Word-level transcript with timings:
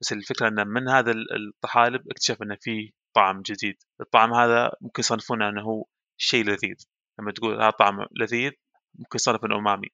بس 0.00 0.12
الفكرة 0.12 0.48
إنه 0.48 0.64
من 0.64 0.88
هذا 0.88 1.12
الطحالب 1.12 2.10
اكتشف 2.10 2.42
إنه 2.42 2.56
في 2.60 2.92
طعم 3.14 3.42
جديد. 3.42 3.76
الطعم 4.00 4.34
هذا 4.34 4.72
ممكن 4.80 5.00
يصنفونه 5.00 5.48
إنه 5.48 5.62
هو 5.62 5.84
شيء 6.16 6.44
لذيذ. 6.44 6.76
لما 7.20 7.32
تقول 7.32 7.62
هذا 7.62 7.70
طعم 7.70 8.06
لذيذ 8.20 8.52
ممكن 8.94 9.16
يصنف 9.16 9.44
إنه 9.44 9.56
أمامي. 9.58 9.88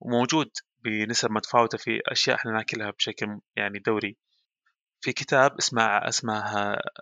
وموجود 0.00 0.50
بنسب 0.84 1.30
متفاوتة 1.30 1.78
في 1.78 2.00
أشياء 2.08 2.36
إحنا 2.36 2.52
ناكلها 2.52 2.90
بشكل 2.90 3.40
يعني 3.56 3.78
دوري. 3.78 4.16
في 5.00 5.12
كتاب 5.12 5.58
اسمه 5.58 5.82
اسمه 5.82 6.42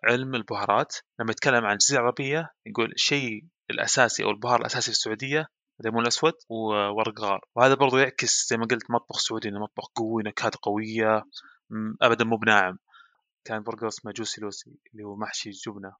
علم 0.04 0.34
البهارات. 0.34 0.96
لما 1.20 1.30
يتكلم 1.30 1.64
عن 1.64 1.72
الجزيرة 1.72 2.00
العربية 2.00 2.50
يقول 2.66 2.92
الشيء 2.92 3.44
الأساسي 3.70 4.24
أو 4.24 4.30
البهار 4.30 4.60
الأساسي 4.60 4.84
في 4.84 4.96
السعودية 4.96 5.46
الليمون 5.80 6.02
الأسود 6.02 6.32
وورق 6.48 7.20
غار. 7.20 7.40
وهذا 7.56 7.74
برضو 7.74 7.98
يعكس 7.98 8.48
زي 8.50 8.56
ما 8.56 8.66
قلت 8.66 8.90
مطبخ 8.90 9.18
سعودي 9.18 9.48
إنه 9.48 9.60
مطبخ 9.60 9.84
قوي 9.94 10.22
نكهات 10.22 10.56
قوية 10.56 11.24
ابدا 12.02 12.24
مو 12.24 12.36
بناعم. 12.36 12.78
كان 13.44 13.62
برجر 13.62 13.88
اسمه 13.88 14.12
جوسي 14.12 14.40
لوسي 14.40 14.78
اللي 14.92 15.04
هو 15.04 15.16
محشي 15.16 15.50
جبنه 15.50 15.92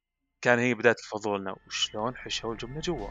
كان 0.43 0.59
هي 0.59 0.75
بداية 0.75 0.97
الفضولنا 0.99 1.57
وشلون 1.67 2.17
حشوا 2.17 2.53
الجبنة 2.53 2.81
جوا؟ 2.81 3.09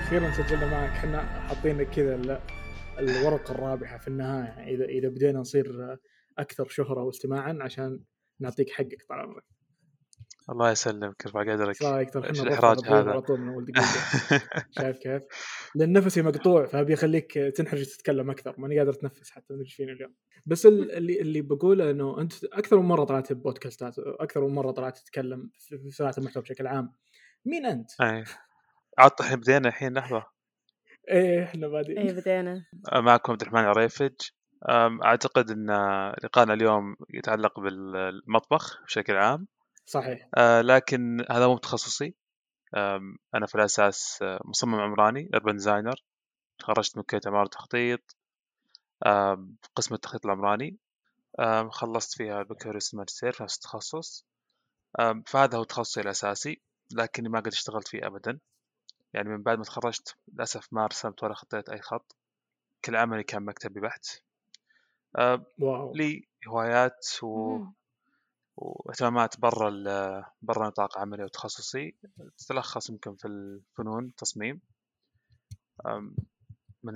أخيرا 0.00 0.32
سجلنا 0.32 0.66
معك. 0.66 0.90
إحنا 0.90 1.40
حاطين 1.48 1.82
كذا 1.82 2.42
الورقة 2.98 3.54
الرابحة 3.54 3.98
في 3.98 4.08
النهاية. 4.08 4.74
إذا 4.74 4.84
إذا 4.84 5.08
بدينا 5.08 5.38
نصير 5.38 5.98
أكثر 6.38 6.68
شهرة 6.68 7.02
واستماعا 7.02 7.58
عشان 7.60 8.04
نعطيك 8.40 8.70
حقك 8.70 9.06
طال 9.08 9.18
عمرك. 9.18 9.44
الله 10.50 10.70
يسلمك 10.70 11.24
يرفع 11.24 11.40
قدرك. 11.40 11.82
رايك 11.82 12.16
الإحراج 12.16 12.78
هذا؟ 12.86 13.10
على 13.10 13.20
طول 13.20 13.40
من 13.40 13.48
أول 13.48 13.64
دقيقة. 13.64 13.86
شايف 14.78 14.98
كيف؟ 14.98 15.22
لأن 15.74 15.92
نفسي 15.92 16.22
مقطوع 16.22 16.66
فأبي 16.66 16.94
أخليك 16.94 17.32
تنحرج 17.32 17.84
تتكلم 17.84 18.30
أكثر. 18.30 18.54
ماني 18.58 18.78
قادر 18.78 18.90
أتنفس 18.90 19.30
حتى 19.30 19.54
من 19.54 19.64
فيني 19.64 19.92
اليوم. 19.92 20.14
بس 20.46 20.66
اللي 20.66 21.20
اللي 21.20 21.40
بقوله 21.40 21.90
إنه 21.90 22.20
أنت 22.20 22.44
أكثر 22.44 22.78
من 22.78 22.88
مرة 22.88 23.04
طلعت 23.04 23.32
بودكاستات 23.32 23.94
أكثر 23.98 24.46
من 24.46 24.54
مرة 24.54 24.70
طلعت 24.70 24.98
تتكلم 24.98 25.50
في 25.58 25.90
صناعة 25.90 26.14
المحتوى 26.18 26.42
بشكل 26.42 26.66
عام. 26.66 26.92
مين 27.44 27.66
أنت؟ 27.66 27.90
أي. 28.00 28.24
عاد 28.98 29.10
إحنا 29.20 29.36
بدينا 29.36 29.68
الحين 29.68 29.94
لحظة. 29.94 30.26
إيه 31.10 31.44
إحنا 31.44 31.68
بادئين. 31.68 31.98
إيه 31.98 32.12
بدينا. 32.12 32.64
معكم 32.94 33.32
عبد 33.32 33.42
الرحمن 33.42 33.64
عريفج. 33.64 34.14
أعتقد 35.04 35.50
إن 35.50 35.70
لقاءنا 36.24 36.54
اليوم 36.54 36.96
يتعلق 37.14 37.60
بالمطبخ 37.60 38.82
بشكل 38.84 39.16
عام. 39.16 39.46
صحيح. 39.90 40.28
آه 40.34 40.60
لكن 40.60 41.26
هذا 41.30 41.46
مو 41.46 41.58
تخصصي 41.58 42.14
أنا 43.34 43.46
في 43.46 43.54
الأساس 43.54 44.18
آه، 44.22 44.40
مصمم 44.44 44.74
عمراني 44.74 45.30
اربن 45.34 45.52
ديزاينر 45.52 46.04
تخرجت 46.58 46.96
من 46.96 47.02
كلية 47.02 47.20
عماره 47.26 47.46
تخطيط 47.48 48.16
قسم 49.74 49.94
التخطيط 49.94 50.26
العمراني. 50.26 50.76
خلصت 51.70 52.16
فيها 52.16 52.40
البكالوريوس 52.40 52.94
الماجستير 52.94 53.32
في 53.32 53.42
نفس 53.42 53.56
التخصص. 53.56 54.26
فهذا 55.26 55.58
هو 55.58 55.64
تخصصي 55.64 56.00
الأساسي 56.00 56.60
لكني 56.92 57.28
ما 57.28 57.40
قد 57.40 57.46
اشتغلت 57.46 57.88
فيه 57.88 58.06
ابدا. 58.06 58.38
يعني 59.12 59.28
من 59.28 59.42
بعد 59.42 59.58
ما 59.58 59.64
تخرجت 59.64 60.16
للأسف 60.28 60.72
ما 60.72 60.86
رسمت 60.86 61.22
ولا 61.22 61.34
خطيت 61.34 61.68
أي 61.68 61.80
خط. 61.80 62.16
كل 62.84 62.96
عملي 62.96 63.22
كان 63.22 63.42
مكتبي 63.42 63.80
بحت. 63.80 64.06
wow. 65.58 65.94
لي 65.94 66.28
هوايات 66.48 67.06
و... 67.22 67.58
واهتمامات 68.60 69.40
برا 69.40 69.70
برا 70.42 70.68
نطاق 70.68 70.98
عملي 70.98 71.24
وتخصصي. 71.24 71.96
تتلخص 72.38 72.90
يمكن 72.90 73.16
في 73.16 73.28
الفنون 73.28 74.04
التصميم. 74.04 74.60
من 76.82 76.94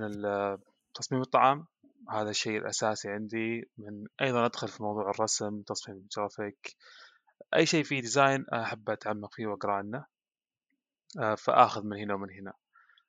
تصميم 0.93 1.21
الطعام. 1.21 1.67
هذا 2.09 2.29
الشيء 2.29 2.57
الأساسي 2.57 3.09
عندي. 3.09 3.69
من 3.77 4.05
أيضا 4.21 4.45
أدخل 4.45 4.67
في 4.67 4.83
موضوع 4.83 5.09
الرسم 5.09 5.61
تصميم 5.61 6.07
جرافيك 6.17 6.75
أي 7.55 7.65
شيء 7.65 7.83
فيه 7.83 8.01
design 8.01 8.45
أحب 8.53 8.89
أتعمق 8.89 9.33
فيه 9.33 9.47
وأقرأ 9.47 9.73
عنه. 9.73 10.05
آه، 11.19 11.35
فآخذ 11.35 11.83
من 11.83 11.97
هنا 11.97 12.13
ومن 12.13 12.31
هنا. 12.31 12.53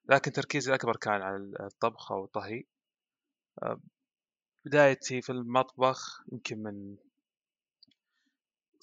لكن 0.09 0.33
تركيزي 0.33 0.71
الأكبر 0.71 0.97
كان 0.97 1.23
على 1.23 1.37
الطبخ 1.61 2.13
أو 2.13 2.25
الطهي. 2.25 2.65
بدايتي 4.65 5.23
في 5.23 5.33
المطبخ 5.33 6.23
يمكن 6.33 6.63
من 6.63 6.97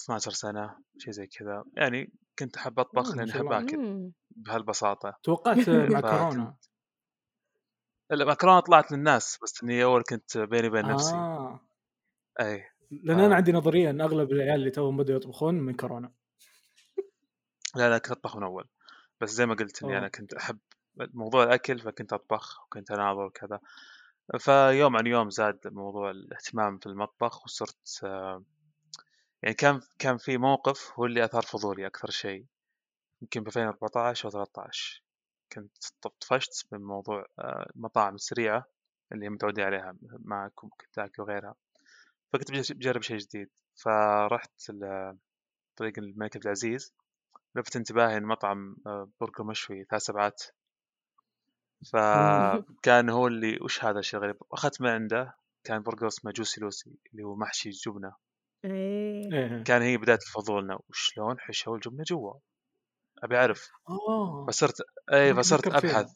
12 0.01 0.31
سنة 0.31 0.77
شيء 0.97 1.13
زي 1.13 1.27
كذا. 1.27 1.63
يعني 1.73 2.13
كنت 2.39 2.57
أحب 2.57 2.79
أطبخ 2.79 3.15
لأني 3.15 3.31
أحب 3.31 3.51
أكل 3.51 4.11
بهالبساطة. 4.31 5.17
توقعت 5.23 5.57
مع 5.93 6.01
كورونا 6.01 6.55
لا 8.11 8.25
مع 8.25 8.33
كورونا 8.33 8.59
طلعت 8.59 8.91
للناس 8.91 9.39
بس 9.43 9.63
إني 9.63 9.83
أول 9.83 10.03
كنت 10.03 10.37
بيني 10.37 10.67
وبين 10.67 10.85
نفسي. 10.85 11.13
آه. 11.13 11.59
أي. 12.39 12.63
لأن 12.91 13.19
آه. 13.19 13.25
أنا 13.25 13.35
عندي 13.35 13.51
نظرية 13.51 13.89
إن 13.89 14.01
أغلب 14.01 14.31
العيال 14.31 14.55
اللي 14.55 14.71
توهم 14.71 14.97
بدوا 14.97 15.15
يطبخون 15.15 15.55
من 15.55 15.73
كورونا 15.73 16.11
لا 17.75 17.89
لا 17.89 17.97
كنت 17.97 18.11
أطبخ 18.11 18.37
من 18.37 18.43
أول. 18.43 18.67
بس 19.21 19.29
زي 19.29 19.45
ما 19.45 19.53
قلت 19.53 19.83
إني 19.83 19.97
أنا 19.97 20.07
كنت 20.07 20.33
أحب 20.33 20.59
موضوع 20.97 21.43
الأكل 21.43 21.79
فكنت 21.79 22.13
أطبخ 22.13 22.63
وكنت 22.65 22.91
أناظر 22.91 23.25
وكذا. 23.25 23.59
فيوم 24.39 24.97
عن 24.97 25.07
يوم 25.07 25.29
زاد 25.29 25.59
موضوع 25.65 26.11
الاهتمام 26.11 26.77
في 26.77 26.85
المطبخ 26.85 27.43
وصرت 27.43 28.05
يعني 29.43 29.55
كان 29.55 29.81
كان 29.99 30.17
في 30.17 30.37
موقف 30.37 30.99
هو 30.99 31.05
اللي 31.05 31.25
أثار 31.25 31.41
فضولي 31.41 31.87
أكثر 31.87 32.09
شيء؟ 32.09 32.45
يمكن 33.21 33.43
ب 33.43 33.47
2014 33.47 34.25
أو 34.25 34.31
13 34.31 35.03
كنت 35.53 35.71
طفشت 36.21 36.67
من 36.71 36.81
موضوع 36.81 37.25
آه، 37.39 37.71
المطاعم 37.75 38.15
السريعة 38.15 38.65
اللي 39.11 39.29
متعودين 39.29 39.65
عليها 39.65 39.95
معكم 40.01 40.69
كنتاكي 40.69 41.21
وغيرها. 41.21 41.55
فكنت 42.33 42.51
بجرب 42.71 43.01
شيء 43.01 43.17
جديد. 43.17 43.49
فرحت 43.75 44.69
لطريق 44.69 45.99
الملك 45.99 46.35
عبد 46.35 46.45
العزيز. 46.45 46.93
لفت 47.55 47.75
انتباهي 47.75 48.17
إن 48.17 48.23
مطعم 48.23 48.77
آه، 48.87 49.09
برجر 49.21 49.43
مشوي 49.43 49.83
ثلاث 49.83 50.01
سبعات. 50.01 50.43
فكان 51.93 53.09
هو 53.09 53.27
اللي 53.27 53.57
وش 53.61 53.83
هذا 53.83 53.99
الشيء 53.99 54.19
غريب 54.19 54.37
أخذت 54.51 54.81
من 54.81 54.89
عنده 54.89 55.35
كان 55.63 55.83
برجر 55.83 56.07
اسمه 56.07 56.31
Juicy 56.31 56.61
Lucy 56.61 56.97
اللي 57.11 57.23
هو 57.23 57.35
محشي 57.35 57.69
جبنه 57.69 58.22
إيه. 58.65 59.33
إيه. 59.33 59.63
كان 59.63 59.81
هي 59.81 59.97
بداية 59.97 60.19
فضولنا 60.33 60.79
وشلون 60.89 61.39
حشوا 61.39 61.75
الجبنة 61.75 62.03
جوا؟ 62.07 62.33
أبي 63.23 63.37
أعرف. 63.37 63.69
آه. 63.89 64.45
فصرت 64.47 64.81
اي 65.13 65.33
فصرت 65.33 65.67
أبحث. 65.67 66.11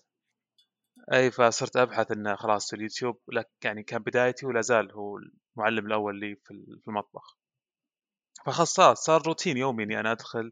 اي 1.14 1.32
فصرت 1.32 1.78
أبحث 1.78 2.12
إنه 2.12 2.36
خلاص 2.36 2.74
اليوتيوب 2.74 3.20
لك 3.34 3.50
يعني 3.64 3.84
كان 3.84 4.00
بدايتي 4.04 4.46
ولا 4.46 4.62
زال 4.62 4.92
هو 4.92 5.18
المعلم 5.58 5.88
الأول 5.88 6.20
لي 6.20 6.36
في 6.36 6.52
المطبخ. 6.88 7.38
فخلاص 8.46 8.74
صار 8.74 8.96
صار 8.96 9.28
روتين 9.28 9.58
يومي 9.58 9.84
إني 9.84 10.00
أنا 10.00 10.12
أدخل 10.12 10.52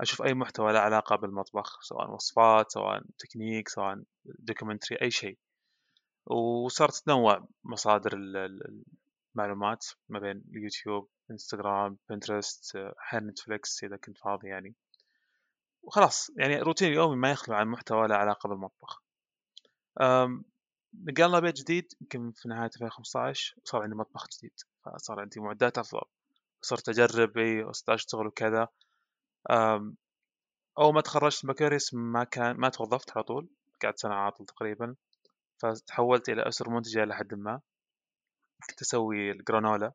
أشوف 0.00 0.22
أي 0.22 0.34
محتوى 0.34 0.72
له 0.72 0.78
علاقة 0.78 1.16
بالمطبخ 1.16 1.82
سواء 1.82 2.10
وصفات 2.10 2.70
سواء 2.70 3.02
تكنيك 3.18 3.68
سواء 3.68 4.02
documentary 4.24 4.98
أي 5.02 5.10
شيء. 5.10 5.38
وصارت 6.26 6.94
تنوع 6.94 7.48
مصادر 7.64 8.12
المعلومات 9.34 9.86
ما 10.08 10.18
بين 10.18 10.44
اليوتيوب 10.54 11.08
إنستغرام 11.30 11.98
بنترست 12.08 12.76
أحيانا 12.76 13.30
نتفلكس 13.30 13.84
إذا 13.84 13.96
كنت 13.96 14.18
فاضي 14.18 14.48
يعني. 14.48 14.74
وخلاص 15.82 16.30
يعني 16.36 16.58
روتين 16.60 16.92
يومي 16.92 17.16
ما 17.16 17.30
يخلو 17.30 17.54
عن 17.54 17.68
محتوى 17.68 18.08
له 18.08 18.14
علاقة 18.14 18.48
بالمطبخ. 18.48 19.02
نقلنا 20.94 21.40
بيت 21.40 21.56
جديد 21.56 21.92
يمكن 22.00 22.32
في 22.32 22.48
نهاية 22.48 22.70
2015 22.76 23.54
وصار 23.64 23.82
عندي 23.82 23.94
مطبخ 23.94 24.26
جديد 24.38 24.60
فصار 24.84 25.20
عندي 25.20 25.40
معدات 25.40 25.78
أفضل. 25.78 26.00
صرت 26.62 26.88
أجرب 26.88 27.38
إي 27.38 27.70
أشتغل 27.88 28.26
وكذا. 28.26 28.68
أول 30.78 30.94
ما 30.94 31.00
تخرجت 31.00 31.46
بكالوريوس 31.46 31.94
ما 31.94 32.24
كان 32.24 32.56
ما 32.56 32.68
توظفت 32.68 33.16
على 33.16 33.24
طول 33.24 33.48
قعدت 33.82 33.98
سنة 33.98 34.14
عاطل 34.14 34.44
تقريبا. 34.44 34.96
فتحولت 35.58 36.28
إلى 36.28 36.48
أسر 36.48 36.70
منتجة 36.70 37.02
إلى 37.02 37.14
حد 37.14 37.34
ما. 37.34 37.60
كنت 38.70 38.80
أسوي 38.80 39.30
الجرانولا. 39.30 39.92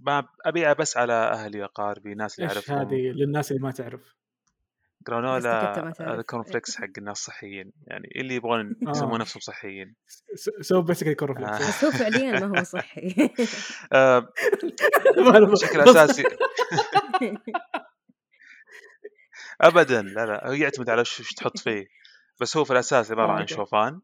ما 0.00 0.28
ابيعه 0.46 0.72
بس 0.74 0.96
على 0.96 1.12
أهلي 1.12 1.64
اقاربي 1.64 2.14
ناس 2.14 2.38
اللي 2.38 2.48
أعرفهم 2.48 2.78
هذه؟ 2.78 2.94
للناس 2.94 3.50
اللي 3.52 3.62
ما 3.62 3.70
تعرف. 3.70 4.14
جرانولا 5.08 5.92
الكورن 6.00 6.42
فليكس 6.42 6.76
حق 6.76 6.88
الناس 6.98 7.18
الصحيين 7.18 7.72
يعني 7.86 8.08
اللي 8.16 8.34
يبغون 8.34 8.76
آه. 8.86 8.90
يسمون 8.90 9.20
نفسهم 9.20 9.40
صحيين. 9.40 9.94
so 10.60 10.82
بس 10.82 11.04
كورن 11.04 11.34
فليكس 11.34 11.68
بس 11.68 11.84
هو 11.84 11.90
فعليا 11.90 12.46
ما 12.46 12.58
هو 12.58 12.62
صحي. 12.62 13.30
آه، 13.92 14.18
بشكل 15.52 15.80
أساسي. 15.80 16.24
ابدا. 19.60 20.02
لا 20.02 20.26
لا. 20.26 20.48
هو 20.48 20.52
يعتمد 20.52 20.90
على 20.90 21.00
وش 21.00 21.34
تحط 21.34 21.58
فيه. 21.58 21.86
بس 22.40 22.56
هو 22.56 22.64
في 22.64 22.72
الأساس 22.72 23.10
عبارة 23.10 23.32
عن 23.32 23.46
شوفان 23.46 24.00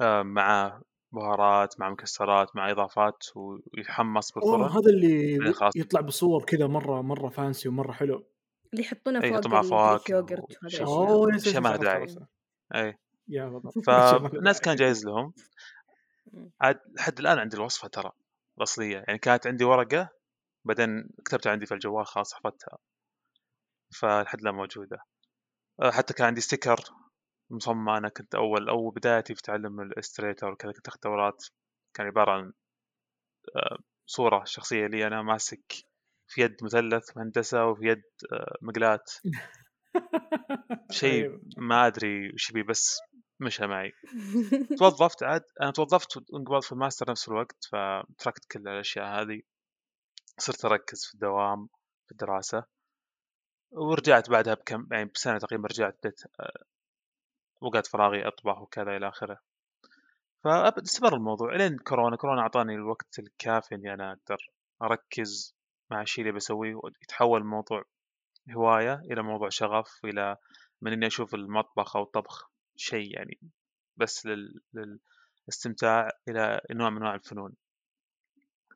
آه، 0.00 0.22
مع 0.22 0.80
بهارات 1.14 1.80
مع 1.80 1.90
مكسرات 1.90 2.56
مع 2.56 2.70
إضافات 2.70 3.24
ويحمص 3.34 4.32
بالفرن 4.32 4.62
هذا 4.62 4.90
اللي 4.90 5.54
يطلع 5.76 6.00
بصور 6.00 6.44
كذا 6.44 6.66
مرة 6.66 7.02
مرة 7.02 7.28
fancy 7.28 7.68
ومرة 7.68 7.92
حلو. 7.92 8.26
اللي 8.72 8.84
يحطونه 8.84 9.20
فوق 9.20 9.30
يحطوا 9.30 9.50
مع 9.50 9.62
فواكه 9.62 10.46
شيء 11.38 11.60
ما 11.60 11.68
له 11.68 11.76
داعي 11.76 12.06
أي. 12.74 12.98
فالناس 13.86 14.60
كان 14.64 14.76
جايز 14.76 15.06
لهم. 15.06 15.32
عاد 16.60 16.80
لحد 16.98 17.18
الآن 17.18 17.38
عندي 17.38 17.56
الوصفة 17.56 17.88
ترى 17.88 18.10
الأصلية. 18.58 19.04
يعني 19.06 19.18
كانت 19.18 19.46
عندي 19.46 19.64
ورقة 19.64 20.08
بعدين 20.64 21.08
كتبتها 21.24 21.52
عندي 21.52 21.66
في 21.66 21.74
الجوال 21.74 22.06
خلاص 22.06 22.34
حفظتها. 22.34 22.78
فلحد 24.00 24.40
الآن 24.40 24.54
موجودة. 24.54 24.98
آه، 25.82 25.90
حتى 25.90 26.14
كان 26.14 26.26
عندي 26.26 26.40
sticker 26.40 26.76
مصمم 27.54 27.88
أنا 27.88 28.08
كنت 28.08 28.34
أول 28.34 28.68
اول 28.68 28.94
بدايتي 28.94 29.34
في 29.34 29.42
تعلم 29.42 29.80
ال 29.80 29.86
Illustrator 29.86 30.52
وكذا 30.52 30.72
كنت 30.72 30.88
أخذ 30.88 31.00
دورات. 31.04 31.44
كان 31.94 32.06
عبارة 32.06 32.32
عن 32.32 32.52
آه، 33.56 33.78
صورة 34.06 34.44
شخصية 34.44 34.86
لي 34.86 35.06
أنا 35.06 35.22
ماسك 35.22 35.74
في 36.28 36.40
يد 36.42 36.64
مثلث 36.64 37.18
هندسة 37.18 37.66
وفي 37.66 37.86
يد 37.86 38.02
آه، 38.32 38.56
مقلاة 38.62 39.04
شيء 40.90 41.24
أيوه. 41.24 41.40
ما 41.56 41.86
أدري 41.86 42.32
وش 42.34 42.52
بيه 42.52 42.62
بس 42.62 43.00
مشى 43.40 43.66
معي. 43.66 43.92
توظفت 44.78 45.22
عاد 45.22 45.44
أنا 45.60 45.70
توظفت 45.70 46.32
وانقبلت 46.32 46.64
في 46.64 46.72
الماستر 46.72 47.10
نفس 47.10 47.28
الوقت 47.28 47.64
فتركت 47.64 48.44
كل 48.52 48.68
الأشياء 48.68 49.06
هذه. 49.06 49.40
صرت 50.38 50.64
أركز 50.64 51.04
في 51.04 51.14
الدوام 51.14 51.68
في 52.06 52.12
الدراسة. 52.12 52.64
ورجعت 53.70 54.30
بعدها 54.30 54.54
بكم 54.54 54.88
يعني 54.92 55.10
بسنة 55.14 55.38
تقريبا 55.38 55.68
رجعت 55.68 55.98
بديت 56.04 56.20
اوقات 57.64 57.86
فراغي 57.86 58.28
أطبخ 58.28 58.62
وكذا 58.62 58.96
إلى 58.96 59.08
آخره. 59.08 59.38
فاستمر 60.44 61.14
الموضوع 61.14 61.56
لين 61.56 61.78
كورونا 61.78 62.16
كورونا 62.16 62.40
أعطاني 62.40 62.74
الوقت 62.74 63.18
الكافي 63.18 63.74
إني 63.74 63.94
أنا 63.94 64.12
أقدر 64.12 64.50
أركز 64.82 65.56
مع 65.90 66.02
الشيء 66.02 66.24
اللي 66.24 66.36
بسويه 66.36 66.74
ويتحول 66.74 67.40
الموضوع 67.40 67.84
هواية 68.50 68.94
إلى 68.94 69.22
موضوع 69.22 69.48
شغف 69.48 70.04
إلى 70.04 70.36
من 70.82 70.92
إني 70.92 71.06
أشوف 71.06 71.34
المطبخ 71.34 71.96
أو 71.96 72.02
الطبخ 72.02 72.50
شيء 72.76 73.16
يعني 73.16 73.38
بس 73.96 74.26
لل... 74.26 74.60
للاستمتاع 75.46 76.10
إلى 76.28 76.60
نوع 76.70 76.90
من 76.90 76.96
أنواع 76.96 77.14
الفنون. 77.14 77.54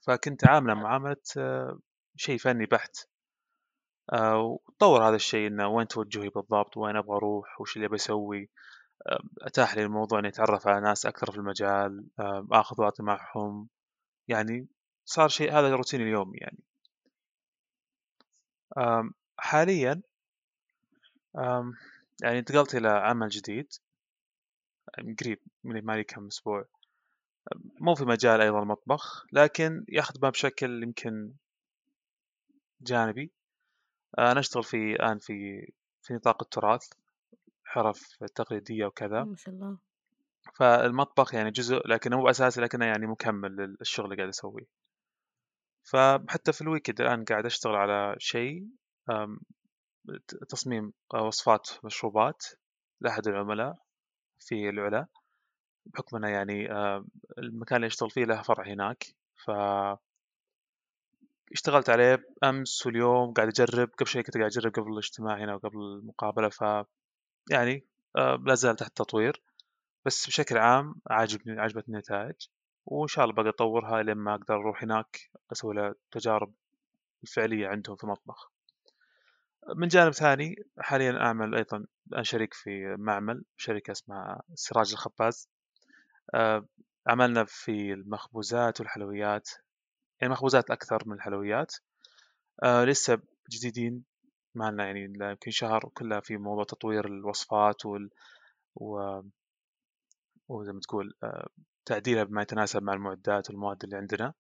فكنت 0.07 0.49
عامله 0.49 0.75
معاملة 0.75 1.17
آه، 1.37 1.79
شيء 2.17 2.39
فني 2.39 2.67
بحت. 2.67 2.97
آه، 4.13 4.39
وطور 4.39 5.09
هذا 5.09 5.17
الشيء 5.17 5.47
إنه 5.47 5.69
وين 5.69 5.89
توجهي 5.89 6.29
بالضبط؟ 6.29 6.77
وين 6.77 6.97
أبغى 6.97 7.17
أروح؟ 7.17 7.61
وش 7.61 7.77
اللي 7.77 7.89
بسوي؟ 7.89 8.51
أتاح 9.43 9.77
لي 9.77 9.83
الموضوع 9.83 10.19
إني 10.19 10.29
أتعرف 10.29 10.69
على 10.69 10.81
ناس 10.81 11.07
أكثر 11.07 11.31
في 11.31 11.39
المجال 11.39 12.07
آخذ 12.53 12.81
واعطي 12.81 13.03
معهم. 13.03 13.69
يعني 14.29 14.67
صار 15.05 15.29
شيء 15.29 15.53
هذا 15.53 15.75
روتيني 15.75 16.03
اليومي 16.03 16.39
يعني. 16.39 16.59
حاليا 19.39 20.03
يعني 22.23 22.39
انتقلت 22.39 22.75
إلى 22.75 22.89
عمل 22.89 23.29
جديد 23.29 23.73
من 24.99 25.15
قريب 25.15 25.39
من 25.65 25.85
ما 25.85 25.93
لي 25.93 26.05
كم 26.05 26.27
أسبوع. 26.27 26.65
مو 27.81 27.95
في 27.95 28.05
مجال 28.05 28.41
أيضا 28.41 28.63
المطبخ 28.63 29.27
لكن 29.33 29.85
يخدمه 29.89 30.31
بشكل 30.31 30.83
يمكن 30.83 31.33
جانبي. 32.81 33.31
أنا 34.19 34.41
أشتغل 34.41 34.65
في 34.65 34.77
الآن 34.77 35.19
في 35.19 35.69
في 36.03 36.15
نطاق 36.15 36.43
التراث. 36.43 36.89
حرف 37.69 38.17
تقليدية 38.35 38.87
وكذا. 38.87 39.25
ما 39.25 39.37
شاء 39.37 39.55
الله. 39.55 39.79
فالمطبخ 40.59 41.35
يعني 41.35 41.51
جزء 41.51 41.89
لكنه 41.89 42.17
مو 42.17 42.31
أساسي 42.31 42.61
لكنه 42.61 42.87
يعني 42.87 43.07
مكمل 43.07 43.57
للشغل 43.57 44.05
اللي 44.05 44.17
قاعد 44.17 44.29
اسويه 44.29 44.67
فحتى 45.91 46.53
في 46.53 46.61
الويكند 46.61 47.01
الآن 47.01 47.25
قاعد 47.25 47.47
أشتغل 47.47 47.75
على 47.75 48.17
شيء 48.19 48.67
تصميم 50.49 50.93
وصفات 51.15 51.69
مشروبات 51.85 52.47
لأحد 53.01 53.29
العملاء 53.29 53.77
في 54.39 54.69
العلا 54.69 55.07
بحكم 55.87 56.17
إنه 56.17 56.29
يعني 56.29 56.69
المكان 57.39 57.77
اللي 57.77 57.87
أشتغل 57.87 58.11
فيه 58.11 58.25
له 58.25 58.43
فرع 58.43 58.67
هناك. 58.67 59.05
ف 59.45 59.51
اشتغلت 61.53 61.91
عليه 61.91 62.25
أمس 62.45 62.87
واليوم 62.87 63.33
قاعد 63.33 63.49
أجرب 63.49 63.89
قبل 63.89 64.07
شوي 64.07 64.23
كنت 64.23 64.37
قاعد 64.37 64.51
أجرب 64.51 64.73
قبل 64.73 64.93
الاجتماع 64.93 65.39
هنا 65.39 65.55
وقبل 65.55 65.79
المقابلة. 65.79 66.49
ف 66.49 66.65
يعني 67.51 67.85
لا 68.17 68.55
زال 68.55 68.77
تحت 68.77 68.89
التطوير 68.89 69.43
بس 70.05 70.27
بشكل 70.27 70.59
عام 70.59 70.95
عاجبني 71.11 71.61
عجبتني 71.61 71.95
النتائج 71.95 72.35
وإن 72.87 73.09
شاء 73.09 73.25
الله 73.25 73.35
بقى 73.37 73.49
أطورها 73.49 74.03
لين 74.03 74.17
ما 74.17 74.35
أقدر 74.35 74.55
أروح 74.55 74.83
هناك 74.83 75.31
أسوي 75.53 75.75
لها 75.75 75.95
تجارب 76.11 76.55
الفعليه 77.23 77.69
عندهم 77.69 77.97
في 77.97 78.05
المطبخ. 78.05 78.53
من 79.77 79.89
جانب 79.89 80.13
ثاني 80.13 80.57
حاليا 80.79 81.21
أعمل 81.21 81.55
أيضا 81.55 81.85
أنا 82.13 82.23
شريك 82.23 82.55
في 82.55 82.97
معمل 82.99 83.45
شركة 83.57 83.91
اسمها 83.91 84.43
سراج 84.55 84.93
الخباز. 84.93 85.49
آه، 86.35 86.67
عملنا 87.07 87.45
في 87.45 87.93
المخبوزات 87.93 88.81
والحلويات 88.81 89.51
يعني 90.21 90.33
مخبوزات 90.33 90.71
أكثر 90.71 91.03
من 91.07 91.13
الحلويات. 91.17 91.75
آه، 92.63 92.85
لسه 92.85 93.19
جديدين 93.51 94.05
ما 94.55 94.71
لنا 94.71 94.85
يعني 94.87 95.05
يمكن 95.05 95.51
شهر 95.51 95.91
كلها 95.95 96.21
في 96.21 96.37
موضوع 96.37 96.65
تطوير 96.65 97.07
الوصفات 97.07 97.87
وال 97.87 98.11
و... 98.77 99.21
وزي 100.49 100.73
ما 100.73 100.81
تقول 100.81 101.15
آه، 101.23 101.49
تعديلها 101.87 102.25
بما 102.25 102.43
يتناسب 102.43 102.83
مع 102.83 102.93
المعدات 102.93 103.51
والمواد 103.51 103.85
اللي 103.85 103.97
عندنا. 103.97 104.35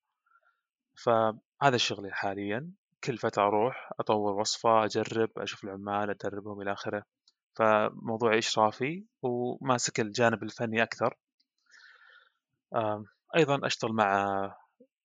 فهذا 1.04 1.76
شغلي 1.76 2.12
حاليا. 2.12 2.72
كل 3.04 3.18
فترة 3.18 3.42
أروح 3.46 3.90
أطور 4.00 4.40
وصفة 4.40 4.84
أجرب 4.84 5.30
أشوف 5.38 5.64
العمال 5.64 6.10
أدربهم 6.10 6.62
إلى 6.62 6.72
آخره. 6.72 7.02
فموضوع 7.56 8.38
إشرافي 8.38 9.04
وماسك 9.22 10.00
الجانب 10.00 10.42
الفني 10.42 10.82
أكثر. 10.82 11.16
أيضا 13.36 13.66
أشتغل 13.66 13.92
مع 13.92 14.36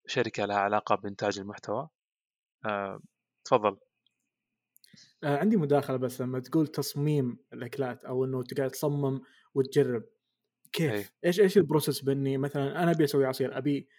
شركة 0.07 0.45
لها 0.45 0.57
علاقة 0.57 0.95
بإنتاج 0.95 1.39
المحتوى. 1.39 1.89
تفضل. 3.45 3.77
آه، 5.23 5.37
عندي 5.37 5.57
مداخلة 5.57 5.97
بس 5.97 6.21
لما 6.21 6.39
تقول 6.39 6.67
تصميم 6.67 7.37
الأكلات 7.53 8.05
أو 8.05 8.25
إنه 8.25 8.43
تقعد 8.43 8.71
تصمم 8.71 9.21
وتجرب 9.53 10.03
كيف؟ 10.71 10.91
أي. 10.91 11.05
إيش 11.25 11.39
إيش 11.39 11.57
ال 11.57 11.63
process 11.63 12.01
بإني 12.01 12.37
مثلا 12.37 12.83
أنا 12.83 12.91
أبي 12.91 13.03
أسوي 13.03 13.25
عصير 13.25 13.57
أبي 13.57 13.89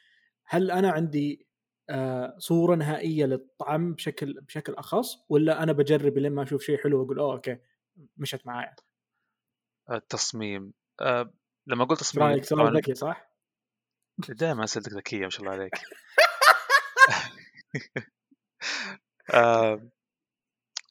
هل 0.44 0.70
أنا 0.70 0.90
عندي 0.90 1.46
آه 1.90 2.36
صورة 2.38 2.74
نهائية 2.74 3.24
للطعم 3.24 3.94
بشكل 3.94 4.40
بشكل 4.40 4.74
أخص 4.74 5.16
ولا 5.28 5.62
أنا 5.62 5.72
بجرب 5.72 6.18
لين 6.18 6.32
ما 6.32 6.42
أشوف 6.42 6.62
شيء 6.62 6.78
حلو 6.78 7.00
وأقول 7.00 7.18
أوه 7.18 7.32
okay 7.32 7.58
مشت 8.16 8.46
معايا 8.46 8.76
التصميم 9.90 10.72
آه 11.00 11.34
لما 11.66 11.84
قلت 11.84 12.00
تصميم 12.00 12.26
رأيك 12.26 12.44
سؤال 12.44 12.76
ذكي 12.76 12.94
صح؟ 12.94 13.34
دائما 14.28 14.64
أسئلتك 14.64 14.92
ذكية 14.92 15.20
ما 15.20 15.30
شاء 15.30 15.40
الله 15.42 15.52
عليك 15.52 15.74
آه 19.34 19.90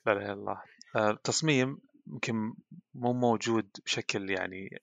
لا 0.06 0.14
إله 0.14 0.26
إلا 0.26 0.34
الله. 0.34 0.62
آه 0.96 1.12
التصميم 1.12 1.78
يمكن 2.08 2.54
مو 2.94 3.14
موجود 3.14 3.70
بشكل 3.86 4.30
يعني 4.30 4.82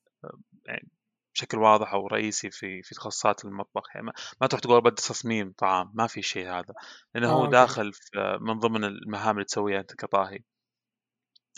يعني 0.67 0.89
بشكل 1.35 1.59
واضح 1.59 1.93
أو 1.93 2.07
رئيسي 2.07 2.51
في 2.51 2.83
في 2.83 2.95
تخصصات 2.95 3.45
المطبخ. 3.45 3.83
يعني 3.95 4.13
ما 4.41 4.47
تروح 4.47 4.61
تقول 4.61 4.81
بدي 4.81 4.95
تصميم 4.95 5.53
طعام 5.53 5.91
ما 5.95 6.07
في 6.07 6.23
شيء 6.23 6.49
هذا. 6.49 6.75
لأنه 7.15 7.29
آه 7.29 7.33
هو 7.33 7.47
داخل 7.47 7.93
في 7.93 8.39
من 8.41 8.59
ضمن 8.59 8.85
المهام 8.85 9.35
اللي 9.35 9.45
تسويها 9.45 9.81
أنت 9.81 9.95
كطاهي. 9.95 10.39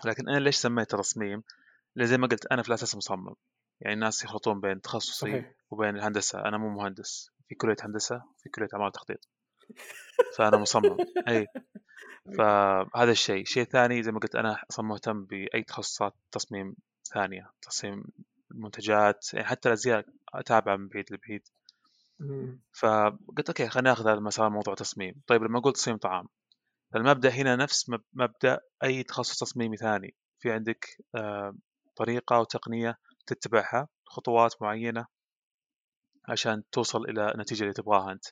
لكن 0.05 0.29
أنا 0.29 0.39
ليش 0.39 0.57
سميته 0.57 0.99
تصميم؟ 0.99 1.43
لأن 1.97 2.07
زي 2.07 2.19
ما 2.19 2.27
قلت 2.27 2.47
أنا 2.47 2.63
في 2.63 2.69
الأساس 2.69 2.97
مصمم. 2.97 3.35
يعني 3.81 3.95
الناس 3.95 4.25
يخلطون 4.25 4.61
بين 4.61 4.81
تخصصي 4.81 5.13
صحيح. 5.13 5.53
وبين 5.71 5.97
الهندسة. 5.97 6.39
أنا 6.39 6.59
مو 6.59 6.69
مهندس. 6.69 7.31
في 7.49 7.55
كلية 7.55 7.77
هندسة 7.83 8.23
في 8.39 8.49
كلية 8.49 8.69
أعمال 8.75 8.93
تخطيط 8.93 9.29
فأنا 10.37 10.57
مصمم. 10.57 10.97
أي. 11.29 11.47
فهذا 12.39 13.11
الشيء. 13.11 13.45
شيء 13.45 13.65
ثاني 13.65 14.03
زي 14.03 14.13
ما 14.13 14.19
قلت 14.21 14.35
أنا 14.35 14.63
أصلا 14.71 14.87
مهتم 14.87 15.25
بأي 15.25 15.63
تخصصات 15.63 16.15
تصميم 16.31 16.77
ثانية. 17.15 17.53
تصميم 17.63 18.05
المنتجات. 18.51 19.35
يعني 19.35 19.47
حتى 19.47 19.69
الأزياء 19.69 20.05
اتابع 20.35 20.77
من 20.77 20.89
بعيد 20.89 21.13
لبعيد. 21.13 21.49
فقلت 22.73 23.49
أوكي 23.49 23.69
خلينا 23.69 23.91
ناخذ 23.91 24.03
هذا 24.03 24.19
المسار 24.19 24.51
موضوع 24.51 24.75
تصميم. 24.75 25.23
طيب 25.27 25.43
لما 25.43 25.61
قلت 25.61 25.77
تصميم 25.77 25.97
طعام. 25.97 26.29
فالمبدا 26.93 27.29
هنا 27.29 27.57
نفس 27.57 27.91
مبدأ 28.13 28.61
أي 28.85 29.03
تخصص 29.03 29.39
تصميمي 29.39 29.77
ثاني. 29.77 30.15
في 30.39 30.53
عندك 30.53 30.87
آه، 31.15 31.55
طريقة 31.97 32.39
وتقنيه 32.39 32.99
تتبعها 33.27 33.89
خطوات 34.07 34.63
معينة 34.63 35.07
عشان 36.29 36.63
توصل 36.73 37.05
إلى 37.05 37.33
النتيجة 37.33 37.63
اللي 37.63 37.75
تبغاها 37.75 38.13
أنت. 38.13 38.25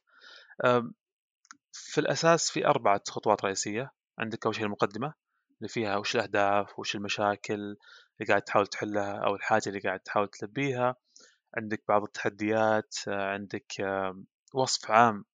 في 1.72 2.00
الأساس 2.00 2.50
في 2.50 2.66
أربعة 2.66 3.02
خطوات 3.08 3.44
رئيسية. 3.44 3.92
عندك 4.18 4.46
أول 4.46 4.54
شيء 4.54 4.64
المقدمة 4.64 5.14
اللي 5.58 5.68
فيها 5.68 5.96
وش 5.96 6.16
الأهداف 6.16 6.78
وش 6.78 6.94
المشاكل 6.96 7.54
اللي 7.54 8.28
قاعد 8.28 8.42
تحاول 8.42 8.66
تحلها 8.66 9.12
أو 9.26 9.34
الحاجة 9.34 9.62
اللي 9.66 9.80
قاعد 9.80 10.00
تحاول 10.00 10.28
تلبيها. 10.28 10.96
عندك 11.56 11.82
بعض 11.88 12.02
التحديات 12.02 12.94
عندك 13.08 13.72
وصف 14.54 14.90
عام 14.90 15.24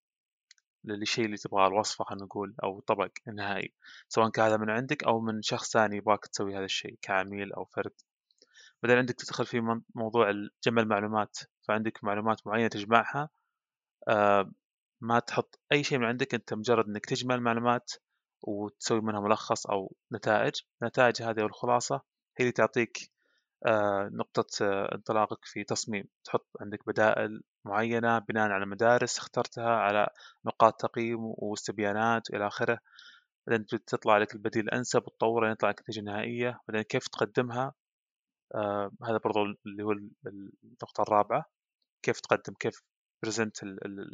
للشيء 0.85 1.25
اللي 1.25 1.37
تبغاه 1.37 1.69
الوصفة 1.69 2.05
خلينا 2.05 2.25
نقول 2.25 2.55
أو 2.65 2.81
طبق 2.81 3.11
نهائي 3.35 3.73
سواء 4.09 4.31
كان 4.31 4.45
هذا 4.45 4.57
من 4.57 4.71
عندك 4.71 5.05
أو 5.05 5.21
من 5.21 5.43
شخص 5.43 5.73
ثاني 5.73 5.97
يبغاك 5.97 6.27
تسوي 6.27 6.57
هذا 6.57 6.65
الشيء 6.65 6.99
كعميل 7.03 7.53
أو 7.53 7.65
فرد. 7.65 7.93
بعدين 8.83 8.99
عندك 8.99 9.15
تدخل 9.15 9.47
في 9.47 9.81
موضوع 9.95 10.33
جمع 10.65 10.83
المعلومات. 10.83 11.39
فعندك 11.69 12.05
معلومات 12.05 12.47
معينة 12.47 12.69
تجمعها 12.69 13.29
ما 15.01 15.19
تحط 15.19 15.59
أي 15.73 15.85
شيء 15.85 15.99
من 15.99 16.05
عندك 16.05 16.35
أنت 16.35 16.55
مجرد 16.55 16.87
إنك 16.89 17.07
تجمع 17.07 17.35
المعلومات 17.35 17.93
وتسوي 18.43 19.01
منها 19.01 19.21
ملخص 19.21 19.67
أو 19.67 19.95
نتائج. 20.13 20.55
النتائج 20.83 21.23
هذه 21.23 21.43
والخلاصه 21.43 21.95
هي 22.37 22.41
اللي 22.41 22.53
تعطيك 22.53 23.11
آه، 23.67 24.11
نقطة 24.13 24.47
آه، 24.67 24.95
انطلاقك 24.95 25.45
في 25.45 25.65
تصميم. 25.65 26.05
تحط 26.25 26.47
عندك 26.61 26.87
بدائل 26.87 27.43
معينة 27.65 28.19
بناء 28.19 28.51
على 28.51 28.67
مدارس 28.67 29.19
اخترتها 29.19 29.71
على 29.71 30.09
نقاط 30.45 30.81
تقييم 30.81 31.19
واستبيانات 31.21 32.31
وإلى 32.31 32.47
آخره. 32.47 32.79
بعدين 33.47 33.67
تطلع 33.67 34.19
لك 34.19 34.35
البديل 34.35 34.65
الأنسب 34.65 35.03
وتطوره 35.07 35.51
يطلع 35.53 35.69
لك 35.71 35.79
النتيجة 35.81 36.01
النهائية 36.01 36.61
بعدين 36.69 36.83
كيف 36.83 37.09
تقدمها؟ 37.09 37.75
آه 38.55 38.91
هذا 39.05 39.19
برضو 39.25 39.45
اللي 39.67 39.83
هو 39.83 39.93
ال- 39.93 40.11
ال- 40.27 40.53
النقطة 40.65 41.03
الرابعة. 41.03 41.45
كيف 42.03 42.21
تقدم؟ 42.21 42.55
كيف 42.61 42.83
برزنت 43.23 43.57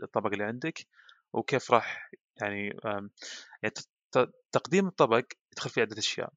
الطبق 0.03 0.33
اللي 0.33 0.45
عندك 0.45 0.87
وكيف 1.33 1.71
راح 1.71 2.11
يعني 2.43 2.81
يعني 3.63 3.73
تقديم 4.53 4.87
الطبق 4.87 5.23
يدخل 5.53 5.71
فيه 5.71 5.83
عدة 5.83 5.99
أشياء. 5.99 6.33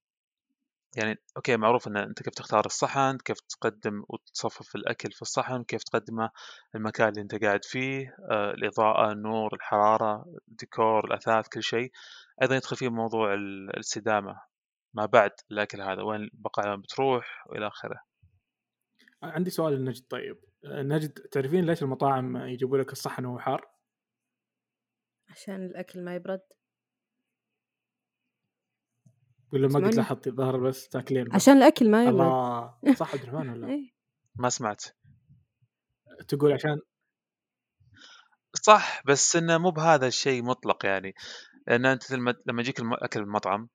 يعني 0.97 1.17
أوكي 1.37 1.57
معروف 1.57 1.87
إن 1.87 1.97
أنت 1.97 2.23
كيف 2.23 2.33
تختار 2.33 2.65
الصحن 2.65 3.17
كيف 3.17 3.39
تقدم 3.39 4.03
وتصفف 4.09 4.75
الأكل 4.75 5.11
في 5.11 5.21
الصحن 5.21 5.63
كيف 5.63 5.83
تقدمه 5.83 6.29
المكان 6.75 7.09
اللي 7.09 7.21
أنت 7.21 7.43
قاعد 7.43 7.65
فيه 7.65 8.15
آه، 8.31 8.51
الإضاءة 8.51 9.11
النور 9.11 9.53
الحرارة 9.55 10.25
الديكور 10.47 11.05
الأثاث 11.05 11.47
كل 11.47 11.63
شيء. 11.63 11.91
أيضا 12.41 12.55
يدخل 12.55 12.75
فيه 12.75 12.89
موضوع 12.89 13.33
ال- 13.33 13.69
الاستدامة. 13.69 14.41
ما 14.93 15.05
بعد 15.05 15.31
الأكل 15.51 15.81
هذا 15.81 16.01
وين 16.01 16.21
البقايا 16.21 16.75
بتروح 16.75 17.43
وإلى 17.47 17.67
آخره. 17.67 18.01
عندي 19.23 19.49
سؤال 19.49 19.73
لنجد 19.73 20.05
طيب. 20.09 20.37
نجد 20.65 21.11
تعرفين 21.11 21.65
ليش 21.65 21.83
المطاعم 21.83 22.37
يجيبوا 22.37 22.77
لك 22.77 22.91
الصحن 22.91 23.25
وهو 23.25 23.39
حار؟ 23.39 23.69
عشان 25.29 25.65
الأكل 25.65 26.03
ما 26.03 26.15
يبرد 26.15 26.41
ولا 29.53 29.67
ما 29.67 29.87
قد. 29.87 29.93
لاحظتي 29.95 30.29
الظاهر 30.29 30.57
بس 30.57 30.87
تاكلين. 30.89 31.33
عشان 31.33 31.57
الأكل 31.57 31.91
ما 31.91 32.03
يبرد 32.05 32.15
الله 32.15 32.93
صح 32.95 33.13
عبد 33.13 33.23
الرحمن 33.23 33.49
ولا 33.49 33.67
إيه. 33.73 33.91
ما 34.35 34.49
سمعت 34.49 34.83
تقول 36.27 36.51
عشان 36.53 36.79
صح 38.53 39.01
بس 39.05 39.35
إنه 39.35 39.57
مو 39.57 39.71
بهذا 39.71 40.07
الشيء 40.07 40.43
مطلق 40.43 40.85
يعني 40.85 41.13
لأن 41.67 41.85
أنت 41.85 42.11
لما 42.11 42.35
لما 42.45 42.61
يجيك 42.61 42.79
الم- 42.79 42.93
أكل 42.93 43.19
المطعم 43.19 43.69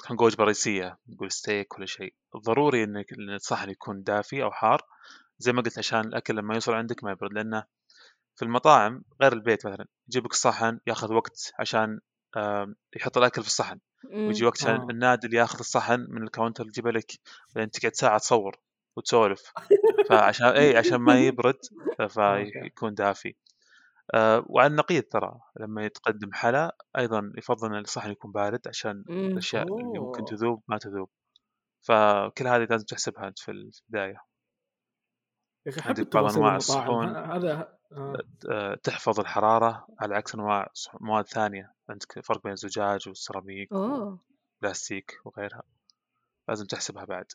خلينا 0.00 0.14
نقول 0.14 0.26
وجبة 0.26 0.44
رئيسية 0.44 0.98
نقول 1.08 1.32
ستيك 1.32 1.74
ولا 1.78 1.86
شيء 1.86 2.14
ضروري 2.36 2.84
إنك 2.84 3.12
إن 3.12 3.30
الصحن 3.34 3.70
يكون 3.70 4.02
دافي 4.02 4.42
أو 4.42 4.50
حار 4.50 4.82
زي 5.44 5.52
ما 5.52 5.62
قلت 5.62 5.78
عشان 5.78 6.00
الأكل 6.00 6.36
لما 6.36 6.54
يوصل 6.54 6.74
عندك 6.74 7.04
ما 7.04 7.10
يبرد 7.10 7.32
لأنه 7.32 7.64
في 8.36 8.44
المطاعم 8.44 9.04
غير 9.22 9.32
البيت 9.32 9.66
مثلا 9.66 9.86
يجيب 10.08 10.24
لك 10.24 10.32
الصحن 10.32 10.80
ياخذ 10.86 11.12
وقت 11.12 11.52
عشان 11.58 12.00
يحط 12.96 13.18
الأكل 13.18 13.42
في 13.42 13.48
الصحن. 13.48 13.78
ويجي 14.12 14.44
وقت 14.44 14.62
عشان 14.62 14.80
آه. 14.80 14.86
النادل 14.90 15.34
ياخذ 15.34 15.58
الصحن 15.58 16.06
من 16.08 16.22
ال 16.22 16.27
counter 16.27 16.66
يجيبه 16.66 16.90
لك 16.90 17.12
بعدين 17.54 17.70
تقعد 17.70 17.94
ساعة 17.94 18.18
تصور 18.18 18.56
وتسولف 18.96 19.52
فعشان 20.08 20.46
إي 20.46 20.76
عشان 20.76 20.96
ما 20.96 21.20
يبرد 21.20 21.58
فيكون 22.08 22.94
دافي 22.94 23.34
آه، 24.14 24.44
وعلى 24.46 24.70
النقيض 24.70 25.02
ترى 25.02 25.40
لما 25.60 25.84
يتقدم 25.84 26.32
حلا 26.32 26.76
أيضا 26.98 27.32
يفضل 27.38 27.74
إن 27.74 27.80
الصحن 27.80 28.10
يكون 28.10 28.32
بارد 28.32 28.68
عشان. 28.68 29.04
الأشياء 29.08 29.62
اللي 29.62 29.98
ممكن. 29.98 30.24
تذوب 30.24 30.62
ما 30.68 30.78
تذوب 30.78 31.08
فكل 31.82 32.46
هذه 32.46 32.66
لازم 32.70 32.84
تحسبها 32.84 33.28
أنت 33.28 33.38
في 33.38 33.50
البداية 33.50 34.33
يا 35.66 35.70
أخي 35.70 35.90
أنواع 35.90 36.30
المطاعم. 36.30 36.56
الصحون. 36.56 37.16
هذا 37.16 37.78
آه. 37.92 38.74
تحفظ 38.74 39.20
الحرارة 39.20 39.86
على 40.00 40.14
عكس 40.14 40.34
أنواع 40.34 40.72
مواد 41.00 41.26
ثانية. 41.26 41.74
عندك 41.88 42.20
فرق 42.20 42.42
بين 42.42 42.52
الزجاج 42.52 43.08
والسيراميك 43.08 43.72
والبلاستيك 43.72 45.20
وغيرها. 45.24 45.62
لازم 46.48 46.66
تحسبها 46.66 47.04
بعد. 47.04 47.26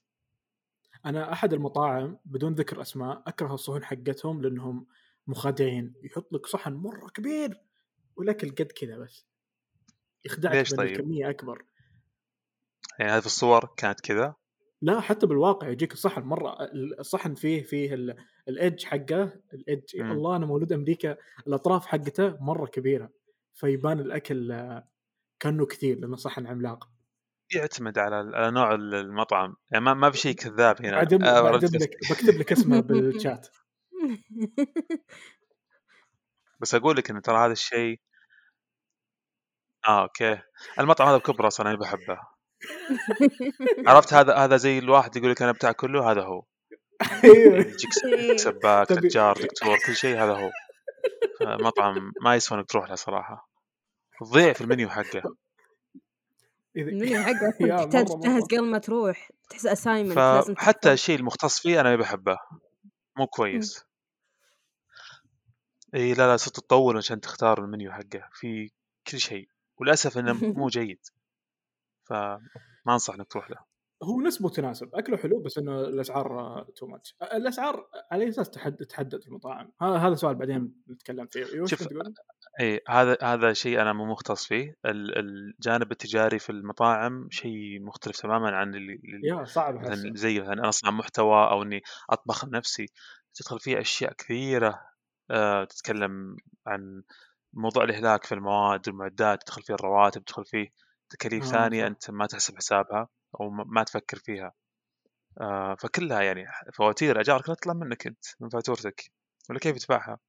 أنا 1.06 1.34
أحد 1.34 1.54
المطاعم 1.54 2.18
بدون 2.26 2.54
ذكر 2.54 2.82
أسماء 2.82 3.24
أكره 3.28 3.54
الصحون 3.54 3.84
حقتهم 3.84 4.42
لأنهم 4.42 4.88
مخادعين. 5.28 5.94
يحط 6.04 6.34
لك 6.34 6.46
صحن 6.46 6.74
مرة 6.74 7.08
كبير 7.08 7.62
والأكل 8.16 8.50
قد 8.50 8.72
كذا 8.72 8.98
بس. 8.98 9.26
يخدعك 10.26 10.56
ليش 10.56 10.74
طيب؟ 10.74 10.92
الكميه 10.92 11.30
أكبر. 11.30 11.66
يعني 13.00 13.12
هذه 13.12 13.20
في 13.20 13.26
الصور 13.26 13.74
كانت 13.78 14.00
كذا؟ 14.00 14.36
لا 14.82 15.00
حتى 15.00 15.26
بالواقع 15.28 15.70
يجيك 15.70 15.94
الصحن 15.94 16.22
مرة 16.22 16.58
الصحن 17.00 17.36
فيه 17.36 17.64
فيه 17.64 17.94
ال- 17.94 18.16
ال 18.48 18.55
edge 18.55 18.84
حقه 18.86 19.34
ال 19.54 19.61
edge. 19.61 19.96
الله 20.02 20.36
أنا 20.36 20.46
مولود 20.46 20.72
أمريكا 20.74 21.18
الأطراف 21.48 21.86
حقته 21.86 22.38
مرة 22.44 22.66
كبيرة 22.66 23.10
فيبان 23.54 24.00
الأكل 24.00 24.54
كأنه 25.40 25.66
كثير 25.66 26.00
لأنه 26.00 26.16
صحن 26.16 26.48
عملاق. 26.48 26.90
يعتمد 27.56 27.98
على 27.98 28.16
على 28.16 28.52
نوع 28.52 28.76
المطعم. 28.76 29.56
يعني 29.72 29.86
ما, 29.86 29.94
ما 29.94 30.12
في 30.12 30.18
شيء 30.18 30.36
كذاب 30.36 30.82
هنا. 30.86 30.96
بعدين 30.96 31.24
آه، 31.24 31.52
لك 31.52 31.98
بكتب 32.12 32.34
لك 32.40 32.52
اسمه 32.52 32.80
بالشات 32.88 33.48
بس 36.62 36.76
أقول 36.76 36.98
لك 36.98 37.10
ان 37.10 37.22
ترى 37.22 37.46
هذا 37.46 37.52
الشيء 37.52 38.00
آه 39.88 40.02
أوكي. 40.02 40.40
المطعم 40.80 41.08
هذا 41.08 41.18
بكبرة 41.18 41.48
أصلا 41.48 41.70
أنا 41.70 41.78
بحبه. 41.78 42.20
عرفت 43.88 44.14
هذا 44.14 44.36
هذا 44.36 44.58
زي 44.58 44.80
الواحد 44.80 45.16
يقول 45.16 45.32
لك 45.32 45.42
أنا 45.42 45.52
بتاع 45.52 45.72
كله 45.72 46.12
هذا 46.12 46.22
هو. 46.22 46.44
أيوه. 47.24 47.58
يجيك 47.58 47.94
س- 47.94 48.04
يجيك 48.04 48.40
سباك 48.40 48.88
تبي- 48.88 49.08
نجار 49.08 49.38
دكتور 49.38 49.78
كل 49.86 49.96
شيء 49.96 50.18
هذا 50.24 50.34
هو. 50.34 50.52
مطعم 51.42 52.12
ما 52.22 52.36
يسوى 52.36 52.58
انك 52.58 52.70
تروح 52.70 52.90
له 52.90 52.96
صراحة. 52.96 53.50
تضيع 54.20 54.54
في 54.54 54.62
المنيو 54.62 54.90
حقه. 54.90 55.36
المنيو 56.78 57.24
حقه 57.26 57.52
تحتاج. 57.60 58.08
تجهز 58.08 58.44
قبل 58.44 58.64
ما 58.66 58.78
تروح. 58.78 59.30
تحس 59.50 59.66
assignment 59.66 60.18
لازم 60.18 60.54
تحفظ. 60.54 60.88
الشيء 60.88 61.16
المختص 61.20 61.60
فيه 61.60 61.82
أنا 61.82 61.90
ما 61.90 61.96
بحبه. 61.96 62.38
مو 63.18 63.28
كويس. 63.28 63.86
إي 65.96 66.14
لا 66.14 66.28
لا 66.32 66.38
صرت 66.38 66.56
تطول 66.56 66.98
عشان 66.98 67.22
تختار 67.22 67.60
المنيو 67.64 67.92
حقه. 67.92 68.30
في 68.34 68.72
كل 69.08 69.20
شيء. 69.20 69.50
وللأسف 69.78 70.18
إنه 70.18 70.34
مو 70.34 70.68
جيد. 70.78 71.00
فما 72.10 72.40
انصح 72.90 73.14
انك 73.14 73.28
تروح 73.28 73.52
له. 73.52 73.58
هو 74.04 74.22
نسبة 74.22 74.46
وتناسب 74.46 74.90
أكله 74.96 75.18
حلو 75.18 75.40
بس 75.40 75.58
إنه 75.58 75.82
الأسعار 75.82 76.62
تو 76.76 76.88
ماتش 76.88 77.16
الأسعار 77.22 77.90
على 78.12 78.30
أساس 78.30 78.50
تحد 78.50 78.76
تحدد 78.76 79.22
في 79.22 79.28
المطاعم؟ 79.28 79.72
هذا 79.82 79.96
هذا 79.98 80.16
سؤال 80.16 80.36
بعدين 80.36 80.84
نتكلم 80.90 81.28
فيه. 81.28 81.66
شوف، 81.66 81.88
إي 82.60 82.82
هذا 82.90 83.18
هذا 83.24 83.54
شيء 83.54 83.82
أنا 83.82 83.94
مو 83.94 84.06
مختص 84.06 84.46
فيه. 84.48 84.76
ال- 84.86 85.18
الجانب 85.20 85.92
التجاري 85.92 86.40
في 86.40 86.50
المطاعم 86.50 87.28
شيء 87.32 87.82
مختلف 87.82 88.20
تماما 88.22 88.50
عن 88.56 88.76
اللي 88.76 88.94
اللي- 88.94 89.28
يا 89.28 89.44
صعب 89.44 89.76
مثلا 89.76 90.16
زي 90.16 90.40
مثلا 90.40 90.54
أنا 90.54 90.70
أصنع 90.70 90.92
محتوى 90.92 91.50
أو 91.50 91.64
إني 91.64 91.82
أطبخ 92.10 92.46
لنفسي. 92.46 92.86
تدخل 93.34 93.60
فيه 93.60 93.80
أشياء 93.80 94.14
كثيرة 94.14 94.82
آه، 95.32 95.64
تتكلم 95.64 96.38
عن 96.68 97.04
موضوع 97.54 97.84
الإهلاك 97.84 98.24
في 98.24 98.36
المواد 98.36 98.88
والمعدات 98.90 99.44
تدخل 99.44 99.62
فيه 99.62 99.74
الرواتب 99.74 100.24
تدخل 100.26 100.46
فيه 100.46 100.68
تكاليف 101.10 101.44
آه، 101.44 101.48
ثانية. 101.48 101.88
أنت 101.88 102.12
ما 102.12 102.28
تحسب 102.28 102.56
حسابها 102.56 103.08
أو 103.40 103.50
ما 103.50 103.84
تفكر 103.84 104.18
فيها. 104.18 104.54
آه، 105.42 105.76
فكلها 105.76 106.22
يعني 106.22 106.46
فواتير 106.74 107.22
اجار 107.22 107.42
كلها 107.42 107.56
تطلع 107.56 107.74
منك 107.74 108.08
أنت 108.08 108.26
من 108.40 108.50
فاتورتك 108.50 109.12
ولا 109.50 109.60
كيف 109.60 109.78
تدفعها 109.78 110.20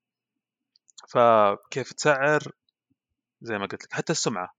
فكيف 1.09 1.93
تسعر؟ 1.93 2.43
زي 3.43 3.59
ما 3.59 3.67
قلت 3.67 3.85
لك 3.85 3.93
حتى 3.93 4.13
السمعة. 4.13 4.55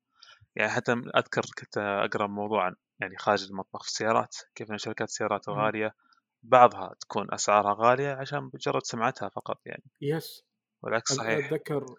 يعني 0.56 0.72
حتى 0.72 0.92
أذكر 0.92 1.42
كنت 1.60 1.78
أقرأ 1.78 2.28
موضوع 2.28 2.66
عن 2.66 2.76
يعني 3.00 3.18
خارج 3.18 3.44
المطبخ 3.44 3.84
في 3.84 3.90
السيارات 3.90 4.36
كيف 4.56 4.72
إن 4.72 4.78
شركات 4.78 5.08
السيارات. 5.08 5.48
الغالية 5.50 5.96
بعضها 6.44 6.96
تكون 7.00 7.34
أسعارها 7.34 7.76
غالية 7.80 8.14
عشان 8.14 8.50
مجرد 8.54 8.84
سمعتها 8.84 9.30
فقط 9.30 9.62
يعني. 9.66 9.84
يس 10.02 10.44
والعكس 10.82 11.14
صحيح. 11.14 11.46
أتذكر 11.46 11.96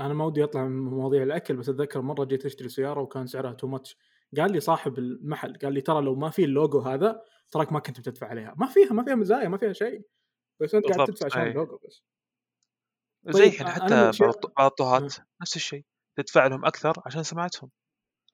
أنا 0.00 0.14
ما 0.14 0.24
ودي 0.24 0.44
أطلع 0.44 0.64
من 0.64 0.90
مواضيع 0.90 1.22
الأكل 1.22 1.56
بس 1.56 1.68
أتذكر 1.68 2.00
مرة 2.00 2.24
جيت 2.24 2.46
أشتري 2.46 2.68
سيارة 2.68 3.00
وكان 3.00 3.26
سعرها 3.26 3.52
too 3.52 3.66
much 3.66 3.96
قال 4.36 4.52
لي 4.52 4.60
صاحب 4.60 4.98
المحل 4.98 5.58
قال 5.62 5.72
لي 5.72 5.80
ترى 5.80 6.02
لو 6.02 6.14
ما 6.14 6.30
في 6.30 6.44
اللوجو 6.44 6.80
هذا 6.80 7.22
تراك 7.50 7.72
ما 7.72 7.80
كنت 7.80 8.00
بتدفع 8.00 8.26
عليها. 8.26 8.54
ما 8.56 8.66
فيها 8.66 8.92
ما 8.92 9.04
فيها 9.04 9.14
مزايا 9.14 9.48
ما 9.48 9.58
فيها 9.58 9.72
شيء. 9.72 10.02
بس 10.60 10.74
أنت 10.74 10.86
قاعد 10.86 11.08
تدفع 11.08 11.26
عشان. 11.26 11.42
اللوجو 11.42 11.78
بس. 11.86 12.04
زي 13.28 13.50
طيب، 13.50 13.68
حتى 13.68 14.10
بعض 14.58 14.70
الطهاة 14.70 15.16
نفس 15.42 15.56
الشيء 15.56 15.84
تدفع 16.16 16.46
لهم 16.46 16.64
أكثر 16.64 16.94
عشان 17.06 17.22
سمعتهم. 17.22 17.70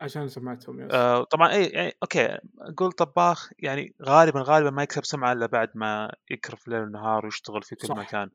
عشان 0.00 0.28
سمعتهم 0.28 0.80
yes. 0.80 0.90
آه 0.92 1.24
طبعا 1.24 1.52
اي 1.52 1.66
يعني 1.66 1.92
okay 2.02 2.38
نقول 2.70 2.92
طباخ 2.92 3.50
يعني 3.58 3.94
غالبا 4.02 4.42
غالبا 4.42 4.70
ما 4.70 4.82
يكسب 4.82 5.04
سمعة 5.04 5.32
إلا 5.32 5.46
بعد 5.46 5.70
ما 5.74 6.12
يكرف 6.30 6.68
ليل 6.68 6.82
ونهار 6.82 7.24
ويشتغل 7.24 7.62
في 7.62 7.74
كل 7.74 7.88
صح. 7.88 7.96
مكان. 7.96 8.30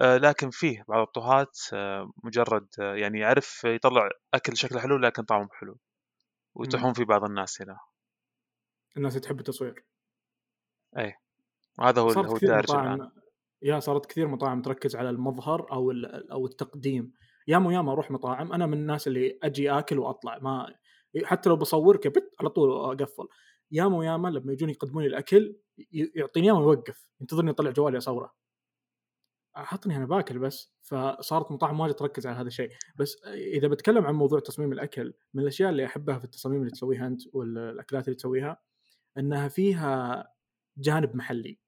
لكن 0.00 0.50
فيه 0.50 0.84
بعض 0.88 1.06
الطهات 1.06 1.58
آه 1.72 2.12
مجرد 2.24 2.66
آه 2.80 2.94
يعني 2.94 3.18
يعرف 3.18 3.64
يطلع 3.64 4.10
أكل 4.34 4.56
شكله 4.56 4.80
حلو 4.80 4.96
لكن 4.96 5.22
طعمه 5.22 5.48
حلو 5.52 5.78
ويطيحون 6.54 6.92
في 6.92 7.04
بعض 7.04 7.24
الناس 7.24 7.62
هنا. 7.62 7.78
الناس 8.96 9.14
تحب 9.14 9.38
التصوير. 9.38 9.84
إي 10.98 11.14
وهذا 11.78 12.00
هو 12.00 12.10
هو 12.10 12.36
الدارج 12.36 12.70
الآن. 12.70 13.10
يا 13.62 13.80
صارت 13.80 14.06
كثير 14.06 14.28
مطاعم 14.28 14.62
تركز 14.62 14.96
على 14.96 15.10
المظهر 15.10 15.72
أو 15.72 15.92
أو 16.32 16.46
التقديم. 16.46 17.12
ياما 17.48 17.68
وياما 17.68 17.92
أروح 17.92 18.10
مطاعم 18.10 18.52
أنا 18.52 18.66
من 18.66 18.78
الناس 18.78 19.08
اللي 19.08 19.38
أجي 19.42 19.70
آكل 19.70 19.98
وأطلع 19.98 20.38
ما 20.38 20.74
حتى 21.24 21.48
لو 21.48 21.56
بصور 21.56 21.96
كبت 21.96 22.30
على 22.40 22.48
طول 22.48 22.70
أقفل. 22.70 23.28
ياما 23.70 23.96
وياما 23.96 24.28
لما 24.28 24.52
يجون 24.52 24.70
يقدمون 24.70 25.02
لي 25.02 25.08
الاكل 25.08 25.56
يعطيني 25.92 26.46
اياه 26.46 26.58
ويوقف 26.58 27.08
ينتظرني 27.20 27.50
اطلع 27.50 27.70
جوالي 27.70 27.98
أصوره. 27.98 28.41
حطني 29.54 29.96
أنا 29.96 30.06
باكل 30.06 30.38
بس 30.38 30.72
فصارت 30.82 31.52
مطاعم 31.52 31.80
واجد 31.80 31.94
تركز 31.94 32.26
على 32.26 32.36
هذا 32.36 32.46
الشيء. 32.48 32.70
بس 32.96 33.24
إذا 33.24 33.68
بتكلم 33.68 34.06
عن 34.06 34.14
موضوع 34.14 34.40
تصميم 34.40 34.72
الأكل 34.72 35.14
من 35.34 35.42
الأشياء 35.42 35.70
اللي 35.70 35.86
أحبها 35.86 36.18
في 36.18 36.24
التصاميم 36.24 36.60
اللي 36.60 36.70
تسويها 36.70 37.06
أنت 37.06 37.20
والأكلات 37.32 38.04
اللي 38.08 38.16
تسويها 38.16 38.60
إنها 39.18 39.48
فيها 39.48 40.24
جانب 40.78 41.16
محلي. 41.16 41.58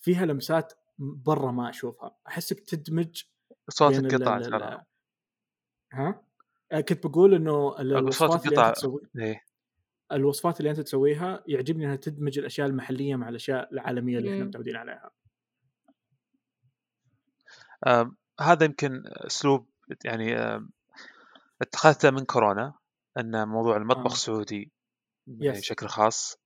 فيها 0.00 0.26
لمسات 0.26 0.72
برا 0.98 1.50
ما 1.52 1.70
أشوفها. 1.70 2.16
احسك 2.28 2.60
تدمج 2.60 3.22
ال- 3.98 4.06
القطع 4.14 4.36
ال- 4.36 4.44
ترى. 4.44 4.82
ها؟ 5.92 6.22
آه، 6.72 6.80
كنت 6.80 7.06
بقول 7.06 7.34
إنه 7.34 7.80
الوصفات 7.80 8.46
اللي 8.46 8.68
أنت 8.68 8.76
تسوي 8.76 9.00
إيه. 9.18 9.44
الوصفات 10.12 10.60
اللي 10.60 10.70
أنت 10.70 10.80
تسويها 10.80 11.44
يعجبني 11.46 11.84
إنها 11.84 11.96
تدمج 11.96 12.38
الأشياء 12.38 12.66
المحلية 12.66 13.16
مع 13.16 13.28
الأشياء 13.28 13.72
العالمية 13.72 14.18
اللي 14.18 14.32
إحنا. 14.34 14.44
متعودين 14.44 14.76
عليها. 14.76 15.10
هذا 18.40 18.64
يمكن 18.64 19.02
أسلوب 19.06 19.66
يعني 20.04 20.36
اتخذته 21.62 22.10
من 22.10 22.24
كورونا 22.24 22.74
أن 23.18 23.48
موضوع 23.48 23.76
المطبخ 23.76 24.10
آه. 24.10 24.14
السعودي 24.14 24.72
يعني 25.26 25.58
يس. 25.58 25.60
بشكل 25.60 25.88
خاص 25.88 26.36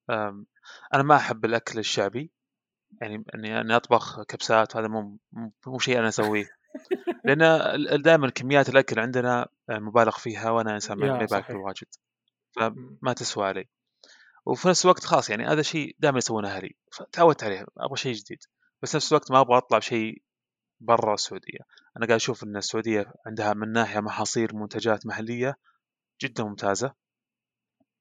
أنا 0.95 1.03
ما 1.03 1.17
أحب 1.17 1.45
الأكل 1.45 1.79
الشعبي 1.79 2.31
يعني 3.00 3.25
أني 3.35 3.61
أني 3.61 3.76
أطبخ 3.76 4.23
كبسات 4.23 4.76
وهذا 4.76 4.88
مو 4.88 5.19
مو- 5.67 5.79
شيء 5.79 5.99
أنا 5.99 6.09
أسويه 6.09 6.50
لأن 7.25 8.03
دائما 8.03 8.31
كميات 8.31 8.69
الأكل 8.69 9.00
عندنا 9.00 9.49
آه، 9.71 9.79
مبالغ 9.79 10.19
فيها 10.19 10.50
وأنا 10.50 10.75
إنسان 10.75 10.99
ما 10.99 11.19
باكل. 11.19 11.57
واجد. 11.57 11.87
فما 12.53 13.12
تسوى 13.12 13.47
علي 13.47 13.69
وفي 14.47 14.69
نفس 14.69 14.85
الوقت 14.85 15.05
خلاص 15.05 15.31
يعني 15.31 15.47
هذا 15.47 15.62
شيء 15.62 15.97
دائما 15.99 16.19
يسوونه 16.19 16.49
أهلي 16.49 16.76
فتعودت 16.93 17.45
عليه 17.45 17.67
أبغى 17.79 17.97
شيء 17.97 18.12
جديد 18.14 18.38
بس 18.83 18.97
نفس 18.97 19.12
الوقت 19.12 19.31
ما 19.31 19.41
أبغى 19.41 19.57
أطلع 19.59 19.79
بشيء 19.79 20.23
برا 20.85 21.14
السعودية. 21.14 21.59
أنا 21.97 22.07
قاعد 22.07 22.11
أشوف 22.21 22.45
إن 22.45 22.57
السعودية 22.57 23.12
عندها 23.26 23.55
من 23.55 23.73
ناحية 23.73 24.00
محاصيل 24.00 24.57
منتجات 24.57 25.07
محلية 25.07 25.57
جدا 26.23 26.45
ممتازة. 26.45 26.93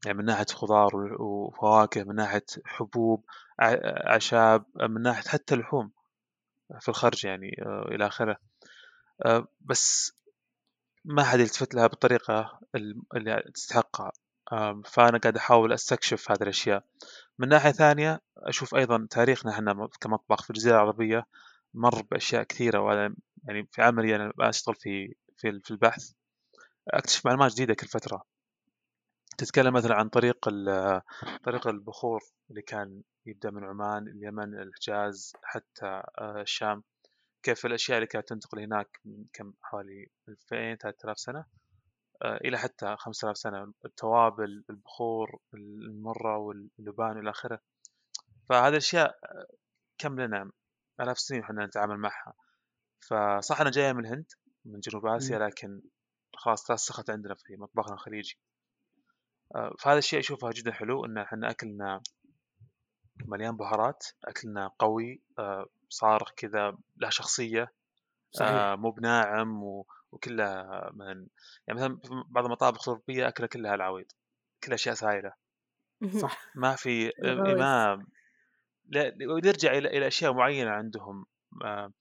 يعني 0.06 0.18
من 0.18 0.26
ناحية 0.26 0.46
خضار 0.46 0.92
وفواكه 1.22 2.04
من 2.04 2.16
ناحية 2.16 2.46
حبوب 2.66 3.26
أعشاب 3.62 4.66
من 4.90 5.02
ناحية 5.02 5.30
حتى 5.30 5.56
لحوم 5.56 5.92
في 6.80 6.90
الخرج 6.90 7.26
يعني 7.26 7.56
آه، 7.66 7.88
إلى 7.92 8.08
آخره. 8.08 8.38
آه، 9.26 9.48
بس 9.62 10.14
ما 11.06 11.24
حد 11.24 11.40
يلتفت 11.40 11.76
لها 11.76 11.88
بالطريقة 11.88 12.60
ال- 12.76 13.02
اللي 13.16 13.44
تستحقها. 13.54 14.12
آم، 14.54 14.82
فأنا 14.82 15.18
قاعد 15.18 15.38
أحاول 15.38 15.74
أستكشف 15.74 16.32
هذه 16.32 16.44
الأشياء. 16.44 16.84
من 17.40 17.48
ناحية 17.50 17.72
ثانية 17.72 18.22
أشوف 18.38 18.76
أيضا 18.76 19.08
تاريخنا 19.10 19.52
إحنا 19.52 19.90
كمطبخ 20.02 20.44
في 20.44 20.50
الجزيرة 20.50 20.76
العربية. 20.76 21.26
مر 21.74 22.02
بأشياء 22.02 22.44
كثيرة 22.44 22.80
وأنا 22.80 23.16
يعني 23.44 23.68
في 23.72 23.82
عملي 23.82 24.16
أنا 24.16 24.34
اشتغل 24.40 24.76
في 24.76 25.16
في 25.38 25.60
في 25.64 25.72
البحث. 25.72 26.12
أكتشف 26.88 27.26
معلومات 27.26 27.52
جديدة 27.52 27.74
كل 27.74 27.88
فترة. 27.88 28.24
تتكلم 29.38 29.74
مثلا 29.74 29.96
عن 29.96 30.10
طريق 30.10 30.50
طريق 31.44 31.68
البخور 31.68 32.22
اللي 32.50 32.62
كان 32.62 33.02
يبدأ 33.26 33.52
من 33.52 33.64
عمان 33.64 34.08
اليمن 34.08 34.60
الحجاز 34.60 35.34
حتى 35.44 36.04
آه، 36.20 36.42
الشام. 36.42 36.84
كيف 37.44 37.66
الأشياء 37.66 37.98
اللي 37.98 38.08
كانت 38.08 38.30
تنتقل 38.30 38.60
هناك 38.60 39.00
من 39.06 39.26
كم 39.34 39.54
حوالي 39.62 40.08
2000 40.30 40.76
3000 40.76 41.20
سنة 41.20 41.46
آه، 42.24 42.38
إلى 42.38 42.58
حتى 42.58 42.96
5000 43.00 43.38
سنة. 43.38 43.74
التوابل 43.86 44.64
البخور 44.70 45.40
المرة 45.54 46.38
واللبان 46.38 47.20
إلى 47.20 47.30
آخره. 47.30 47.60
فهذه 48.50 48.72
الأشياء 48.72 49.20
آه، 49.24 49.48
كم 49.98 50.20
لنا 50.20 50.52
آلاف 51.00 51.18
السنين 51.18 51.42
وحنا 51.42 51.66
نتعامل 51.66 51.98
معها. 51.98 52.34
فصح 53.00 53.62
أنا 53.62 53.72
جاية 53.72 53.94
من 53.94 54.06
الهند 54.06 54.32
من 54.66 54.80
جنوب 54.80 55.06
آسيا 55.06 55.38
مم. 55.38 55.44
لكن 55.44 55.82
خلاص 56.36 56.64
ترسخت 56.64 57.10
عندنا 57.10 57.36
في 57.36 57.56
مطبخنا 57.58 57.94
الخليجي. 57.94 58.40
آه، 59.56 59.76
فهذا 59.80 59.98
الشيء 59.98 60.20
أشوفه 60.20 60.50
جدا 60.54 60.72
حلو 60.72 61.06
إن 61.06 61.18
إحنا 61.18 61.50
أكلنا 61.50 62.02
مليان 63.26 63.58
بهارات 63.58 64.06
أكلنا 64.26 64.68
قوي 64.80 65.22
آه، 65.40 65.66
صارخ 65.90 66.32
كذا 66.38 66.78
له 66.98 67.10
شخصية 67.10 67.74
صحيح. 68.32 68.52
آه، 68.52 68.76
مو 68.76 68.92
بناعم 68.92 69.64
وكلها 70.12 70.92
من 70.94 71.28
يعني 71.68 71.80
مثلا 71.80 72.00
بعض 72.30 72.46
المطابخ 72.46 72.90
الأوروبية 72.90 73.28
أكلها 73.28 73.48
كلها 73.48 73.76
العويض 73.76 74.08
كلها 74.64 74.76
أشياء 74.76 74.96
سائلة. 74.96 75.34
صح 76.22 76.46
ما 76.56 76.76
في. 76.76 77.12
ما 77.58 78.06
نرجع 79.20 79.72
إلى 79.72 79.98
إلى 79.98 80.08
أشياء 80.08 80.34
معينة 80.34 80.70
عندهم 80.70 81.26
آه، 81.64 81.94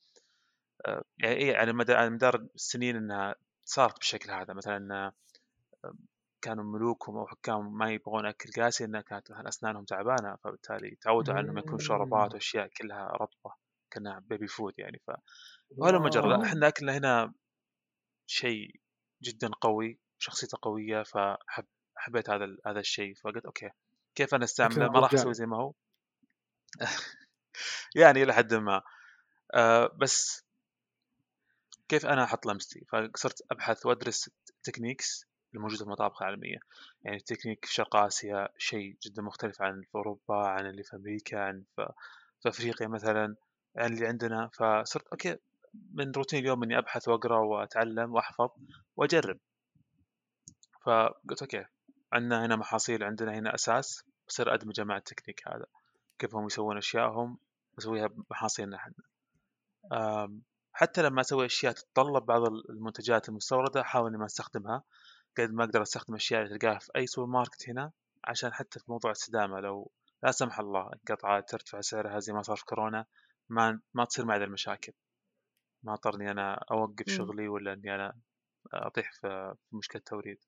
آه، 0.87 1.05
يعني 1.19 1.37
إيه 1.37 1.57
على 1.57 1.73
مدى 1.73 1.95
على 1.95 2.11
مدار 2.11 2.47
السنين 2.55 2.97
إنها 2.97 3.35
صارت 3.65 3.99
بالشكل 3.99 4.31
هذا 4.31 4.55
مثلا 4.55 5.13
آه، 5.85 5.95
كانوا 6.43 6.65
ملوكهم 6.65 7.17
أو 7.17 7.27
حكامهم 7.27 7.79
ما 7.79 7.91
يبغون 7.91 8.27
أكل 8.27 8.63
قاسي 8.63 8.85
إنها 8.85 9.01
كانت 9.01 9.31
أسنانهم 9.31 9.85
تعبانة 9.85 10.37
فبالتالي 10.37 10.97
تعودوا 11.01 11.35
على 11.35 11.45
إنهم 11.45 11.57
ياكلون 11.57 11.79
شوربات 11.79 12.29
مم. 12.29 12.35
وأشياء 12.35 12.67
كلها 12.67 13.07
رطبة 13.07 13.55
كأنها 13.91 14.19
baby 14.19 14.47
food 14.47 14.75
يعني 14.79 14.99
ف 15.07 15.11
وهذا 15.77 15.99
wow. 15.99 16.43
إحنا 16.43 16.69
أكلنا 16.69 16.97
هنا 16.97 17.35
شيء 18.27 18.81
جدا 19.23 19.51
قوي 19.61 19.99
شخصيته 20.19 20.59
قوية 20.63 21.03
فحب 21.03 21.65
حبيت 21.97 22.31
هذا 22.31 22.57
هذا 22.67 22.81
الشيء 22.81 23.15
فقلت 23.15 23.47
okay 23.47 23.71
كيف 24.15 24.35
أنا 24.35 24.45
أستعمله 24.45 24.89
ما 24.89 25.01
راح. 25.01 25.15
أسوي 25.15 25.35
زي 25.35 25.47
ما 25.47 25.57
هو 25.57 25.73
يعني 27.97 28.23
إلى 28.23 28.35
حد 28.35 28.55
ما. 28.55 28.83
آه 29.55 29.91
بس 29.97 30.45
كيف 31.89 32.07
أنا 32.07 32.25
أحط 32.25 32.47
لمستي؟ 32.47 32.85
فصرت 32.93 33.43
أبحث 33.51 33.87
وأدرس 33.87 34.31
techniques 34.63 35.27
الموجودة 35.55 35.79
في 35.79 35.85
المطابخ 35.85 36.23
العالمية. 36.23 36.59
يعني 37.03 37.17
التكنيك 37.17 37.65
في 37.65 37.75
شرق 37.75 37.97
اسيا 37.97 38.49
شيء 38.59 38.97
جدا 39.03 39.23
مختلف 39.23 39.63
عن 39.63 39.83
في 39.83 39.95
أوروبا 39.95 40.37
عن 40.49 40.67
اللي 40.67 40.83
في 40.83 40.97
أمريكا 40.97 41.41
عن 41.41 41.65
في, 41.77 42.49
أفريقيا 42.49 42.89
مثلا 42.89 43.37
عن 43.77 43.93
اللي 43.93 44.07
عندنا. 44.07 44.51
فصرت 44.55 45.09
okay 45.09 45.37
من 45.95 46.13
روتين 46.13 46.39
اليوم 46.41 46.63
إني 46.63 46.79
أبحث 46.79 47.09
وأقرأ 47.09 47.39
وأتعلم 47.39 48.15
وأحفظ 48.15 48.49
وأجرب. 48.97 49.39
فقلت 50.87 51.43
okay 51.43 51.65
عندنا 52.13 52.47
هنا 52.47 52.57
محاصيل 52.57 53.05
عندنا 53.05 53.35
هنا 53.39 53.55
أساس 53.55 54.05
بصير 54.29 54.55
ادمجه 54.55 54.85
مع 54.85 54.97
التكنيك 54.97 55.49
هذا. 55.49 55.67
كيف 56.23 56.35
هم 56.35 56.47
يسوون 56.47 56.77
اشيائهم 56.77 57.39
بسويها 57.79 58.07
بمحاصيلنا 58.07 58.77
إحنا. 58.77 58.95
حتى 60.73 61.03
لما 61.03 61.21
أسوي 61.21 61.47
أشياء 61.47 61.73
تتطلب 61.73 62.27
بعض 62.27 62.43
المنتجات 62.47 63.29
المستوردة 63.29 63.81
أحاول 63.81 64.09
إني 64.09 64.19
ما 64.19 64.27
أستخدمها. 64.27 64.83
قد 65.39 65.51
ما 65.51 65.65
أقدر 65.65 65.83
أستخدم 65.83 66.15
أشياء 66.15 66.43
اللي 66.43 66.59
تلقاها 66.59 66.79
في 66.79 66.91
أي 66.97 67.07
سوبر 67.07 67.27
ماركت 67.27 67.69
هنا 67.69 67.93
عشان 68.25 68.53
حتى 68.53 68.79
في 68.79 68.85
موضوع 68.89 69.11
الاستدامة 69.11 69.61
لو 69.61 69.91
لا 70.23 70.31
سمح 70.31 70.61
الله 70.61 70.91
انقطعت 70.93 71.51
ترتفع 71.51 71.81
سعرها 71.81 72.19
زي 72.19 72.33
ما 72.33 72.43
صار 72.43 72.57
في 72.57 72.65
كورونا 72.65 73.07
ما 73.49 73.81
ما 73.95 74.05
تصير 74.05 74.25
معي 74.25 74.45
المشاكل. 74.45 74.93
ما 75.83 75.93
أضطرني 75.93 76.31
أنا 76.31 76.65
أوقف 76.71 77.09
مم. 77.09 77.15
شغلي 77.17 77.49
ولا 77.49 77.73
إني 77.73 77.95
أنا 77.95 78.17
أطيح 78.73 79.13
في 79.13 79.55
في 79.71 79.77
مشكلة 79.77 80.03
توريد. 80.07 80.39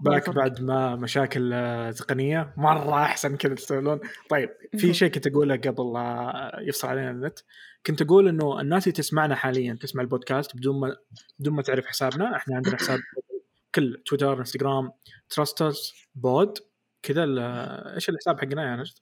back 0.00 0.30
بعد 0.30 0.60
ما 0.60 0.96
مشاكل 0.96 1.52
آه، 1.52 1.90
تقنية 1.90 2.52
مرة 2.56 3.02
أحسن 3.02 3.36
كذا 3.36 3.54
تستوعبون 3.54 4.00
طيب 4.30 4.50
في. 4.78 4.94
شيء 4.94 5.08
كنت 5.10 5.26
أقوله 5.26 5.56
قبل 5.56 5.92
يفصل 6.68 6.88
علينا 6.88 7.10
النت 7.10 7.38
كنت 7.86 8.02
أقول 8.02 8.28
إنه 8.28 8.60
الناس 8.60 8.82
اللي 8.86 8.92
تسمعنا 8.96 9.34
حاليا 9.34 9.78
تسمع 9.80 10.02
البودكاست 10.02 10.56
بدون 10.56 10.80
ما 10.80 10.96
بدون 11.38 11.54
ما 11.54 11.62
تعرف 11.62 11.86
حسابنا 11.86 12.36
إحنا 12.36 12.56
عندنا 12.56 12.76
حساب 12.76 12.98
كل 13.74 14.02
تويتر 14.06 14.38
إنستغرام 14.38 14.90
Trusters 15.30 15.92
pod 16.14 16.58
كذا 17.02 17.24
ال- 17.24 17.38
إيش 17.94 18.08
الحساب 18.08 18.40
حقنا 18.40 18.70
يا 18.70 18.76
نجد؟ 18.76 18.94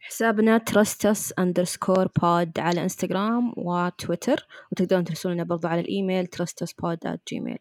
حسابنا 0.00 0.58
Trusters 0.58 1.32
underscore 1.38 2.08
pod 2.22 2.58
على 2.58 2.82
إنستغرام 2.82 3.52
وتويتر 3.56 4.46
وتقدرون 4.72 5.04
ترسلونا 5.04 5.44
برضو 5.44 5.68
على 5.68 5.80
ال 5.80 5.88
email 5.88 6.26
Trusters 6.26 6.72
pod 6.72 7.18
Gmail 7.28 7.58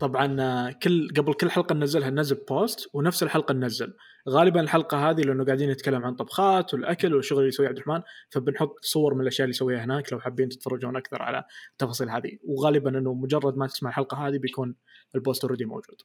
طبعا 0.00 0.40
آه، 0.40 0.70
كل 0.70 1.08
قبل 1.16 1.34
كل 1.34 1.50
حلقة 1.50 1.74
ننزلها 1.74 2.10
ننزل 2.10 2.36
post 2.48 2.90
ونفس 2.92 3.22
الحلقة 3.22 3.54
ننزل 3.54 3.94
غالبا 4.28 4.60
الحلقة 4.60 5.10
هذه 5.10 5.20
لأنه 5.20 5.44
قاعدين 5.44 5.70
نتكلم 5.70 6.04
عن 6.04 6.14
طبخات 6.14 6.74
والأكل 6.74 7.14
والشغل 7.14 7.38
اللي 7.38 7.48
يسويه 7.48 7.68
عبد 7.68 7.76
الرحمن 7.76 8.02
فبنحط 8.30 8.78
صور 8.82 9.14
من 9.14 9.20
الأشياء 9.20 9.44
اللي 9.44 9.54
يسويها 9.54 9.84
هناك 9.84 10.12
لو 10.12 10.20
حابين 10.20 10.48
تتفرجون 10.48 10.96
أكثر 10.96 11.22
على 11.22 11.44
التفاصيل 11.72 12.10
هذه 12.10 12.38
وغالبا 12.44 12.98
إنه 12.98 13.14
مجرد 13.14 13.56
ما 13.56 13.66
تسمع 13.66 13.90
الحلقة 13.90 14.28
هذه 14.28 14.38
بيكون 14.38 14.74
ال 15.14 15.20
post 15.20 15.44
already 15.44 15.64
موجود 15.64 16.02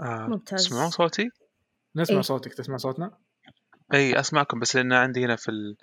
آه، 0.00 0.26
ممتاز. 0.26 0.66
تسمعون 0.66 0.90
صوتي؟ 0.90 1.30
نسمع 1.96 2.16
إيه. 2.16 2.22
صوتك 2.22 2.54
تسمع 2.54 2.76
صوتنا 2.76 3.18
إي 3.94 4.20
أسمعكم 4.20 4.60
بس 4.60 4.76
لأن 4.76 4.92
عندي 4.92 5.24
هنا 5.24 5.36
في 5.36 5.50
ال... 5.50 5.76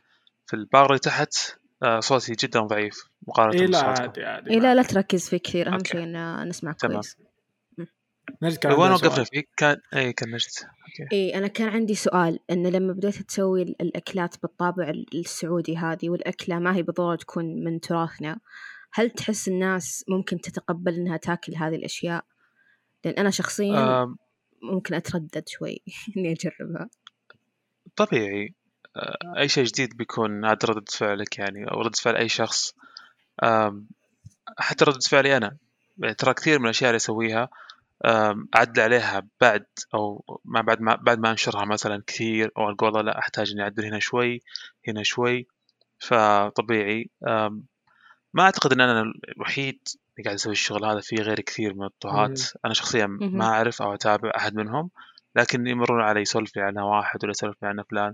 في 0.46 0.56
البار 0.56 0.86
اللي 0.86 1.00
تحت 1.00 1.60
صوتي 2.00 2.34
جدا 2.34 2.60
ضعيف 2.60 3.04
مقارنة 3.28 3.62
اي 3.62 3.68
لا 3.68 3.84
عادي 3.84 4.24
عادي 4.24 4.50
إيه 4.52 4.60
لا 4.60 4.76
لا 4.76 4.82
تركز 4.84 5.30
فيه 5.30 5.38
كثير 5.38 5.68
أهم 5.68 5.74
okay. 5.74 5.90
شيء 5.90 6.04
إن 6.04 6.48
نسمع 6.50 6.72
تمام. 6.72 6.94
كويس 6.94 7.18
نجد 8.42 8.58
كان 8.58 8.72
وين 8.72 8.92
وقفنا. 8.92 9.24
فيه؟ 9.24 9.44
كان 9.58 9.78
اي 9.96 10.14
كان 10.14 10.30
نجد 10.32 10.50
أوكي 10.62 11.16
إيه 11.16 11.38
أنا 11.38 11.48
كان 11.48 11.70
عندي 11.70 11.96
سؤال 11.96 12.40
إن 12.52 12.68
لما 12.68 12.94
بديت 12.94 13.22
تسوي 13.22 13.62
ال- 13.62 13.82
الأكلات 13.82 14.42
بالطابع 14.42 14.90
ال- 14.90 15.06
السعودي 15.20 15.78
هذه 15.78 16.10
والأكلة 16.10 16.60
ما 16.60 16.76
هي 16.76 16.82
بالضرورة 16.84 17.16
تكون 17.16 17.64
من 17.64 17.80
تراثنا 17.80 18.40
هل 18.94 19.10
تحس 19.10 19.48
الناس 19.48 20.06
ممكن 20.08 20.42
تتقبل 20.42 20.94
إنها 20.94 21.18
تاكل 21.18 21.56
هذه 21.56 21.76
الأشياء؟ 21.76 22.26
لأن 23.06 23.14
أنا 23.14 23.30
شخصيا 23.30 24.16
ممكن 24.64 24.94
أتردد 24.96 25.44
شوي 25.48 25.82
إني 26.18 26.32
أجربها 26.32 26.90
طبيعي 27.96 28.46
آه، 28.46 28.59
أي 29.38 29.48
شيء 29.48 29.64
جديد 29.64 29.98
بيكون 29.98 30.46
هذا 30.46 30.58
ردة 30.66 30.86
فعلك 30.90 31.38
يعني 31.38 31.72
أو 31.72 31.82
ردة 31.82 31.98
فعل 32.02 32.16
أي 32.16 32.30
شخص. 32.30 32.76
حتى 34.58 34.86
ردة 34.86 35.00
فعلي 35.10 35.38
أنا. 35.38 35.58
يعني 35.98 36.14
ترى 36.14 36.34
كثير 36.34 36.60
من 36.60 36.66
الأشياء 36.66 36.90
اللي 36.90 36.98
أسويها 36.98 37.50
أعدل 38.56 38.82
عليها 38.82 39.28
بعد 39.42 39.66
أو 39.94 40.24
ما 40.46 40.62
بعد 40.62 40.82
ما 40.82 40.96
بعد 40.96 41.20
ما 41.20 41.32
أنشرها 41.32 41.66
مثلا 41.66 42.04
كثير 42.08 42.52
أو 42.58 42.64
أقول 42.64 42.78
والله 42.82 43.02
لا 43.02 43.20
أحتاج 43.20 43.52
إني 43.52 43.62
أعدل 43.62 43.86
هنا 43.86 44.00
شوي 44.00 44.42
هنا 44.88 45.04
شوي. 45.04 45.48
فطبيعي. 46.00 47.10
ما 48.34 48.44
أعتقد 48.44 48.74
إن 48.74 48.82
أنا 48.82 49.14
الوحيد 49.36 49.80
اللي 49.88 50.24
قاعد 50.24 50.36
أسوي 50.36 50.52
الشغل 50.52 50.86
هذا 50.86 51.00
في 51.00 51.16
غير 51.16 51.40
كثير 51.40 51.74
من 51.74 51.86
الطهات. 51.86 52.42
أنا 52.66 52.74
شخصيا. 52.74 53.08
ما 53.22 53.46
أعرف 53.46 53.82
أو 53.82 53.94
أتابع 53.94 54.32
أحد 54.38 54.56
منهم 54.56 54.90
لكن 55.36 55.68
يمرون 55.68 56.02
علي 56.02 56.22
يسولف 56.22 56.58
لي 56.58 56.62
عنها 56.64 56.84
واحد 56.84 57.24
ولا 57.24 57.32
يسولف 57.32 57.56
لي 57.62 57.68
عنها 57.68 57.84
فلان. 57.84 58.14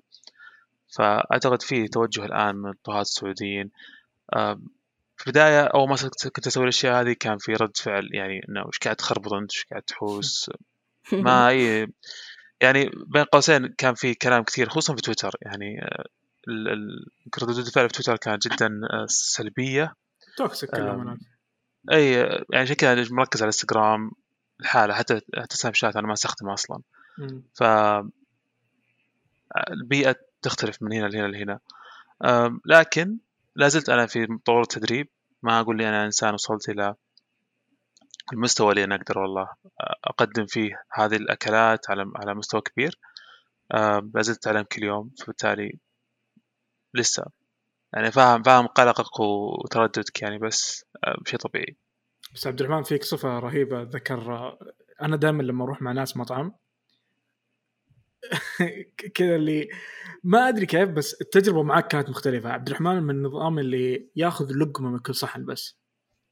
فأعتقد 0.95 1.61
في 1.61 1.87
توجه 1.87 2.25
الآن 2.25 2.55
من 2.55 2.69
الطهاة 2.69 3.01
السعوديين. 3.01 3.71
في 5.17 5.27
البداية 5.27 5.63
أول 5.63 5.89
ما 5.89 5.95
كنت 6.35 6.47
أسوي 6.47 6.63
الأشياء 6.63 7.01
هذه 7.01 7.15
كان 7.19 7.37
في 7.37 7.53
رد 7.53 7.77
فعل 7.77 8.09
يعني 8.13 8.45
إنه 8.49 8.65
إيش 8.65 8.77
قاعد 8.77 8.95
تخربط 8.95 9.33
أنت؟ 9.33 9.51
إيش 9.53 9.65
قاعد 9.71 9.81
تحوس؟ 9.81 10.49
ما 11.11 11.47
أي 11.49 11.87
يعني 12.61 12.91
بين 13.07 13.23
قوسين 13.23 13.67
كان 13.67 13.93
في 13.93 14.13
كلام 14.13 14.43
كثير 14.43 14.69
خصوصا 14.69 14.95
في 14.95 15.01
تويتر. 15.01 15.35
يعني 15.41 15.81
آه، 15.81 16.05
ال- 16.47 16.67
ال- 16.67 17.05
يمكن 17.25 17.41
ردود 17.41 17.57
الفعل 17.57 17.89
في 17.89 17.93
تويتر 17.93 18.17
كانت 18.17 18.47
جدا 18.47 18.81
آه، 18.93 19.05
سلبية. 19.09 19.95
toxic 20.37 20.71
كلهم 20.71 21.19
أي 21.91 22.11
يعني 22.13 22.45
عشان 22.53 22.75
كذا 22.75 23.05
مركز 23.11 23.41
على 23.41 23.49
الانستغرام 23.49 24.11
الحالة 24.61 24.93
حتى 24.93 25.21
حتى 25.37 25.57
سناب 25.57 25.73
شات 25.73 25.95
أنا 25.95 26.07
ما 26.07 26.13
استخدمه 26.13 26.53
أصلا. 26.53 26.81
مم. 27.17 27.41
ف 27.53 27.63
البيئة 29.71 30.15
تختلف 30.45 30.81
من 30.81 30.93
هنا 30.93 31.07
لهنا 31.07 31.27
لهنا. 31.27 31.59
لكن 32.65 33.17
لا 33.55 33.67
زلت 33.67 33.89
أنا 33.89 34.05
في 34.05 34.27
طور 34.45 34.61
التدريب 34.61 35.07
ما 35.43 35.59
أقول 35.59 35.77
لي 35.77 35.89
أنا 35.89 36.05
إنسان 36.05 36.33
وصلت 36.33 36.69
إلى 36.69 36.95
المستوى 38.33 38.69
اللي 38.69 38.83
أنا 38.83 38.95
أقدر 38.95 39.19
والله 39.19 39.49
أقدم 40.03 40.45
فيه 40.45 40.83
هذه 40.91 41.15
الأكلات 41.15 41.89
على 41.89 42.11
على 42.15 42.33
مستوى 42.33 42.61
كبير. 42.61 42.99
لا 43.73 44.21
زلت 44.21 44.47
اتعلم 44.47 44.63
كل 44.63 44.83
يوم 44.83 45.11
فبالتالي 45.19 45.79
لسه. 46.93 47.25
يعني 47.93 48.11
فاهم 48.11 48.43
فاهم 48.43 48.67
قلقك 48.67 49.19
وترددك 49.19 50.21
يعني 50.21 50.37
بس 50.37 50.85
شيء 51.27 51.39
طبيعي. 51.39 51.75
بس 52.33 52.47
عبد 52.47 52.61
الرحمن 52.61 52.83
فيك 52.83 53.03
صفة 53.03 53.39
رهيبة. 53.39 53.81
ذكر 53.81 54.57
أنا 55.01 55.15
دائما 55.15 55.43
لما 55.43 55.63
أروح 55.63 55.81
مع 55.81 55.91
ناس 55.91 56.17
مطعم 56.17 56.55
كذا 59.15 59.35
اللي 59.35 59.69
ما 60.23 60.49
أدري 60.49 60.65
كيف 60.65 60.89
بس 60.89 61.21
التجربة 61.21 61.63
معك 61.63 61.87
كانت 61.87 62.09
مختلفة. 62.09 62.49
عبد 62.49 62.67
الرحمن 62.67 63.03
من 63.03 63.09
النظام 63.15 63.59
اللي 63.59 64.09
ياخذ 64.15 64.51
لقمة 64.53 64.89
من 64.89 64.99
كل 64.99 65.15
صحن 65.15 65.45
بس. 65.45 65.77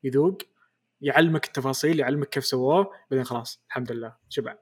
يذوق 0.04 0.38
يعلمك 1.02 1.46
التفاصيل 1.46 2.00
يعلمك 2.00 2.30
كيف 2.30 2.46
سووه 2.46 2.92
بعدين 3.12 3.26
خلاص 3.26 3.64
الحمد 3.68 3.92
لله. 3.92 4.16
شبع 4.30 4.56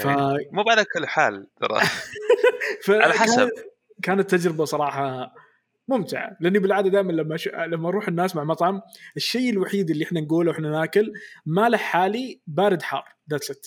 ف... 0.00 0.06
مو 0.52 0.64
على 0.70 0.84
كل 0.84 1.06
حال 1.06 1.46
ترى. 1.60 1.80
ف... 2.84 2.90
على 2.90 3.12
حسب. 3.12 3.48
كانت- 4.02 4.30
تجربة 4.30 4.64
صراحة 4.64 5.34
ممتعة. 5.88 6.36
لأني 6.40 6.58
بالعادة 6.58 6.90
دائما 6.90 7.12
لما 7.12 7.36
ش... 7.36 7.48
لما 7.48 7.88
أروح 7.88 8.08
الناس 8.08 8.36
مع 8.36 8.44
مطعم 8.44 8.82
الشيء 9.16 9.50
الوحيد 9.50 9.90
اللي 9.90 10.04
إحنا 10.04 10.20
نقوله 10.20 10.50
وإحنا 10.50 10.70
ناكل 10.70 11.12
ما 11.46 11.68
له 11.68 11.78
حالي 11.78 12.40
بارد 12.46 12.82
حار. 12.82 13.04
that's 13.30 13.50
it 13.50 13.66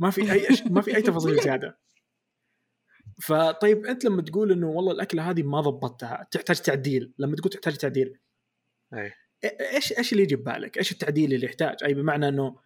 ما 0.00 0.10
في 0.10 0.32
أي 0.32 0.50
أش... 0.50 0.62
ما 0.62 0.80
في 0.80 0.96
أي 0.96 1.02
تفاصيل 1.02 1.42
زيادة 1.44 1.78
فطيب 3.22 3.86
أنت 3.86 4.04
لما 4.04 4.22
تقول 4.22 4.52
إنه 4.52 4.66
والله 4.66 4.92
الأكلة 4.92 5.30
هذه 5.30 5.42
ما 5.42 5.60
ضبطتها 5.60 6.28
تحتاج 6.30 6.60
تعديل 6.60 7.14
لما 7.18 7.36
تقول 7.36 7.50
تحتاج 7.50 7.76
تعديل 7.76 8.18
أي. 8.94 9.12
إيش 9.74 9.98
إيش 9.98 10.12
اللي 10.12 10.22
يجي 10.22 10.36
ببالك؟ 10.36 10.78
إيش 10.78 10.92
التعديل 10.92 11.34
اللي 11.34 11.46
يحتاج؟ 11.46 11.84
أي 11.84 11.94
بمعنى 11.94 12.28
إنه 12.28 12.60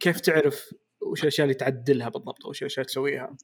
كيف 0.00 0.20
تعرف 0.20 0.74
وش 1.02 1.22
الأشياء 1.22 1.44
اللي 1.44 1.54
تعدلها 1.54 2.08
بالضبط 2.08 2.44
أو 2.44 2.50
وش 2.50 2.62
الأشياء 2.62 2.86
تسويها؟ 2.86 3.36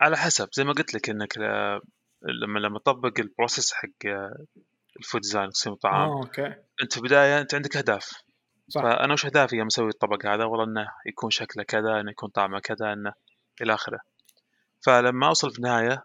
على 0.00 0.16
حسب 0.16 0.48
زي 0.52 0.64
ما 0.64 0.72
قلت 0.72 0.94
لك 0.94 1.10
إنك 1.10 1.38
لما 2.22 2.58
لما 2.58 2.78
تطبق 2.78 3.20
ال 3.20 3.27
process 3.27 3.72
حق 3.72 4.06
آه، 4.06 4.46
ال 4.98 5.02
food 5.02 5.20
design 5.20 5.50
تصميم 5.50 5.74
الطعام 5.74 6.10
آه 6.10 6.22
okay 6.22 6.54
أنت 6.82 6.92
في 6.92 6.98
البداية 6.98 7.40
أنت 7.40 7.54
عندك 7.54 7.76
أهداف 7.76 8.23
صح. 8.68 8.82
فأنا 8.82 9.12
وش 9.12 9.26
أهدافي 9.26 9.56
يوم 9.56 9.66
أسوي 9.66 9.88
الطبق 9.88 10.26
هذا؟ 10.26 10.44
والله 10.44 10.64
إنه 10.64 10.88
يكون 11.06 11.30
شكله 11.30 11.62
كذا 11.64 12.00
إنه 12.00 12.10
يكون 12.10 12.28
طعمه 12.28 12.58
كذا 12.58 12.92
إنه 12.92 13.12
إلى 13.62 13.74
آخره. 13.74 14.00
فلما 14.86 15.26
أوصل 15.26 15.50
في 15.50 15.58
النهاية 15.58 16.04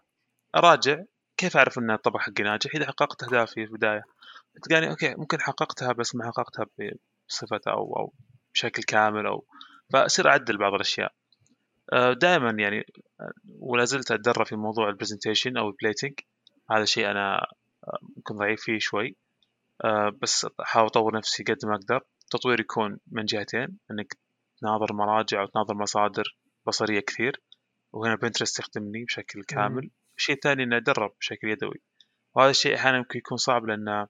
أراجع 0.56 1.02
كيف 1.36 1.56
أعرف 1.56 1.78
إن 1.78 1.90
الطبق 1.90 2.20
حقي 2.20 2.42
ناجح؟ 2.42 2.70
إذا 2.74 2.86
حققت 2.86 3.22
أهدافي 3.22 3.54
في 3.54 3.72
البداية 3.72 4.02
تلقاني 4.62 4.90
okay 4.90 5.14
ممكن 5.14 5.40
حققتها 5.40 5.92
بس 5.92 6.14
ما 6.14 6.24
حققتها 6.24 6.66
بصفة 7.28 7.60
أو 7.66 7.96
أو 7.96 8.12
بشكل 8.54 8.82
كامل 8.82 9.26
أو 9.26 9.44
فأصير 9.92 10.28
أعدل 10.28 10.58
بعض 10.58 10.74
الأشياء. 10.74 11.12
دائما 12.12 12.50
يعني 12.50 12.86
آه، 13.20 13.32
ولا 13.58 13.84
زلت 13.84 14.10
أتدرب 14.10 14.46
في 14.46 14.56
موضوع 14.56 14.88
ال 14.88 14.93
presentation 14.93 15.56
أو 15.56 15.68
ال 15.68 15.73
plating 15.73 16.12
هذا 16.70 16.84
شيء 16.84 17.10
أنا 17.10 17.46
آه، 17.84 17.98
ممكن 18.16 18.36
ضعيف 18.36 18.60
فيه 18.60 18.78
شوي. 18.78 19.16
آه، 19.84 20.12
بس 20.22 20.46
أحاول 20.60 20.86
أطور 20.86 21.16
نفسي 21.16 21.42
قد 21.42 21.58
ما 21.64 21.74
أقدر. 21.74 22.00
التطوير 22.34 22.60
يكون 22.60 22.98
من 23.06 23.24
جهتين 23.24 23.78
إنك 23.90 24.16
تناظر 24.60 24.92
مراجع 24.92 25.42
وتناظر 25.42 25.74
مصادر 25.74 26.36
بصرية 26.66 27.00
كثير 27.00 27.42
وهنا 27.92 28.14
بنترست 28.16 28.58
يخدمني 28.58 29.04
بشكل 29.04 29.44
كامل. 29.44 29.90
الشيء 30.16 30.34
الثاني 30.34 30.62
اني 30.62 30.76
اتدرب 30.76 31.12
بشكل 31.20 31.48
يدوي. 31.48 31.80
وهذا 32.34 32.50
الشيء 32.50 32.74
أحيانا 32.74 32.96
يمكن 32.98 33.18
يكون 33.18 33.36
صعب 33.38 33.64
لأن 33.64 34.06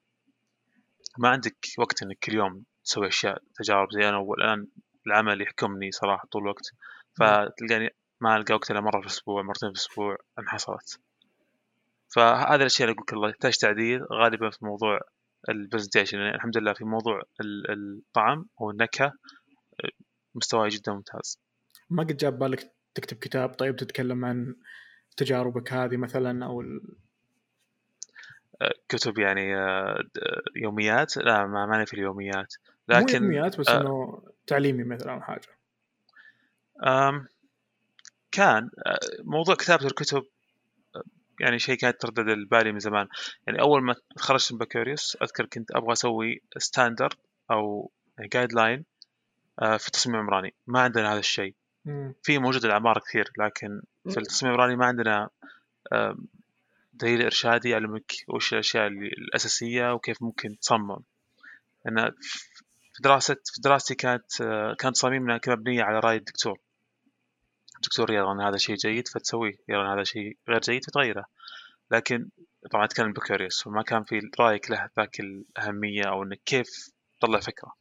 ما 1.18 1.28
عندك 1.28 1.56
وقت 1.78 2.02
إنك 2.02 2.18
كل 2.18 2.34
يوم 2.34 2.64
تسوي 2.84 3.08
أشياء 3.08 3.42
تجارب 3.54 3.88
زي 3.92 4.08
أنا 4.08 4.16
والآن 4.18 4.66
العمل 5.06 5.42
يحكمني 5.42 5.90
صراحة 5.90 6.28
طول 6.32 6.42
الوقت. 6.42 6.70
فتلقاني 7.16 7.90
ما 8.20 8.36
ألقى 8.36 8.54
وقت 8.54 8.70
إلا 8.70 8.80
مرة 8.80 9.00
في 9.00 9.06
الأسبوع 9.06 9.42
مرتين 9.42 9.72
في 9.72 9.78
الأسبوع 9.78 10.16
ان 10.38 10.48
حصلت 10.48 11.00
فهذه 12.08 12.60
الأشياء 12.60 12.88
اللي 12.88 12.94
أقول 12.94 13.04
لك 13.08 13.12
الله 13.12 13.28
يحتاج 13.28 13.56
تعديل 13.56 14.04
غالبا 14.12 14.50
في 14.50 14.64
موضوع 14.64 15.00
ال 15.48 15.54
presentation 15.54 16.18
يعني 16.18 16.34
الحمد 16.34 16.58
لله 16.58 16.72
في 16.72 16.84
موضوع 16.84 17.22
ال- 17.40 17.70
الطعم 17.70 18.46
أو 18.60 18.70
النكهه 18.70 19.12
مستواي 20.34 20.68
جدا 20.68 20.92
ممتاز. 20.92 21.40
ما 21.90 22.02
قد 22.02 22.16
جاب 22.16 22.38
بالك 22.38 22.72
تكتب 22.94 23.16
كتاب 23.16 23.54
طيب 23.54 23.76
تتكلم 23.76 24.24
عن 24.24 24.54
تجاربك 25.16 25.72
هذه 25.72 25.96
مثلا 25.96 26.46
أو 26.46 26.60
ال... 26.60 26.80
كتب 28.88 29.18
يعني 29.18 29.56
آه، 29.56 30.02
يوميات؟ 30.56 31.16
لا 31.16 31.46
ما 31.46 31.66
ماني 31.66 31.86
في 31.86 31.94
اليوميات. 31.94 32.54
مو 32.88 32.96
لكن 32.96 33.22
يوميات 33.22 33.60
بس 33.60 33.68
آه. 33.68 33.80
إنه 33.80 34.22
تعليمي 34.46 34.84
مثلا 34.84 35.12
أو 35.12 35.20
حاجة. 35.20 35.48
كان 38.32 38.70
آه، 38.86 38.98
موضوع 39.24 39.54
كتابة 39.54 39.86
الكتب 39.86 40.22
يعني 41.40 41.58
شيء 41.58 41.74
كانت 41.74 42.00
تردد 42.00 42.28
ببالي 42.28 42.72
من 42.72 42.78
زمان. 42.78 43.08
يعني 43.46 43.60
أول 43.60 43.82
ما 43.82 43.94
تخرجت 44.16 44.52
من 44.52 44.58
بكالوريوس 44.58 45.16
أذكر 45.22 45.46
كنت 45.46 45.70
أبغى 45.70 45.92
أسوي 45.92 46.42
standard 46.56 47.14
أو 47.50 47.90
guideline 48.20 48.84
في 49.58 49.86
التصميم 49.86 50.16
العمراني. 50.16 50.54
ما 50.66 50.80
عندنا 50.80 51.12
هذا 51.12 51.18
الشيء. 51.18 51.54
في 52.22 52.38
موجود 52.38 52.64
الأعمار 52.64 52.98
كثير 52.98 53.30
لكن 53.38 53.82
في 54.10 54.16
التصميم 54.20 54.54
العمراني 54.54 54.76
ما 54.76 54.86
عندنا 54.86 55.28
دليل 56.94 57.22
إرشادي 57.22 57.70
يعلمك 57.70 58.12
وش 58.28 58.52
الأشياء 58.52 58.86
اللي 58.86 59.06
الأساسية 59.06 59.94
وكيف 59.94 60.22
ممكن 60.22 60.58
تصمم. 60.58 60.98
أنا 61.88 62.14
في 62.92 63.02
دراسة 63.02 63.34
في 63.34 63.60
دراستي 63.60 63.94
كانت 63.94 64.40
آه، 64.40 64.74
كانت 64.74 64.94
تصاميمنا 64.96 65.40
مبنية 65.48 65.82
على 65.82 66.00
رأي 66.00 66.16
الدكتور. 66.16 66.58
الدكتور 67.80 68.12
يرى 68.12 68.32
أن 68.32 68.40
هذا 68.40 68.56
شيء 68.56 68.76
جيد 68.76 69.08
فتسويه 69.08 69.54
يرى 69.68 69.82
أن 69.82 69.92
هذا 69.92 70.04
شيء 70.04 70.36
غير 70.48 70.60
جيد 70.60 70.84
فتغيره 70.84 71.24
لكن 71.90 72.28
طبعا 72.70 72.84
أتكلم 72.84 73.12
بكالوريوس 73.12 73.66
وما 73.66 73.82
كان 73.82 74.04
في 74.04 74.20
رأيك 74.40 74.70
له 74.70 74.90
ذاك 74.98 75.20
الأهمية 75.20 76.04
أو 76.04 76.22
أنك 76.22 76.40
كيف 76.46 76.90
تطلع 77.20 77.40
فكرة؟ 77.40 77.72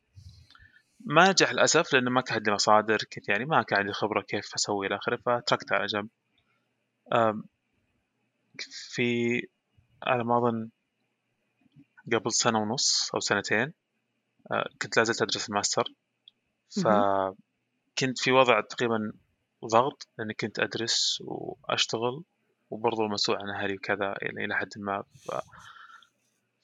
ما 1.00 1.30
نجح 1.30 1.52
للأسف 1.52 1.94
لأنه 1.94 2.12
ما 2.12 2.22
كان 2.22 2.36
عندي 2.36 2.52
مصادر 2.52 2.98
كنت 3.14 3.30
يعني 3.30 3.46
ما 3.46 3.64
كان 3.64 3.80
عندي 3.80 3.94
خبرة 3.94 4.22
كيف 4.22 4.54
أسوي 4.56 4.88
إلى 4.88 4.96
آخره 4.96 5.16
فتركته 5.16 5.76
على 5.76 5.86
جنب. 5.86 6.10
في 8.62 9.42
على 10.04 10.24
ما 10.24 10.38
أظن 10.38 10.70
قبل 12.14 12.32
سنة 12.32 12.60
ونص 12.60 13.12
أو 13.14 13.20
سنتين 13.20 13.74
آه، 14.52 14.70
كنت 14.82 14.98
لازلت 14.98 15.22
أدرس 15.22 15.50
الماستر. 15.50 15.84
فكنت 16.70 18.20
في 18.20 18.32
وضع 18.32 18.62
تقريبا 18.62 19.14
ضغط 19.66 20.08
لأني 20.18 20.34
كنت 20.34 20.60
أدرس 20.60 21.18
وأشتغل 21.22 22.24
وبرضه 22.70 23.08
مسؤول 23.08 23.38
عن 23.38 23.50
أهلي 23.50 23.74
وكذا 23.74 24.16
يعني 24.22 24.46
إلى 24.46 24.56
حد 24.56 24.70
ما 24.78 25.04
ف... 25.26 25.32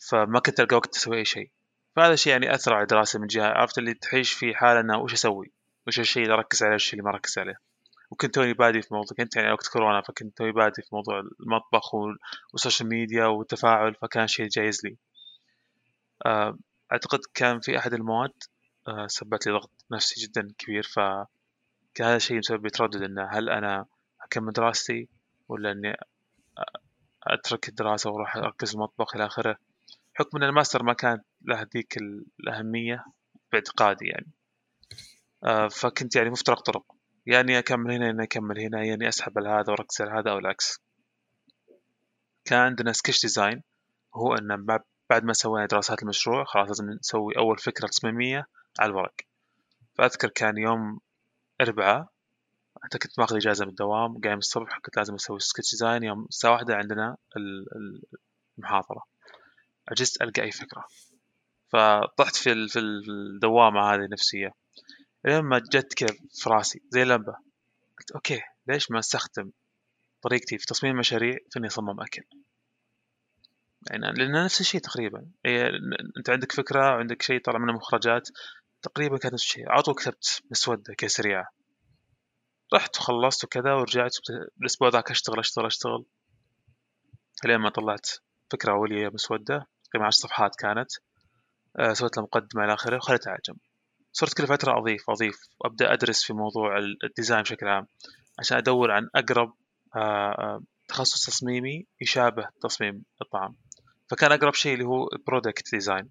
فما 0.09 0.39
كنت 0.39 0.59
ألقى 0.59 0.75
وقت 0.75 0.95
أسوي 0.95 1.17
أي 1.17 1.25
شيء. 1.25 1.51
فهذا 1.95 2.13
الشيء 2.13 2.33
يعني 2.33 2.55
أثر 2.55 2.73
على 2.73 2.81
الدراسة 2.81 3.19
من 3.19 3.27
جهة. 3.27 3.47
عرفت 3.47 3.77
اللي 3.77 3.93
تعيش 3.93 4.33
في 4.33 4.55
حالة 4.55 4.79
أنه 4.79 4.97
وش 4.97 5.13
أسوي؟ 5.13 5.51
وش 5.87 5.99
الشيء 5.99 6.23
اللي 6.23 6.33
أركز 6.33 6.63
عليه؟ 6.63 6.73
والشيء 6.73 6.93
اللي 6.93 7.03
ما 7.03 7.15
أركز 7.15 7.37
عليه؟ 7.37 7.55
وكنت 8.11 8.35
توني 8.35 8.53
بادي 8.53 8.81
في 8.81 8.93
موضوع 8.93 9.17
كنت 9.17 9.35
يعني 9.35 9.51
وقت 9.51 9.67
كورونا 9.67 10.01
فكنت 10.01 10.37
توني 10.37 10.51
بادي 10.51 10.81
في 10.81 10.89
موضوع 10.91 11.19
المطبخ 11.19 11.93
و 12.53 12.58
ال 12.58 12.62
social 12.62 12.89
media 12.89 13.25
والتفاعل 13.25 13.95
فكان 13.95 14.27
شيء 14.27 14.47
جايز 14.47 14.81
لي. 14.85 14.97
آه، 16.25 16.57
أعتقد 16.91 17.19
كان 17.33 17.59
في 17.59 17.77
أحد 17.77 17.93
المواد 17.93 18.33
آه، 18.87 19.07
سببت 19.07 19.47
لي 19.47 19.53
ضغط 19.53 19.71
نفسي 19.91 20.21
جدا 20.21 20.53
كبير 20.57 20.83
فكان 20.83 21.25
هذا 22.01 22.15
الشيء 22.15 22.37
مسبب 22.37 22.67
تردد 22.67 23.01
إنه 23.01 23.27
هل 23.31 23.49
أنا 23.49 23.85
أكمل 24.21 24.53
دراستي 24.53 25.09
ولا 25.47 25.71
إني 25.71 25.97
أترك 27.23 27.69
الدراسة 27.69 28.09
وأروح 28.09 28.37
أركز 28.37 28.69
في 28.69 28.75
المطبخ 28.75 29.15
إلى 29.15 29.25
آخره. 29.25 29.57
حكم 30.13 30.37
أن 30.37 30.43
الماستر 30.43 30.83
ما 30.83 30.93
كانت 30.93 31.25
له 31.41 31.67
ذيك 31.73 31.97
الأهمية 32.39 33.05
باعتقادي 33.51 34.05
يعني. 34.05 34.31
آه، 35.43 35.67
فكنت 35.67 36.15
يعني 36.15 36.29
مفترق 36.29 36.61
طرق. 36.61 36.95
يعني 37.25 37.59
أكمل 37.59 37.91
هنا 37.91 38.05
يعني 38.05 38.23
أكمل 38.23 38.59
هنا 38.59 38.83
يعني 38.83 39.07
أسحب 39.07 39.37
على 39.37 39.49
هذا 39.49 39.71
وأركز 39.71 40.01
على 40.01 40.11
هذا 40.11 40.31
أو 40.31 40.37
العكس. 40.37 40.79
كان 42.45 42.59
عندنا 42.59 42.93
sketch 42.93 43.21
design 43.21 43.63
هو 44.15 44.33
أن 44.33 44.65
بعد 45.09 45.23
ما 45.23 45.33
سوينا 45.33 45.65
دراسات 45.65 46.03
المشروع 46.03 46.43
خلاص 46.43 46.67
لازم 46.67 46.89
نسوي 46.89 47.37
أول 47.37 47.57
فكرة 47.57 47.87
تصميمية 47.87 48.47
على 48.79 48.89
الورق. 48.89 49.15
فأذكر 49.97 50.29
كان 50.29 50.57
يوم 50.57 50.99
أربعاء 51.61 52.07
حتى 52.83 52.97
كنت 52.97 53.19
ماخذ 53.19 53.35
إجازة 53.35 53.65
من 53.65 53.71
الدوام 53.71 54.21
قايم 54.21 54.37
الصبح 54.37 54.79
كنت 54.79 54.97
لازم 54.97 55.13
أسوي 55.13 55.39
sketch 55.39 55.71
design. 55.71 56.03
يوم 56.03 56.25
الساعة 56.25 56.51
واحدة 56.51 56.75
عندنا 56.75 57.17
المحاضرة. 58.57 59.03
عجزت 59.91 60.21
ألقى 60.21 60.41
أي 60.41 60.51
فكرة. 60.51 60.85
فطحت 61.67 62.35
في 62.35 62.67
في 62.67 62.79
الدوامة 62.79 63.81
هذه 63.81 64.05
النفسية 64.05 64.51
لما 65.25 65.59
جت 65.59 65.93
كذا 65.93 66.17
في 66.33 66.49
راسي 66.49 66.81
زي 66.89 67.03
لمبة. 67.03 67.33
قلت 67.99 68.11
okay 68.11 68.41
ليش 68.67 68.91
ما 68.91 68.99
أستخدم 68.99 69.51
طريقتي 70.21 70.57
في 70.57 70.65
تصميم 70.65 70.93
المشاريع 70.93 71.37
في 71.51 71.59
إني 71.59 71.67
أصمم 71.67 72.01
أكل؟ 72.01 72.23
يعني 73.91 74.13
لأن 74.13 74.45
نفس 74.45 74.61
الشيء 74.61 74.81
تقريبا. 74.81 75.31
إيه 75.45 75.69
أنت 76.17 76.29
عندك 76.29 76.51
فكرة 76.51 76.83
عندك 76.83 77.21
شيء 77.21 77.41
طلع 77.41 77.59
منه 77.59 77.73
مخرجات. 77.73 78.29
تقريبا 78.85 79.17
كانت 79.17 79.33
نفس 79.33 79.43
الشيء. 79.43 79.69
على 79.69 79.81
طول 79.81 79.95
كتبت 79.95 80.41
مسودة 80.51 80.93
كذا 80.93 81.09
سريعة. 81.09 81.47
رحت 82.73 82.97
وخلصت 82.97 83.43
وكذا 83.43 83.73
ورجعت 83.73 84.15
الأسبوع 84.61 84.89
ذاك 84.89 85.11
أشتغل 85.11 85.39
أشتغل 85.39 85.65
أشتغل. 85.65 86.05
لين 87.45 87.57
ما 87.57 87.69
طلعت 87.69 88.09
فكرة 88.51 88.71
أولية 88.71 89.09
مسودة. 89.09 89.67
تقريبا 89.83 90.07
عشر 90.07 90.17
صفحات 90.17 90.55
كانت. 90.55 90.91
أه 91.79 91.93
سويت 91.93 92.17
لها 92.17 92.23
مقدمة 92.23 92.63
إلى 92.63 92.73
آخره 92.73 92.97
وخليتها 92.97 93.31
على 93.31 93.39
جنب 93.47 93.57
صرت 94.13 94.33
كل 94.33 94.47
فترة 94.47 94.77
أضيف 94.77 95.09
أضيف 95.09 95.39
وأبدأ 95.59 95.93
أدرس 95.93 96.23
في 96.23 96.33
موضوع 96.33 96.77
ال 97.03 97.09
design 97.09 97.41
بشكل 97.41 97.67
عام 97.67 97.87
عشان 98.39 98.57
أدور 98.57 98.91
عن 98.91 99.09
أقرب 99.15 99.53
أه, 99.95 99.99
آه، 99.99 100.63
تخصص 100.87 101.25
تصميمي 101.25 101.85
يشابه 102.01 102.49
تصميم 102.61 103.03
الطعام. 103.21 103.55
فكان 104.09 104.31
أقرب 104.31 104.53
شيء 104.53 104.73
اللي 104.73 104.85
هو 104.85 105.09
product 105.27 105.71
design 105.71 106.09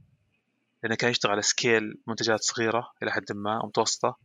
لأنه 0.85 0.97
كان 0.97 1.11
يشتغل 1.11 1.33
على 1.33 1.43
scale 1.43 1.99
منتجات 2.07 2.43
صغيرة 2.43 2.93
إلى 3.03 3.13
حد 3.13 3.33
ما 3.33 3.61
أو 3.61 3.67
متوسطه 3.67 4.17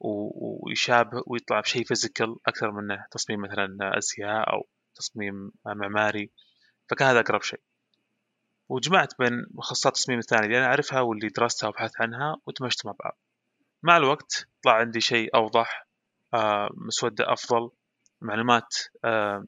ويشابه 0.00 1.22
ويطلع 1.26 1.60
بشيء 1.60 1.84
physical 1.84 2.36
أكثر 2.46 2.70
من 2.70 2.98
تصميم 3.10 3.40
مثلا 3.40 3.98
أزياء 3.98 4.52
أو 4.52 4.68
تصميم 4.94 5.52
معماري. 5.66 6.30
فكان 6.90 7.08
هذا 7.08 7.20
أقرب 7.20 7.42
شيء. 7.42 7.60
وجمعت 8.68 9.18
بين 9.18 9.46
مخصصات 9.50 9.92
التصميم 9.92 10.18
الثانية 10.18 10.46
اللي 10.46 10.58
أنا 10.58 10.66
أعرفها 10.66 11.00
واللي 11.00 11.28
درستها 11.28 11.68
وبحثت 11.68 12.00
عنها 12.00 12.36
ودمجتهم 12.46 12.92
مع 12.92 12.96
بعض. 13.04 13.18
مع 13.82 13.96
الوقت 13.96 14.48
طلع 14.64 14.74
عندي 14.74 15.00
شيء 15.00 15.36
أوضح 15.36 15.86
آه، 16.34 16.70
مسودة 16.74 17.32
أفضل 17.32 17.70
معلومات 18.20 18.76
آه، 19.04 19.44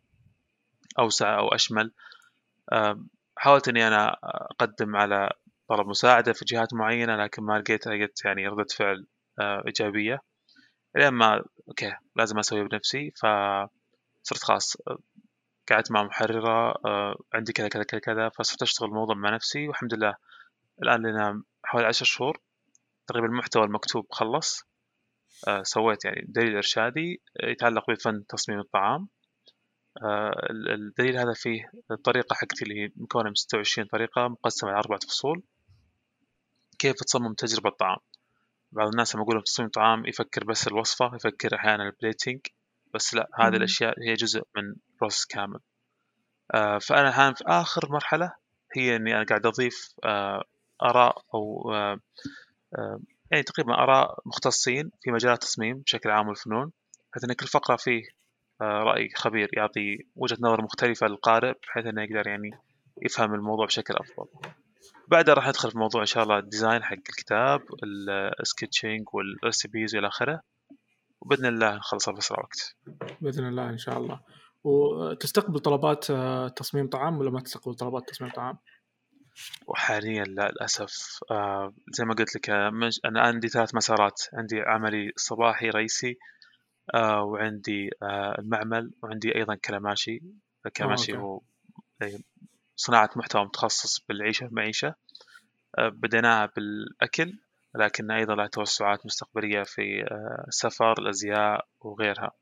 أوسع 0.99 1.39
أو 1.39 1.49
أشمل. 1.49 1.93
آه، 2.73 3.05
حاولت 3.37 3.69
إني 3.69 3.89
أنا 3.89 4.17
أقدم 4.23 4.97
على 4.97 5.31
طلب 5.69 5.87
مساعدة 5.89 6.33
في 6.33 6.45
جهات 6.45 6.75
معينة 6.75 7.17
لكن 7.17 7.43
ما 7.43 7.59
لقيت 7.59 7.87
لقيت 7.87 8.25
يعني 8.25 8.49
ردة 8.49 8.67
فعل 8.79 9.07
آه، 9.41 9.63
إيجابية. 9.67 10.21
لين 10.97 11.09
ما 11.09 11.45
أوكي 11.69 11.93
لازم 12.17 12.39
أسوي 12.39 12.69
بنفسي 12.69 13.11
فصرت 13.11 14.45
خلاص 14.45 14.77
قعدت 15.71 15.93
مع 15.93 16.03
محررة 16.03 16.75
آه، 16.87 17.17
عندي 17.35 17.53
كذا 17.53 17.69
كذا 17.69 17.83
كذا 17.83 18.01
كذا 18.01 18.29
فصرت 18.29 18.63
أشتغل 18.63 18.89
الموضوع 18.89 19.15
مع 19.15 19.35
نفسي 19.35 19.69
والحمد 19.69 19.95
لله. 19.95 20.15
الآن 20.83 21.07
لنا 21.07 21.43
حوالي 21.65 21.87
عشر 21.87 22.05
شهور 22.05 22.39
تقريبا 23.07 23.27
المحتوى 23.27 23.65
المكتوب 23.65 24.07
خلص. 24.11 24.63
آه، 25.49 25.63
سويت 25.63 26.05
يعني 26.05 26.25
دليل 26.29 26.57
إرشادي 26.57 27.23
يتعلق 27.43 27.91
بفن 27.91 28.27
تصميم 28.27 28.61
الطعام. 28.61 29.09
آه، 30.03 30.49
الدليل 30.51 31.17
هذا 31.19 31.33
فيه 31.35 31.71
الطريقة 31.91 32.35
حقتي 32.35 32.65
اللي 32.65 32.83
هي 32.83 32.91
مكونة 32.97 33.29
من 33.29 33.35
26 33.35 33.89
طريقة 33.89 34.29
مقسمة 34.29 34.71
على 34.71 34.79
أربعة 34.79 34.99
فصول. 34.99 35.43
كيف 36.85 36.97
تصمم 36.97 37.35
تجربة 37.35 37.71
طعام 37.71 37.97
بعض 38.73 38.89
الناس 38.89 39.15
لما 39.15 39.25
أقول 39.25 39.43
تصميم 39.43 39.69
طعام 39.69 40.07
يفكر 40.07 40.45
بس 40.45 40.69
الوصفة 40.69 41.15
يفكر 41.15 41.55
أحيانا 41.55 41.83
ال 41.83 41.90
plating 41.90 42.41
بس 42.95 43.15
لا 43.15 43.29
هذه 43.41 43.57
الأشياء 43.57 43.95
هي 44.03 44.15
جزء 44.15 44.43
من 44.57 44.75
process 45.01 45.25
كامل. 45.25 45.61
آه، 46.55 46.79
فأنا 46.79 47.09
الآن 47.09 47.35
في 47.35 47.45
آخر 47.47 47.93
مرحلة 47.93 48.33
هي 48.77 48.97
إني 48.97 49.17
أنا 49.17 49.25
قاعد 49.25 49.47
أضيف 49.47 49.95
آه، 50.05 50.45
آراء 50.83 51.23
أو 51.35 51.73
يعني 53.31 53.43
تقريبا 53.43 53.75
آراء 53.75 54.19
مختصين 54.27 54.91
في 55.03 55.11
مجالات 55.11 55.43
التصميم 55.43 55.79
بشكل 55.79 56.11
عام 56.11 56.29
والفنون 56.29 56.73
بحيث 57.13 57.25
أن 57.25 57.33
كل 57.33 57.47
فقرة 57.47 57.77
فيه 57.77 58.03
آه، 58.61 58.65
رأي 58.65 59.09
خبير 59.15 59.51
يعطي 59.53 59.99
وجهة 60.17 60.39
نظر 60.41 60.63
مختلفة 60.63 61.07
للقارئ 61.07 61.53
بحيث 61.63 61.87
إنه 61.87 62.03
يقدر 62.03 62.29
يعني 62.29 62.51
يفهم 63.03 63.35
الموضوع 63.35 63.67
بشكل 63.67 63.95
أفضل. 63.95 64.27
بعدها 65.09 65.35
راح 65.35 65.49
ندخل 65.49 65.71
في 65.71 65.79
موضوع 65.79 66.01
إن 66.01 66.07
شاء 66.07 66.23
الله 66.23 66.39
ال 66.39 66.45
design 66.45 66.83
حق 66.83 66.93
الكتاب 66.93 67.61
ال 68.41 68.47
sketching 68.47 69.05
و 69.13 69.22
ال 69.22 69.31
recipes 69.31 69.95
وإلى 69.95 70.07
آخره. 70.07 70.41
وبإذن 71.21 71.47
الله 71.47 71.77
نخلصها 71.77 72.15
باسرع 72.15 72.39
وقت 72.41 72.77
بإذن 73.21 73.49
الله 73.49 73.71
إن 73.71 73.79
شاء 73.79 73.99
الله. 73.99 74.21
وتستقبل 74.65 75.61
طلبات 75.61 76.11
آه، 76.11 76.49
تصميم 76.49 76.89
طعام 76.89 77.19
ولا 77.19 77.31
ما 77.31 77.41
تستقبل 77.41 77.75
طلبات 77.75 78.09
تصميم 78.09 78.31
طعام؟ 78.31 78.59
وحاليا 79.67 80.25
لا 80.25 80.49
للأسف. 80.49 81.19
آه 81.31 81.75
زي 81.93 82.05
ما 82.05 82.15
قلت 82.15 82.37
لك 82.37 82.51
آه، 82.51 82.73
أنا 83.05 83.21
عندي 83.21 83.49
ثلاث 83.49 83.75
مسارات. 83.75 84.23
عندي 84.33 84.61
عملي 84.61 85.13
الصباحي 85.17 85.71
رئيسي 85.71 86.19
آه 86.95 87.23
وعندي 87.23 87.91
آه 88.03 88.35
المعمل 88.39 88.91
وعندي 89.03 89.37
أيضا 89.37 89.55
كلاماشي 89.55 90.23
كلاماشي 90.77 91.17
هو 91.17 91.41
صناعة 92.77 93.11
محتوى 93.17 93.45
متخصص 93.45 94.05
بالعيشة 94.09 94.47
المعيشة 94.47 94.95
آه 95.79 95.89
بديناها 95.89 96.51
بالأكل 96.57 97.39
لكن 97.75 98.11
أيضا 98.11 98.35
لها 98.35 98.47
توسعات 98.47 99.07
مستقبلية 99.07 99.63
في 99.63 100.03
آه 100.03 100.45
السفر 100.49 100.93
الأزياء 100.99 101.67
وغيرها. 101.81 102.33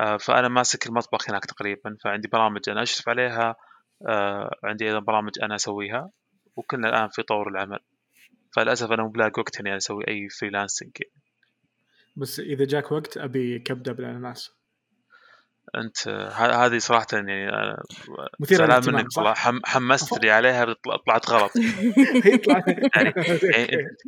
آه 0.00 0.16
فأنا 0.16 0.48
ماسك 0.48 0.86
المطبخ 0.86 1.30
هناك 1.30 1.44
تقريبا 1.44 1.96
فعندي 2.04 2.28
برامج 2.28 2.60
أنا 2.68 2.82
أشرف 2.82 3.08
عليها 3.08 3.56
عندي 4.64 4.88
أيضا 4.88 4.98
برامج 4.98 5.32
أنا 5.42 5.54
أسويها 5.54 6.10
وكلنا 6.56 6.88
الآن 6.88 7.08
في 7.08 7.22
طور 7.22 7.48
العمل. 7.48 7.78
فللأسف 8.52 8.92
أنا 8.92 9.02
مو 9.02 9.08
بلاقي 9.08 9.40
وقت 9.40 9.60
إني 9.60 9.76
أسوي 9.76 10.08
أي 10.08 10.28
freelancing. 10.28 10.90
بس 12.16 12.40
إذا 12.40 12.64
جاك 12.64 12.92
وقت 12.92 13.16
أبي 13.16 13.58
كبدة 13.58 13.92
بالأناناس. 13.92 14.50
أنت 15.76 16.08
هذه 16.36 16.78
صراحة 16.78 17.06
يعني 17.12 17.50
مثيرة 18.40 18.82
منك 18.86 19.10
صراحة 19.10 19.34
حم... 19.34 19.60
حمست 19.64 20.22
لي 20.22 20.30
عليها 20.30 20.76
طلعت 21.06 21.30
غلط. 21.30 21.52
يعني, 22.96 23.12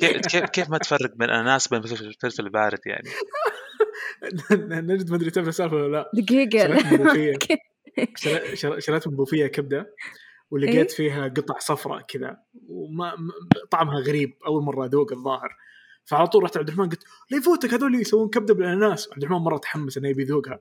يعني 0.02 0.18
كيف 0.18 0.44
كيف 0.44 0.70
ما 0.70 0.78
تفرق 0.78 1.14
بين 1.16 1.30
أناناس 1.30 1.72
وبين 1.72 1.82
فلفل 2.20 2.50
بارد 2.50 2.78
يعني؟ 2.86 3.08
نجد 4.92 5.10
ما 5.10 5.16
أدري 5.16 5.30
تعرف 5.30 5.48
السالفه 5.48 5.76
ولا 5.76 5.92
لا. 5.96 6.10
دقيقة. 6.14 6.78
شريت 8.78 9.08
من 9.08 9.16
بوفية. 9.16 9.46
كبدة 9.46 9.94
ولقيت 10.50 10.76
إيه؟ 10.76 10.96
فيها 10.96 11.28
قطع 11.28 11.58
صفراء 11.58 12.02
كذا 12.08 12.36
وما 12.68 13.12
طعمها 13.70 14.00
غريب 14.00 14.36
أول 14.46 14.62
مرة 14.62 14.86
أذوق 14.86 15.12
الظاهر. 15.12 15.48
فعلى 16.04 16.26
طول 16.26 16.42
رحت 16.42 16.56
عبد 16.56 16.68
الرحمن 16.68 16.88
قلت 16.88 17.04
لا 17.30 17.38
يفوتك 17.38 17.74
هذول 17.74 17.94
يسوون 17.94 18.28
كبدة 18.28 18.54
بالأناناس. 18.54 19.08
عبد 19.12 19.22
الرحمن 19.22 19.44
مرة 19.44 19.58
تحمس 19.58 19.98
إنه 19.98 20.08
يبي 20.08 20.22
يذوقها. 20.22 20.60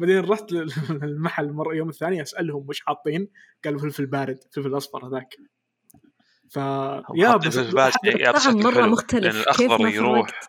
بعدين 0.00 0.24
رحت 0.24 0.52
للمحل 0.90 1.52
مرة 1.52 1.74
يوم 1.74 1.88
الثاني 1.88 2.22
أسألهم 2.22 2.68
وش 2.68 2.80
حاطين 2.80 3.28
قالوا 3.64 3.80
فلفل 3.80 4.06
بارد 4.06 4.38
فلفل 4.52 4.76
أصفر 4.76 5.06
هذاك. 5.06 5.36
ف 6.50 6.56
yeah 7.14 7.36
بس 7.36 8.44
طعم 8.44 8.56
مرة 8.56 8.86
مختلف. 8.86 9.36
الأخضر 9.36 9.86
يروح. 9.86 10.40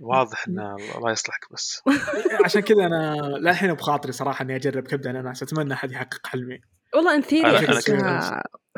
واضح 0.00 0.48
انه 0.48 0.76
الله 0.96 1.12
يصلحك 1.12 1.52
بس. 1.52 1.82
عشان 2.44 2.60
كذا 2.62 2.86
أنا 2.86 3.14
للحين 3.38 3.74
بخاطري 3.74 4.12
صراحة 4.12 4.42
إني 4.42 4.56
أجرب 4.56 4.82
كبدة 4.82 5.10
أناناس 5.10 5.42
أتمنى 5.42 5.74
أحد 5.74 5.92
يحقق 5.92 6.26
حلمي. 6.26 6.60
والله 6.94 7.14
in 7.14 7.25
theory 7.25 7.58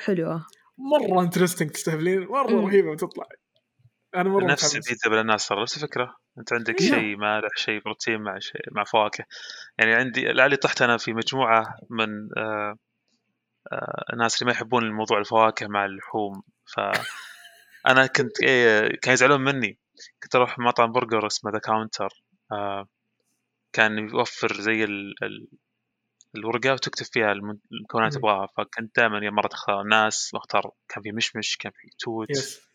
حلوة. 0.01 0.47
مرة 0.79 1.23
interesting 1.23 1.71
تستهبلين 1.71 2.27
مرة 2.27 2.61
رهيبة 2.61 2.93
بتطلع 2.93 3.27
أنا 4.15 4.29
مرة 4.29 4.45
نفس 4.45 4.75
بيتزا 4.75 5.11
بالاناناس 5.11 5.49
ترى 5.49 5.63
نفس 5.63 5.77
الفكرة. 5.77 6.17
أنت 6.39 6.53
عندك 6.53 6.81
شيء 6.81 7.17
مالح 7.17 7.57
شيء 7.57 7.81
بروتين 7.85 8.21
مع 8.21 8.39
شيء 8.39 8.61
مع 8.73 8.85
فواكه. 8.85 9.25
يعني 9.79 9.95
عندي 9.95 10.33
لعلي 10.33 10.57
طحت 10.57 10.83
أنا 10.83 10.97
في 10.97 11.13
مجموعة 11.13 11.79
من 11.91 12.09
آه 12.37 12.77
آه 13.73 14.05
الناس 14.13 14.43
اللي 14.43 14.47
ما 14.47 14.57
يحبون 14.57 14.85
الموضوع 14.85 15.19
الفواكه 15.19 15.69
مع 15.69 15.85
اللحوم. 15.85 16.43
ف 16.67 16.81
أنا 17.91 18.07
كنت 18.07 18.43
إيه 18.43 18.89
كانوا 18.89 19.15
يزعلون 19.15 19.41
مني. 19.41 19.79
كنت 20.23 20.35
أروح 20.37 20.59
مطعم 20.59 20.93
برجر 20.93 21.27
اسمه 21.27 21.51
The 21.53 21.59
Counter 21.59 22.11
آه 22.53 22.87
كان 23.73 23.99
يوفر 23.99 24.53
زي 24.61 24.85
ال 24.85 25.15
ال 25.25 25.49
الورقة 26.37 26.73
وتكتب 26.73 27.07
فيها 27.07 27.33
المكونات 27.33 28.15
تبغاها. 28.15 28.47
فكنت 28.57 28.97
دائما 28.97 29.19
يا 29.25 29.31
مرة 29.31 29.49
أختار 29.49 29.83
أناناس 29.83 30.31
واختار 30.35 30.71
كان 30.89 31.03
في 31.03 31.13
مشمش 31.13 31.57
كان 31.57 31.73
في 31.75 31.89
توت. 31.99 32.31
yes. 32.31 32.70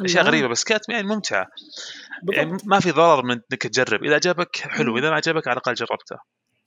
أشياء 0.00 0.24
غريبة 0.24 0.48
بس 0.48 0.64
كانت 0.64 0.88
يعني 0.88 1.06
ممتعة. 1.06 1.50
يعني 2.32 2.56
ما 2.64 2.80
في 2.80 2.90
ضرر 2.90 3.24
من 3.24 3.40
إنك 3.52 3.62
تجرب. 3.62 4.04
إذا 4.04 4.14
عجبك 4.14 4.56
حلو 4.56 4.98
إذا 4.98 5.10
ما 5.10 5.16
عجبك 5.16 5.48
على 5.48 5.56
الأقل 5.56 5.74
جربته. 5.74 6.16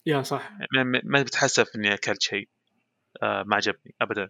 يا 0.05 0.21
صح. 0.21 0.51
يعني 0.75 1.01
ما 1.03 1.21
بتحسف 1.21 1.67
إني 1.75 1.93
أكلت 1.93 2.21
شيء 2.21 2.49
آه 3.23 3.43
ما 3.47 3.55
عجبني 3.55 3.95
ابدا. 4.01 4.29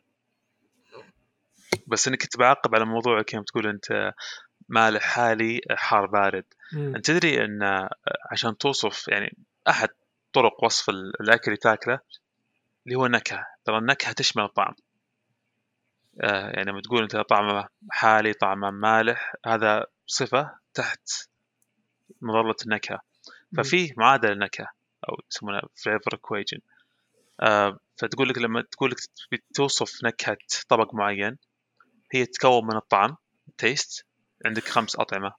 بس 1.87 2.07
إنك 2.07 2.37
بعقب 2.37 2.75
على 2.75 2.85
موضوع 2.85 3.21
كيف 3.21 3.43
تقول 3.43 3.67
أنت 3.67 4.13
مالح 4.69 5.03
حالي 5.03 5.61
حار 5.69 6.05
بارد. 6.05 6.45
مم. 6.73 6.95
أنت 6.95 7.05
تدري 7.11 7.45
إن 7.45 7.89
عشان 8.31 8.57
توصف 8.57 9.07
يعني 9.07 9.37
أحد 9.69 9.89
طرق 10.33 10.63
وصف 10.63 10.89
الأكل 10.89 11.43
اللي 11.47 11.57
تاكله 11.57 11.99
اللي 12.85 12.97
هو 12.97 13.05
النكهة. 13.05 13.45
ترى 13.65 13.77
النكهة 13.77 14.11
تشمل 14.11 14.43
الطعم. 14.43 14.73
آه 14.73 14.86
يعني 16.23 16.71
لما 16.71 16.81
تقول 16.81 17.01
أنت 17.03 17.17
طعمه 17.17 17.67
حالي 17.91 18.33
طعمه 18.33 18.71
مالح 18.71 19.33
هذا 19.45 19.85
صفة 20.07 20.59
تحت 20.73 21.01
مظلة 22.21 22.55
النكهة. 22.65 22.99
ففي 23.57 23.93
معادلة 23.97 24.31
النكهه 24.31 24.67
أو 25.09 25.15
يسمونها 25.31 25.61
flavor 25.83 26.15
equation 26.15 26.57
آه 27.41 27.79
فتقول 28.01 28.29
لك 28.29 28.37
لما 28.37 28.61
تقول 28.61 28.91
لك 28.91 28.97
توصف 29.55 29.91
نكهة 30.03 30.37
طبق 30.69 30.93
معين 30.95 31.37
هي 32.13 32.25
تتكون 32.25 32.65
من 32.65 32.75
الطعم 32.75 33.15
ال 33.47 33.57
taste 33.57 34.05
عندك 34.45 34.63
خمس 34.63 34.95
أطعمة. 34.95 35.31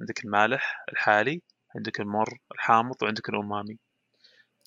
عندك 0.00 0.24
المالح 0.24 0.84
الحالي 0.92 1.42
عندك 1.76 2.00
المر 2.00 2.38
الحامض 2.54 2.94
وعندك 3.02 3.28
ال 3.28 3.35
umami. 3.35 3.78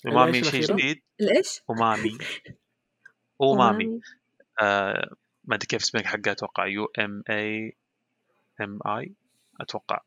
ال 0.06 0.12
umami 0.12 0.42
شيء 0.42 0.62
جديد. 0.62 1.02
ليش؟ 1.20 1.60
أمامي. 1.70 2.18
أمامي. 3.42 4.00
آه 4.60 5.10
ما 5.50 5.56
أدري 5.56 5.66
كيف 5.66 5.82
اسمك 5.82 6.06
حقها 6.06 6.32
أتوقع 6.32 6.66
U 6.66 6.84
M 6.98 7.22
A 7.30 7.76
M 8.60 8.78
I؟ 8.86 9.12
أتوقع. 9.60 10.00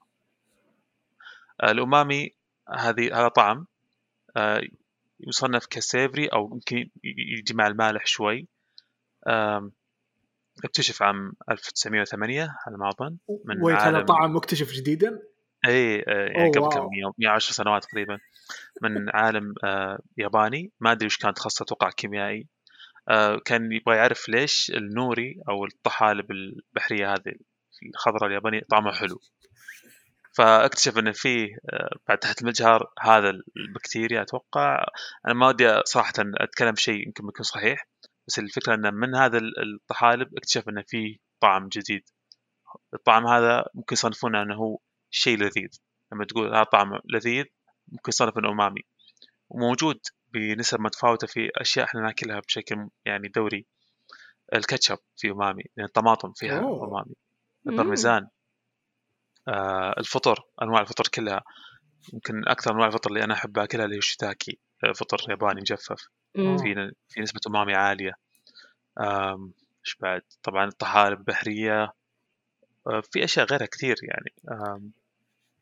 آه 1.61 1.71
الأمامي 1.71 2.31
هذه 2.69 3.19
هذا 3.19 3.27
طعم. 3.27 3.67
آه 4.37 4.61
يصنف 5.19 5.65
ك 5.65 5.74
savory 5.74 6.27
أو 6.27 6.49
يمكن 6.53 6.89
يجي 7.03 7.53
مع 7.53 7.67
المالح 7.67 8.05
شوي. 8.05 8.47
اكتشف 10.63 11.03
عام 11.03 11.33
1908 11.51 12.55
على 12.67 12.77
ما 12.77 12.89
أظن؟ 12.89 13.17
من 13.45 13.63
ويت 13.63 13.77
هذا 13.77 14.01
طعم 14.01 14.35
مكتشف 14.35 14.71
جديدا؟ 14.71 15.21
إي 15.65 15.97
يعني 15.97 16.51
قبل 16.51 16.69
كم 16.69 16.89
110 17.17 17.53
سنوات 17.53 17.85
تقريبا. 17.85 18.19
من 18.81 19.09
عالم 19.09 19.53
آه 19.63 19.99
ياباني. 20.17 20.71
ما 20.79 20.91
أدري 20.91 21.05
وش 21.05 21.17
كان 21.17 21.33
تخصصه 21.33 21.63
أتوقع 21.63 21.89
كيميائي. 21.89 22.47
كان 23.45 23.71
يبغى 23.71 23.95
يعرف 23.95 24.29
ليش 24.29 24.71
النوري 24.71 25.41
أو 25.49 25.65
الطحالب 25.65 26.31
البحرية 26.31 27.13
هذه 27.13 27.33
الخضراء 27.89 28.25
اليابانية 28.25 28.61
طعمها 28.69 28.91
حلو. 28.91 29.19
فاكتشف 30.33 30.97
إن 30.97 31.11
فيه 31.11 31.57
آه 31.69 31.95
بعد 32.07 32.17
تحت 32.17 32.41
المجهر 32.41 32.93
هذا 32.99 33.29
البكتيريا 33.57 34.21
أتوقع. 34.21 34.85
أنا 35.25 35.33
ما 35.33 35.47
ودي 35.47 35.81
صراحة 35.85 36.13
أتكلم 36.19 36.75
شيء 36.75 37.05
يمكن 37.05 37.27
يكون 37.27 37.43
صحيح 37.43 37.87
بس 38.27 38.39
الفكرة 38.39 38.75
انه 38.75 38.91
من 38.91 39.15
هذا 39.15 39.37
الطحالب 39.37 40.37
اكتشف 40.37 40.69
انه 40.69 40.83
في 40.87 41.19
طعم 41.39 41.67
جديد. 41.67 42.03
الطعم 42.93 43.27
هذا 43.27 43.65
ممكن 43.73 43.93
يصنفونه 43.93 44.41
إنه 44.41 44.55
هو 44.55 44.79
شيء 45.09 45.37
لذيذ. 45.37 45.69
لما 46.13 46.25
تقول 46.25 46.55
هذا 46.55 46.63
طعم 46.63 46.99
لذيذ 47.05 47.45
ممكن 47.87 48.09
يصنف 48.09 48.37
إنه 48.37 48.51
أمامي. 48.51 48.81
وموجود 49.49 49.99
بنسب 50.33 50.79
متفاوتة 50.81 51.27
في 51.27 51.49
أشياء 51.55 51.85
إحنا 51.85 52.01
ناكلها 52.01 52.39
بشكل 52.39 52.89
يعني 53.05 53.27
دوري. 53.27 53.65
الكاتشب 54.53 54.97
في 55.17 55.31
أمامي 55.31 55.63
لأن 55.77 55.85
الطماطم 55.85 56.31
فيها 56.33 56.59
أوه. 56.59 56.87
أمامي. 56.87 57.15
البرميزان 57.67 58.27
آه 59.47 59.95
الفطر 59.97 60.43
أنواع 60.61 60.81
الفطر 60.81 61.03
كلها. 61.13 61.43
يمكن 62.13 62.47
أكثر 62.47 62.71
أنواع 62.71 62.87
الفطر 62.87 63.09
اللي 63.09 63.23
أنا 63.23 63.33
أحب 63.33 63.57
أكلها 63.57 63.85
اللي 63.85 63.95
هو 63.95 63.99
الشيتاكي 63.99 64.59
فطر 64.95 65.31
ياباني 65.31 65.61
مجفف. 65.61 66.07
في 66.33 66.91
في 67.09 67.21
نسبة 67.21 67.39
أمامي 67.47 67.73
عالية. 67.75 68.13
إيش 69.85 69.95
بعد؟ 69.99 70.21
طبعا 70.43 70.65
الطحالب 70.65 71.19
البحرية. 71.19 71.93
آه، 72.87 73.01
في 73.11 73.23
أشياء 73.23 73.45
غيرها 73.45 73.65
كثير 73.65 73.95
يعني. 74.03 74.33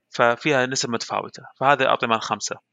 ففيها 0.10 0.66
نسب 0.66 0.90
متفاوتة. 0.90 1.44
فهذا 1.58 1.94
أطعمة 1.94 2.16
الخمسة 2.16 2.71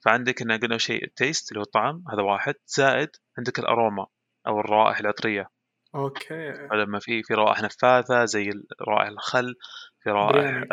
فعندك 0.00 0.42
إن 0.42 0.52
قلنا 0.52 0.78
شيء 0.78 1.04
ال 1.04 1.12
taste 1.12 1.52
اللي 1.52 1.60
هو 1.60 1.64
الطعم 1.64 2.04
هذا 2.12 2.22
واحد. 2.22 2.54
زائد 2.66 3.08
عندك 3.38 3.58
ال 3.58 3.66
aroma 3.66 4.06
أو 4.46 4.60
الروائح 4.60 4.98
العطرية 4.98 5.50
okay. 5.94 6.52
لما 6.72 6.98
في 6.98 7.22
في 7.22 7.34
روائح 7.34 7.62
نفاذة 7.62 8.24
زي 8.24 8.50
روائح 8.88 9.08
الخل 9.08 9.54
في 10.02 10.10
روائح 10.10 10.64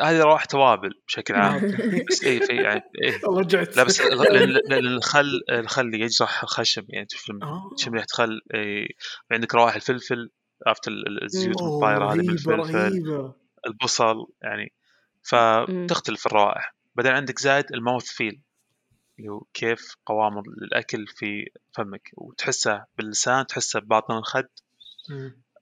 هذه 0.00 0.22
روائح 0.22 0.44
توابل 0.44 0.90
بشكل 1.06 1.34
عام. 1.34 1.60
بس 2.10 2.24
اي 2.24 2.40
في 2.40 2.52
يعني 2.52 2.82
إيه. 3.02 3.20
رجعت. 3.28 3.76
لا 3.76 3.84
بس 3.84 4.00
الخل 4.70 5.40
الخل 5.50 5.94
يجرح 5.94 6.42
الخشم 6.42 6.82
يعني 6.88 7.06
تشم 7.06 7.38
تشم 7.76 7.94
ريحة 7.94 8.06
خل 8.12 8.40
إيه. 8.54 8.88
عندك 9.30 9.54
روائح 9.54 9.74
الفلفل 9.74 10.30
عرفت 10.66 10.88
الزيوت 11.22 11.62
الطايره 11.62 12.12
هذه 12.12 12.18
من 12.18 12.30
الفلفل. 12.30 13.32
البصل 13.66 14.26
يعني. 14.42 14.72
فتختلف 15.22 16.26
الروائح. 16.26 16.73
بعدين 16.94 17.12
عندك 17.12 17.38
زائد 17.38 17.72
الماوث 17.72 18.04
فيل 18.04 18.40
اللي 19.18 19.28
هو 19.30 19.40
كيف 19.54 19.96
قوام 20.06 20.38
الاكل 20.38 21.06
في 21.06 21.50
فمك 21.72 22.10
وتحسه 22.14 22.84
باللسان 22.98 23.46
تحسه 23.46 23.80
بباطن 23.80 24.16
الخد. 24.16 24.48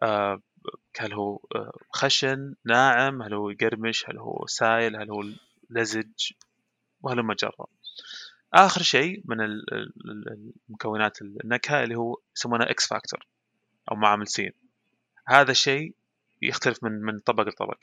آه 0.02 0.42
هل 0.98 1.12
هو 1.12 1.40
آه، 1.54 1.72
خشن 1.92 2.54
ناعم 2.64 3.22
هل 3.22 3.34
هو 3.34 3.50
يقرمش 3.50 4.08
هل 4.10 4.18
هو 4.18 4.46
سائل 4.46 4.96
هل 4.96 5.10
هو 5.10 5.24
لزج 5.70 6.32
وهلم 7.02 7.32
جرى 7.32 7.66
آخر 8.54 8.82
شيء 8.82 9.22
من 9.24 9.40
المكونات 10.68 11.22
النكهة 11.22 11.82
اللي 11.84 11.94
هو 11.94 12.16
يسمونه 12.36 12.64
X 12.64 12.86
factor 12.86 13.26
أو 13.90 13.96
معامل 13.96 14.28
سين. 14.28 14.52
هذا 15.26 15.50
الشيء 15.50 15.94
يختلف 16.42 16.84
من 16.84 16.92
من 16.92 17.18
طبق 17.18 17.48
لطبق. 17.48 17.78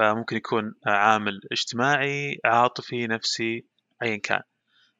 فممكن 0.00 0.36
يكون 0.36 0.74
عامل 0.86 1.40
اجتماعي 1.52 2.40
عاطفي 2.44 3.06
نفسي 3.06 3.64
ايا 4.02 4.16
كان. 4.16 4.42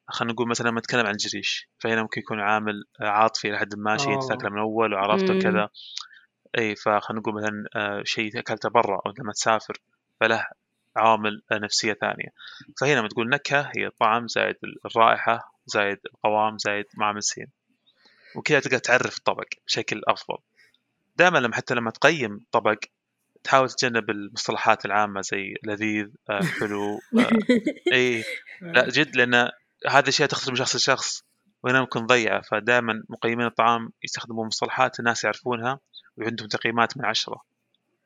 خلينا 0.08 0.32
نقول 0.32 0.48
مثلا 0.48 0.68
لما 0.68 0.78
نتكلم 0.78 1.06
عن 1.06 1.12
الجريش 1.12 1.68
فهنا 1.78 2.02
ممكن 2.02 2.20
يكون 2.20 2.40
عامل 2.40 2.84
عاطفي 3.00 3.50
لحد 3.50 3.74
ما 3.74 3.96
شيء 3.96 4.14
أنت 4.14 4.24
تاكله 4.28 4.50
من 4.50 4.58
أول 4.58 4.94
وعرفته 4.94 5.38
كذا 5.38 5.68
إي 6.58 6.76
فخلينا 6.76 7.20
نقول 7.20 7.34
مثلا 7.34 7.64
آه، 7.76 8.02
شيء 8.04 8.38
أكلته 8.38 8.68
برا 8.68 9.00
أو 9.06 9.12
لما 9.18 9.32
تسافر 9.32 9.80
فله 10.20 10.46
عوامل 10.96 11.42
نفسية 11.52 11.92
ثانية. 11.92 12.28
فهنا 12.80 12.98
لما 12.98 13.08
تقول 13.08 13.28
نكهة 13.28 13.72
هي 13.76 13.86
الطعم 13.86 14.28
زائد 14.28 14.56
الرائحة 14.86 15.54
زائد 15.66 15.98
القوام 16.14 16.58
زائد 16.58 16.84
معامل 16.94 17.22
سين 17.22 17.46
وكذا 18.36 18.60
تقدر 18.60 18.78
تعرف 18.78 19.18
الطبق 19.18 19.48
بشكل 19.66 20.02
أفضل. 20.08 20.38
دائما 21.16 21.38
لما 21.38 21.54
حتى 21.54 21.74
لما 21.74 21.90
تقيم 21.90 22.46
طبق 22.52 22.78
تحاول 23.44 23.70
تتجنب 23.70 24.10
المصطلحات 24.10 24.84
العامة 24.84 25.20
زي 25.20 25.54
لذيذ 25.64 26.06
آه، 26.30 26.40
حلو 26.42 26.94
آه، 26.94 27.30
اي 27.92 28.24
لا 28.60 28.88
جد 28.88 29.16
لأن 29.16 29.34
هذه 29.88 30.02
الاشياء 30.02 30.28
تختلف 30.28 30.48
من 30.48 30.56
شخص 30.56 30.76
لشخص 30.76 31.24
وهنا 31.62 31.80
ممكن 31.80 32.06
ضيعه 32.06 32.40
فدائما 32.40 33.04
مقيمين 33.08 33.46
الطعام 33.46 33.92
يستخدمون 34.04 34.46
مصطلحات 34.46 35.00
الناس 35.00 35.24
يعرفونها 35.24 35.80
وعندهم 36.16 36.48
تقييمات 36.48 36.96
من 36.96 37.04
عشرة. 37.04 37.42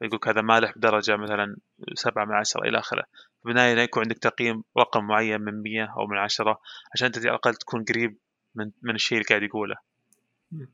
يقول 0.02 0.20
هذا 0.26 0.40
مالح 0.40 0.72
بدرجة 0.78 1.16
مثلا 1.16 1.56
سبعة 1.94 2.24
من 2.24 2.32
عشرة 2.32 2.62
إلى 2.68 2.78
آخره. 2.78 3.04
في 3.42 3.50
النهايه 3.50 3.78
يكون 3.78 4.02
عندك 4.02 4.18
تقييم 4.18 4.64
رقم 4.78 5.06
معين 5.06 5.40
من 5.40 5.62
100 5.62 5.94
أو 5.98 6.06
من 6.06 6.18
عشرة 6.18 6.60
عشان 6.94 7.06
أنت 7.06 7.18
على 7.18 7.28
الأقل 7.28 7.54
تكون 7.54 7.84
قريب 7.84 8.16
من 8.54 8.70
من 8.82 8.94
الشيء 8.94 9.18
اللي 9.18 9.28
قاعد 9.28 9.42
يقوله. 9.42 9.76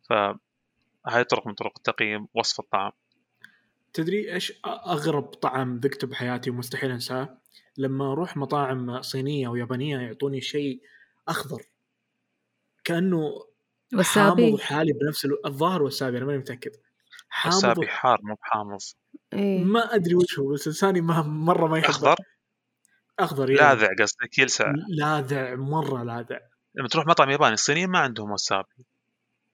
فهاي 0.08 1.24
طرق 1.24 1.46
من 1.46 1.54
طرق 1.54 1.72
التقييم 1.76 2.26
وصف 2.34 2.60
الطعام. 2.60 2.92
تدري 3.92 4.34
إيش 4.34 4.52
أغرب 4.66 5.24
طعم 5.24 5.76
ذقته 5.76 6.06
بحياتي 6.06 6.50
ومستحيل 6.50 6.90
أنساه؟ 6.90 7.38
لما 7.78 8.12
أروح 8.12 8.36
مطاعم 8.36 9.02
صينية 9.02 9.48
ويابانيه 9.48 9.98
يعطوني 9.98 10.40
شيء 10.40 10.82
أخضر 11.28 11.62
كأنه 12.84 13.50
حامض 13.92 14.00
وسابي 14.00 14.52
وحالي 14.52 14.92
بنفس 14.92 15.24
الوقت 15.24 15.46
الظاهر 15.46 15.82
والسابي 15.82 16.18
أنا 16.18 16.26
ماني 16.26 16.38
متأكد 16.38 16.70
حامض 17.28 17.56
وسابي. 17.56 17.86
حار 17.86 18.18
مو 18.22 18.34
بحامض 18.34 18.96
إيه. 19.32 19.64
ما 19.64 19.94
أدري 19.94 20.14
وش 20.14 20.38
هو 20.38 20.52
بس 20.52 20.68
لساني 20.68 21.00
ما 21.00 21.22
مرة 21.22 21.66
ما 21.66 21.78
يحب 21.78 21.90
أخضر 21.90 22.16
أخضر 23.18 23.50
يعني. 23.50 23.62
لاذع 23.62 23.88
قصدك 24.02 24.38
يلسع 24.38 24.72
لاذع 24.88 25.54
مرة 25.54 26.02
لاذع 26.02 26.38
لما 26.74 26.88
تروح 26.88 27.06
مطعم 27.06 27.30
ياباني 27.30 27.54
الصينيين 27.54 27.90
ما 27.90 27.98
عندهم 27.98 28.30
وسابي 28.30 28.86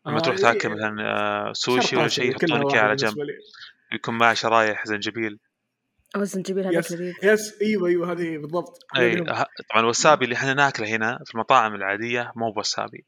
لما 0.07 0.17
آه، 0.17 0.21
تروح 0.21 0.37
إيه، 0.37 0.43
تاكل 0.43 0.69
مثلا 0.69 0.97
آه، 1.01 1.53
سوشي 1.53 1.97
ولا 1.97 2.09
شيء 2.09 2.25
آسيوي، 2.25 2.35
كلها 2.35 2.57
يحطون 2.57 2.69
لك 2.69 2.75
إياه 2.75 2.83
واحد 2.83 2.89
على 2.89 2.97
جنب. 2.97 3.17
يكون 3.97 4.19
معه 4.19 4.35
شرايح 4.35 4.87
زنجبيل. 4.87 5.39
أو 6.17 6.21
الزنجبيل 6.21 6.67
هذاك 6.67 6.75
yes 6.85 6.93
لذيذ 6.93 7.15
yes 7.23 7.63
أيوه 7.63 7.89
أيوه 7.89 8.13
هذه 8.13 8.37
بالضبط. 8.39 8.79
أي 8.97 9.17
طبعا 9.21 9.45
الوسابي 9.77 10.25
اللي 10.25 10.37
إحنا 10.37 10.55
ناكله 10.55 10.89
هنا 10.89 11.19
في 11.27 11.35
المطاعم 11.35 11.75
العادية 11.75 12.33
مو 12.37 12.53
بوسابي. 12.53 13.05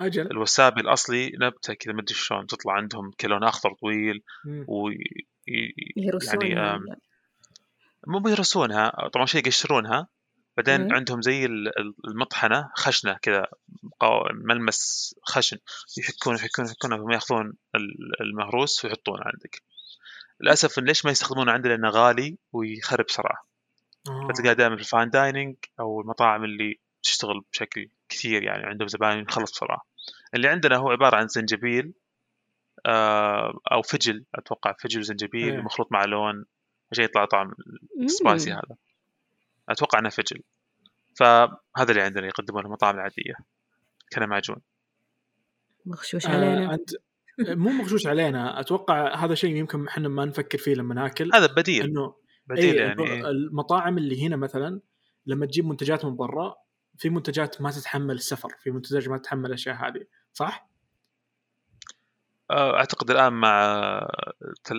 أجل. 0.00 0.26
الوسابي 0.30 0.80
الأصلي 0.80 1.32
نبته 1.40 1.74
كذا 1.74 1.92
ما 1.92 2.00
أدري 2.02 2.14
شلون 2.14 2.46
تطلع 2.46 2.72
عندهم 2.72 3.10
كلون 3.20 3.44
آخضر 3.44 3.74
طويل 3.74 4.22
مم. 4.44 4.64
و 4.68 4.88
يعني 5.46 6.54
ولا- 6.54 6.96
مو 8.06 8.18
بيرسونها 8.18 9.08
طبعا 9.12 9.26
شيء 9.26 9.40
يقشرونها. 9.40 10.08
بعدين 10.56 10.80
مم. 10.80 10.92
عندهم 10.94 11.22
زي 11.22 11.44
ال- 11.44 11.78
ال- 11.78 11.94
المطحنة 12.08 12.70
خشنة 12.76 13.12
كذا 13.22 13.46
ملمس 14.32 15.14
خشن. 15.22 15.56
يحكون 15.98 16.34
يحكون 16.34 16.64
يحكون 16.66 16.96
ثم 16.96 17.10
يأخذون 17.12 17.52
ال- 17.74 18.20
المهروس 18.20 18.84
ويحطونه 18.84 19.22
عندك. 19.24 19.62
للأسف 20.40 20.78
ليش 20.78 21.04
ما 21.04 21.10
يستخدمونه 21.10 21.52
عندنا 21.52 21.72
لأنه 21.72 21.88
غالي 21.88 22.38
ويخرب 22.52 23.04
بسرعة؟ 23.04 23.46
آه. 24.08 24.28
فتلقاه 24.28 24.52
دائما 24.52 24.76
في 24.76 24.82
ال 24.82 24.88
fine 24.88 25.10
dining 25.10 25.56
أو 25.80 26.00
المطاعم 26.00 26.44
اللي 26.44 26.78
تشتغل 27.02 27.44
بشكل 27.52 27.88
كثير 28.08 28.42
يعني 28.42 28.66
عندهم 28.66 28.88
زباين 28.88 29.18
يخلص 29.18 29.52
بسرعة. 29.52 29.84
اللي 30.34 30.48
عندنا 30.48 30.76
هو 30.76 30.90
عبارة 30.90 31.16
عن 31.16 31.28
زنجبيل 31.28 31.92
آه، 32.86 33.60
أو 33.72 33.82
فجل 33.82 34.24
أتوقع 34.34 34.72
فجل 34.72 35.00
وزنجبيل 35.00 35.54
إيه. 35.54 35.60
مخلوط 35.60 35.92
مع 35.92 36.04
لون 36.04 36.44
عشان 36.92 37.04
يطلع 37.04 37.24
طعم. 37.24 37.54
spicy 38.06 38.52
هذا. 38.52 38.76
أتوقع 39.68 39.98
إنه 39.98 40.08
فجل. 40.08 40.42
فهذا 41.16 41.90
اللي 41.90 42.02
عندنا 42.02 42.26
يقدمونه 42.26 42.66
المطاعم 42.66 42.94
العادية. 42.94 43.34
كان 44.10 44.28
معجون 44.28 44.56
مغشوش 45.86 46.26
آه 46.26 46.30
علينا. 46.30 46.74
انت 46.74 46.90
مو 47.38 47.70
مغشوش 47.70 48.06
علينا 48.06 48.60
أتوقع 48.60 49.24
هذا 49.24 49.34
شيء 49.34 49.56
يمكن 49.56 49.88
إحنا 49.88 50.08
ما 50.08 50.24
نفكر 50.24 50.58
فيه 50.58 50.74
لما 50.74 50.94
ناكل 50.94 51.30
هذا 51.34 51.46
بديل 51.46 51.84
إنه 51.84 52.14
بديل 52.46 52.64
إيه 52.64 52.80
يعني 52.80 53.02
إيه. 53.02 53.30
المطاعم 53.30 53.98
اللي 53.98 54.26
هنا 54.26 54.36
مثلا 54.36 54.80
لما 55.26 55.46
تجيب 55.46 55.64
منتجات 55.64 56.04
من 56.04 56.16
برا 56.16 56.54
في 56.98 57.10
منتجات 57.10 57.60
ما 57.60 57.70
تتحمل 57.70 58.14
السفر 58.14 58.48
في 58.62 58.70
منتجات 58.70 59.08
ما 59.08 59.18
تتحمل 59.18 59.46
الأشياء 59.46 59.76
هذه 59.76 60.04
صح؟ 60.32 60.68
آه، 62.50 62.76
أعتقد 62.76 63.10
الآن 63.10 63.32
مع 63.32 63.52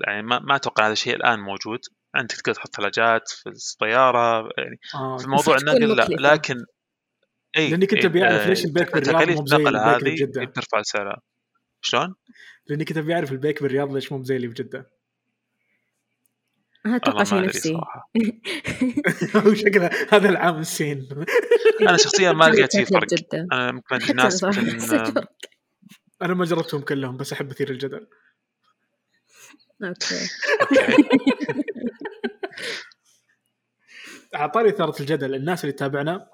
يعني 0.07 0.22
ما, 0.22 0.39
ما 0.39 0.55
أتوقع 0.55 0.86
هذا 0.86 0.93
الشيء 0.93 1.16
الآن 1.16 1.39
موجود 1.39 1.80
انت 2.16 2.32
تقدر 2.32 2.53
تحط 2.53 2.76
ثلاجات 2.76 3.30
في 3.30 3.49
السياره 3.49 4.49
يعني 4.57 4.80
آه 4.95 5.18
في 5.18 5.28
موضوع 5.28 5.55
بس 5.55 5.64
تكون 5.64 5.84
النقل 5.84 6.22
لا. 6.22 6.34
لكن 6.34 6.55
اي 7.57 7.70
لاني 7.70 7.86
كنت 7.86 8.05
ابي 8.05 8.24
اعرف 8.24 8.47
ليش 8.47 8.66
البيك 8.66 8.93
بالرياض 8.93 9.16
تكاليف 9.16 9.39
النقل 9.39 9.78
هذه 9.78 10.16
بترفع 10.45 10.82
سعرها 10.82 11.22
شلون؟ 11.82 12.15
لأني 12.67 12.86
كنت 12.86 12.97
أبي 12.97 13.13
أعرف 13.13 13.32
البيك 13.32 13.63
بالرياض 13.63 13.93
ليش 13.93 14.11
مو 14.11 14.23
زي 14.23 14.36
اللي 14.36 14.47
بجدة. 14.47 14.91
أنا 16.86 16.95
أتوقع 16.95 17.23
شيء 17.23 17.41
نفسي. 17.41 17.77
وشكله 19.47 19.89
هذا 20.09 20.30
العامل 20.30 20.59
السين. 20.59 21.09
أنا 21.82 21.97
شخصيا 21.97 22.32
ما 22.32 22.45
لقيت 22.45 22.75
فيه 22.75 22.84
فرق 22.84 23.07
جدا 23.13 23.47
أنا 23.51 23.71
ممكن 23.71 23.95
الناس. 24.09 24.43
أنا 26.21 26.34
ما 26.34 26.45
جربتهم 26.45 26.82
كلهم 26.82 27.17
بس 27.17 27.34
أحب 27.34 27.51
اثير 27.51 27.69
الجدل. 27.69 28.07
okay. 29.84 30.15
okay. 30.61 31.03
أعطاني 34.36 34.69
إثارة 34.69 34.99
الجدل. 34.99 35.36
الناس 35.36 35.63
اللي 35.63 35.73
تتابعنا 35.73 36.30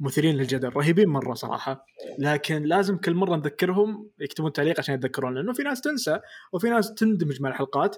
مثيرين 0.00 0.36
للجدل 0.36 0.68
رهيبين 0.68 1.08
مرة 1.08 1.34
صراحة. 1.34 1.86
لكن 2.18 2.62
لازم 2.62 2.96
كل 2.96 3.14
مرة 3.14 3.36
نذكرهم 3.36 4.10
يكتبون 4.18 4.52
تعليق 4.52 4.78
عشان 4.78 4.94
يتذكرون 4.94 5.34
لأنه 5.34 5.52
في 5.52 5.62
ناس 5.62 5.80
تنسى 5.80 6.20
وفي 6.52 6.68
ناس 6.68 6.94
تندمج 6.94 7.42
مع 7.42 7.48
الحلقات. 7.48 7.96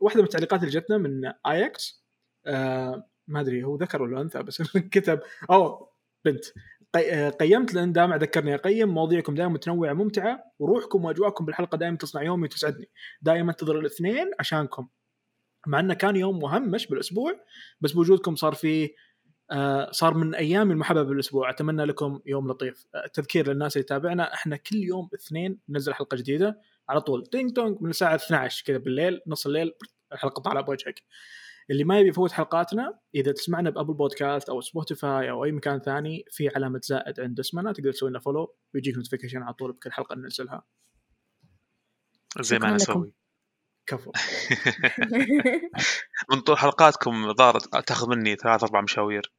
واحدة 0.00 0.20
من 0.20 0.24
التعليقات 0.24 0.60
اللي 0.60 0.72
جتنا 0.72 0.98
من 0.98 1.32
اياكس 1.46 2.04
ما 3.28 3.40
أدري 3.40 3.64
هو 3.64 3.76
ذكر 3.76 4.02
ولا 4.02 4.20
أنثى 4.20 4.42
بس 4.42 4.62
كتب 4.92 5.20
أو 5.50 5.88
بنت 6.24 6.44
آه، 6.96 7.30
قيمت 7.30 7.74
لأن 7.74 7.92
دائما 7.92 8.18
ذكرني 8.18 8.54
اقيم 8.54 8.88
مواضيعكم 8.88 9.34
دائما 9.34 9.52
متنوعة 9.52 9.92
ممتعة 9.92 10.44
وروحكم 10.58 11.04
وأجواءكم 11.04 11.44
بالحلقة 11.44 11.78
دائما 11.78 11.96
تصنع 11.96 12.22
يومي 12.22 12.44
وتسعدني. 12.44 12.90
دائما 13.22 13.50
انتظر 13.50 13.78
الاثنين 13.78 14.30
عشانكم. 14.40 14.88
مع 15.66 15.80
إنه 15.80 15.94
كان 15.94 16.16
يوم 16.16 16.38
مهمش 16.38 16.86
بالأسبوع 16.86 17.32
بس 17.80 17.92
بوجودكم 17.92 18.34
صار 18.34 18.54
في 18.54 18.84
آه، 18.84 18.88
صار 19.90 20.14
من 20.14 20.34
ايامي 20.34 20.72
المحببه 20.72 21.02
بالأسبوع. 21.02 21.50
أتمنى 21.50 21.84
لكم 21.84 22.20
يوم 22.26 22.48
لطيف. 22.48 22.86
آه، 22.94 23.06
تذكير 23.06 23.48
للناس 23.48 23.76
اللي 23.76 23.84
تتابعنا 23.84 24.34
إحنا 24.34 24.56
كل 24.56 24.76
يوم 24.76 25.08
اثنين 25.14 25.58
ننزل 25.68 25.94
حلقة 25.94 26.16
جديدة 26.16 26.60
على 26.88 27.00
طول. 27.00 27.26
ding 27.26 27.52
dong 27.52 27.82
من 27.82 27.90
الساعة 27.90 28.14
12 28.14 28.64
كذا 28.66 28.78
بالليل 28.78 29.20
نص 29.26 29.46
الليل 29.46 29.72
الحلقة 30.12 30.40
طالعة 30.40 30.64
بوجهك. 30.64 31.02
اللي 31.70 31.84
ما 31.84 31.98
يبي 31.98 32.08
يفوت 32.08 32.32
حلقاتنا 32.32 32.98
إذا 33.14 33.32
تسمعنا 33.32 33.70
ب 33.70 33.74
Apple 33.74 33.94
Podcast 33.94 34.48
أو 34.48 34.60
Spotify 34.60 35.30
أو 35.30 35.44
أي 35.44 35.52
مكان 35.52 35.80
ثاني 35.80 36.24
في 36.30 36.48
علامة 36.48 36.80
زائد 36.84 37.20
عند 37.20 37.40
اسمنا 37.40 37.72
تقدر 37.72 37.92
تسوي 37.92 38.10
لنا 38.10 38.18
follow 38.18 38.54
ويجيك 38.74 38.96
notification 38.96 39.42
على 39.42 39.54
طول 39.54 39.72
بكل 39.72 39.92
حلقة 39.92 40.16
ننزلها. 40.16 40.62
زي 42.40 42.58
ما 42.58 42.68
أنا. 42.68 42.76
أسوي. 42.76 43.12
كفو. 43.86 44.12
من 46.32 46.40
طول 46.40 46.58
حلقاتكم 46.58 47.32
ظهرت 47.32 47.88
تاخذ 47.88 48.08
مني 48.08 48.36
ثلاث 48.36 48.64
أربع 48.64 48.80
مشاوير 48.80 49.32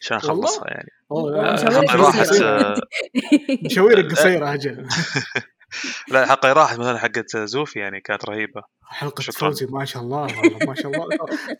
عشان؟ 0.00 0.16
أخلصها 0.16 0.68
يعني. 0.68 0.88
حلقه. 1.10 1.96
راحت. 1.96 2.28
مشاوير 3.64 4.08
قصيرة 4.08 4.54
أجل 4.54 4.88
لا 6.12 6.24
الحلقة 6.24 6.52
راحت 6.52 6.78
مثلا 6.78 6.98
حقت 6.98 7.36
زوفي 7.36 7.78
يعني 7.78 8.00
كانت 8.00 8.24
رهيبة. 8.24 8.62
حلقة 8.84 9.20
شكراً. 9.20 9.48
فوزي 9.48 9.66
ما 9.66 9.84
شاء 9.84 10.02
الله 10.02 10.20
والله 10.20 10.66
ما 10.66 10.74
شاء 10.74 10.92
الله. 10.92 11.06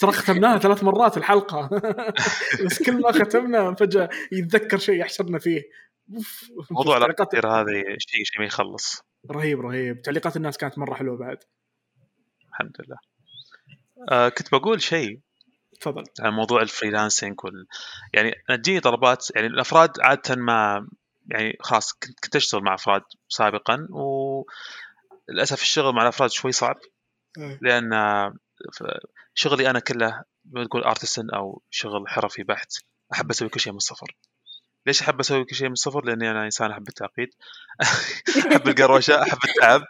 ترى 0.00 0.12
ختمناها 0.12 0.58
ثلاث 0.58 0.84
مرات 0.84 1.16
الحلقة. 1.16 1.68
بس 2.64 2.82
كل 2.82 3.00
ما 3.00 3.12
ختمنا 3.12 3.74
فجأة 3.74 4.08
يتذكر 4.32 4.78
شيء 4.78 5.00
يحشرنا 5.00 5.38
فيه. 5.38 5.62
موضوع 6.70 6.96
التصوير 6.96 7.48
هذه 7.48 7.84
شيء 7.98 8.24
شيء 8.24 8.40
ما 8.40 8.46
يخلص. 8.46 9.02
رهيب 9.30 9.60
رهيب. 9.60 10.02
تعليقات 10.02 10.36
الناس 10.36 10.58
كانت 10.58 10.78
مرة 10.78 10.94
حلوة 10.94 11.16
بعد. 11.16 11.38
الحمد 12.60 12.76
لله. 12.80 12.98
آه 14.10 14.28
كنت 14.28 14.52
بقول 14.52 14.82
شيء 14.82 15.20
تفضل. 15.80 16.04
عن 16.20 16.32
موضوع 16.32 16.62
ال 16.62 16.69
freelancing 16.69 17.44
وال... 17.44 17.66
يعني 18.14 18.34
تجيني 18.48 18.80
طلبات 18.80 19.26
يعني 19.34 19.46
الأفراد 19.46 20.00
عادة 20.00 20.36
ما 20.36 20.88
يعني 21.26 21.56
خلاص 21.60 21.92
كنت 21.92 22.20
كنت 22.24 22.36
أشتغل 22.36 22.62
مع 22.62 22.74
أفراد 22.74 23.02
سابقا 23.28 23.88
وللاسف 23.90 25.62
الشغل 25.62 25.94
مع 25.94 26.02
الأفراد 26.02 26.30
شوي 26.30 26.52
صعب. 26.52 26.76
لأن 27.62 27.90
ف- 28.78 28.84
شغلي 29.34 29.70
أنا 29.70 29.78
كله 29.80 30.24
بتقول 30.44 30.82
artisan 30.84 31.30
أو 31.30 31.62
شغل 31.70 32.08
حرفي 32.08 32.42
بحت 32.42 32.68
أحب 33.12 33.30
أسوي 33.30 33.48
كل 33.48 33.60
شيء 33.60 33.72
من 33.72 33.76
الصفر. 33.76 34.16
ليش 34.86 35.02
أحب 35.02 35.20
أسوي 35.20 35.44
كل 35.44 35.56
شيء 35.56 35.66
من 35.66 35.72
الصفر؟ 35.72 36.04
لأني 36.04 36.30
أنا 36.30 36.44
إنسان 36.44 36.70
أحب 36.70 36.88
التعقيد 36.88 37.28
أحب 38.52 38.68
القروشة 38.68 39.22
أحب 39.22 39.38
التعب. 39.48 39.82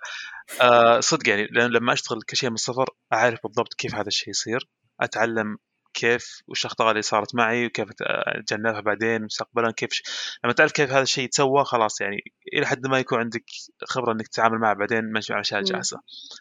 آه 0.61 1.01
صدق 1.01 1.28
يعني 1.28 1.47
لأن 1.51 1.70
لما 1.70 1.93
أشتغل 1.93 2.22
كل 2.22 2.36
شيء 2.36 2.49
من 2.49 2.55
الصفر 2.55 2.86
أعرف 3.12 3.39
بالضبط 3.45 3.74
كيف 3.74 3.95
هذا 3.95 4.09
الشيء 4.09 4.30
يصير 4.30 4.68
أتعلم 5.01 5.59
كيف 5.95 6.43
وش 6.49 6.61
الأخطاء 6.61 6.91
اللي 6.91 7.03
صارت 7.03 7.34
معي 7.34 7.66
وكيف 7.66 7.89
أت- 7.89 7.95
أتجنبها 8.01 8.80
بعدين 8.80 9.22
مستقبلا 9.24 9.70
كيف 9.70 9.93
ش... 9.93 10.03
لما 10.45 10.53
تعرف 10.53 10.72
كيف 10.72 10.91
هذا 10.91 11.03
الشيء 11.03 11.24
يتسوى 11.24 11.64
خلاص 11.64 12.01
يعني 12.01 12.20
إلى 12.55 12.66
حد 12.66 12.86
ما 12.86 12.99
يكون 12.99 13.18
عندك 13.18 13.45
خبرة 13.84 14.12
إنك 14.12 14.28
تتعامل 14.28 14.59
معه 14.59 14.74
بعدين 14.74 15.12
مش 15.12 15.30
مع 15.30 15.41
أشياء. 15.41 15.62
جاهزة. 15.62 16.01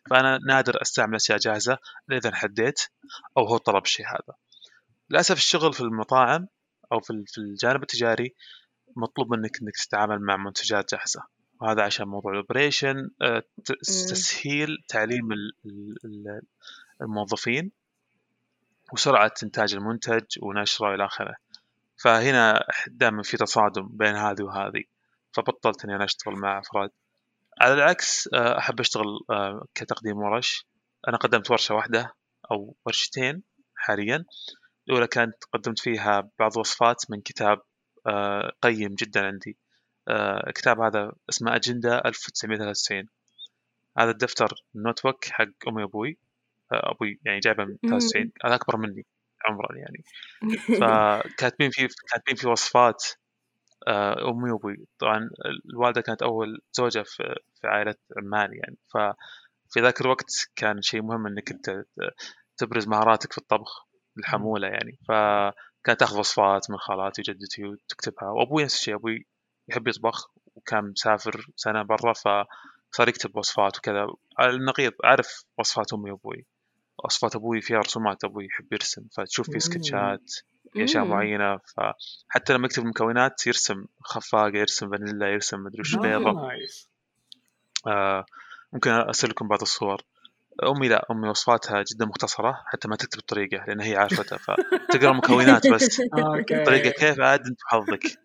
فأنا 0.10 0.40
نادر 0.48 0.82
أستعمل 0.82 1.16
أشياء 1.16 1.38
جاهزة 1.38 1.78
الا 2.10 2.18
إذا 2.18 2.36
حديت 2.36 2.80
أو 3.38 3.46
هو 3.46 3.58
طلب 3.58 3.84
الشيء 3.84 4.06
هذا. 4.08 4.36
للأسف 5.10 5.38
الشغل 5.38 5.74
في 5.74 5.82
المطاعم 5.82 6.48
أو 6.92 7.00
في 7.00 7.24
في 7.28 7.38
الجانب 7.38 7.82
التجاري 7.82 8.36
مطلوب 8.96 9.34
منك 9.34 9.62
إنك 9.62 9.76
تتعامل 9.76 10.20
مع 10.22 10.38
منتجات 10.38 10.92
جاهزة. 10.92 11.24
وهذا 11.62 11.84
عشان 11.84 12.08
موضوع 12.08 12.32
الاوبريشن 12.32 13.10
آه، 13.22 13.44
تسهيل 14.10 14.78
تعليم 14.88 15.32
ال- 15.32 15.52
ال- 15.66 15.98
ال- 16.06 16.42
الموظفين 17.02 17.72
وسرعة 18.94 19.34
إنتاج 19.44 19.74
المنتج 19.74 20.24
ونشره 20.42 20.96
إلى 20.96 21.06
آخره. 21.06 21.36
فهنا 21.98 22.66
دائما 22.88 23.24
في 23.24 23.38
تصادم 23.38 23.88
بين 23.92 24.16
هذه 24.16 24.42
وهذه. 24.44 24.84
فبطلت 25.32 25.84
إني 25.86 25.96
أنا 25.96 26.06
أشتغل 26.06 26.34
مع 26.36 26.60
أفراد. 26.60 26.90
على 27.62 27.74
العكس 27.74 28.30
آه، 28.34 28.58
أحب 28.58 28.80
أشتغل 28.80 29.20
آه، 29.30 29.66
كتقديم 29.76 30.18
ورش. 30.18 30.66
أنا 31.08 31.18
قدمت 31.18 31.52
ورشة 31.52 31.76
واحدة 31.76 32.14
أو 32.52 32.76
ورشتين 32.86 33.44
حاليا. 33.76 34.26
الأولى 34.88 35.08
كانت 35.08 35.44
قدمت 35.54 35.80
فيها 35.80 36.30
بعض 36.40 36.58
وصفات 36.58 37.04
من 37.10 37.22
كتاب 37.22 37.62
آه، 38.08 38.52
قيم 38.62 38.96
جدا 38.96 39.26
عندي. 39.26 39.58
الكتاب 40.48 40.80
هذا 40.80 41.12
اسمه 41.30 41.56
أجندة 41.56 41.98
1993 42.06 43.08
هذا 43.98 44.12
الدفتر 44.12 44.54
النوت 44.76 45.04
بوك 45.04 45.26
حق 45.26 45.48
أمي 45.68 45.84
وأبوي. 45.84 46.18
أبوي 46.72 47.20
يعني 47.26 47.40
جايبه 47.40 47.66
من 47.66 47.78
93 47.78 48.32
هذا 48.46 48.56
أكبر 48.56 48.78
مني 48.78 49.06
عمرا 49.46 49.76
يعني. 49.76 50.04
فكاتبين 50.80 51.70
فيه 51.70 51.88
كاتبين 52.14 52.36
فيه 52.36 52.50
وصفات 52.50 53.04
آه، 53.88 54.30
أمي 54.32 54.52
وأبوي. 54.52 54.86
طبعا 55.00 55.30
الوالدة 55.66 56.02
كانت 56.02 56.22
أول 56.22 56.62
زوجة 56.74 57.04
في 57.04 57.36
في 57.62 57.68
عائلة 57.68 57.96
عمان 58.18 58.54
يعني. 58.54 58.78
ففي 58.88 59.80
ذاك 59.80 60.02
الوقت 60.02 60.50
كان 60.56 60.82
شيء 60.82 61.02
مهم 61.02 61.28
إنك 61.28 61.52
أنت 61.52 61.84
تبرز 62.58 62.88
مهاراتك 62.88 63.32
في 63.32 63.38
الطبخ. 63.38 63.87
الحمولة 64.20 64.68
يعني. 64.68 65.00
فكانت 65.08 66.00
تاخذ 66.00 66.20
وصفات 66.20 66.70
من 66.72 66.78
خالاتي 66.78 67.22
وجدتي 67.22 67.64
وتكتبها. 67.64 68.30
وأبوي 68.30 68.64
نفس 68.64 68.76
الشيء 68.76 68.96
أبوي 68.96 69.26
يحب 69.70 69.88
يطبخ 69.88 70.30
وكان 70.56 70.84
مسافر 70.84 71.46
سنة 71.56 71.84
برا 71.84 72.14
فصار 72.14 73.08
يكتب 73.08 73.38
وصفات 73.38 73.78
وكذا. 73.78 74.08
على 74.40 74.52
النقيض 74.52 74.94
أعرف 75.06 75.44
وصفات 75.58 75.94
أمي 75.94 76.12
وأبوي. 76.12 76.46
وصفات 77.04 77.36
أبوي 77.36 77.62
فيها 77.62 77.80
رسومات 77.80 78.24
أبوي 78.24 78.46
يحب 78.46 78.74
يرسم. 78.74 79.08
فتشوف 79.18 79.50
في 79.52 79.60
سكتشات 79.60 80.32
في 80.74 80.84
أشياء 80.84 81.06
معينة. 81.06 81.58
فحتى 81.58 82.54
لما 82.54 82.66
يكتب 82.66 82.84
المكونات 82.84 83.48
يرسم 83.48 83.86
خفاقة 84.02 84.58
يرسم 84.58 84.90
فانيلا 84.90 85.32
يرسم 85.32 85.64
مدري 85.64 85.82
وش 85.82 85.96
بيضة. 85.96 86.52
آه 87.88 88.26
ممكن 88.74 88.92
أرسل 88.92 89.30
لكم 89.30 89.48
بعض 89.48 89.62
الصور. 89.62 90.02
أمي 90.64 90.88
لا 90.88 91.06
أمي 91.12 91.30
وصفاتها 91.30 91.84
جدا 91.94 92.06
مختصرة 92.06 92.64
حتى 92.66 92.88
ما 92.88 92.96
تكتب 92.96 93.20
الطريقة 93.20 93.66
لأن 93.68 93.82
هي 93.82 93.96
عارفتها 93.96 94.38
فتقرا 94.38 95.12
المكونات 95.12 95.68
بس. 95.68 96.02
الطريقة 96.52 96.90
كيف 96.90 97.20
عاد 97.20 97.48
أنت 97.48 97.60
وحظك 97.64 98.20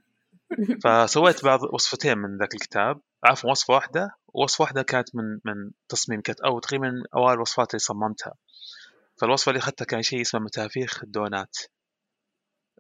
فسويت 0.85 1.45
بعض 1.45 1.61
وصفتين 1.73 2.19
من 2.19 2.39
ذاك 2.39 2.55
الكتاب. 2.55 3.01
عفوا 3.25 3.51
وصفة 3.51 3.75
واحدة 3.75 4.11
ووصفه 4.29 4.63
واحدة 4.63 4.83
كانت 4.83 5.17
من 5.17 5.25
من 5.45 5.71
تصميم 5.89 6.21
كانت 6.21 6.41
أو 6.41 6.59
تقريبا 6.59 6.93
أوائل 7.17 7.35
الوصفات 7.35 7.71
اللي 7.71 7.79
صممتها. 7.79 8.35
فالوصفة 9.21 9.51
اللي 9.51 9.59
أخذتها 9.59 9.85
كان 9.85 10.03
شيء 10.03 10.21
اسمه 10.21 10.41
متافيخ 10.41 11.03
الدونات. 11.05 11.57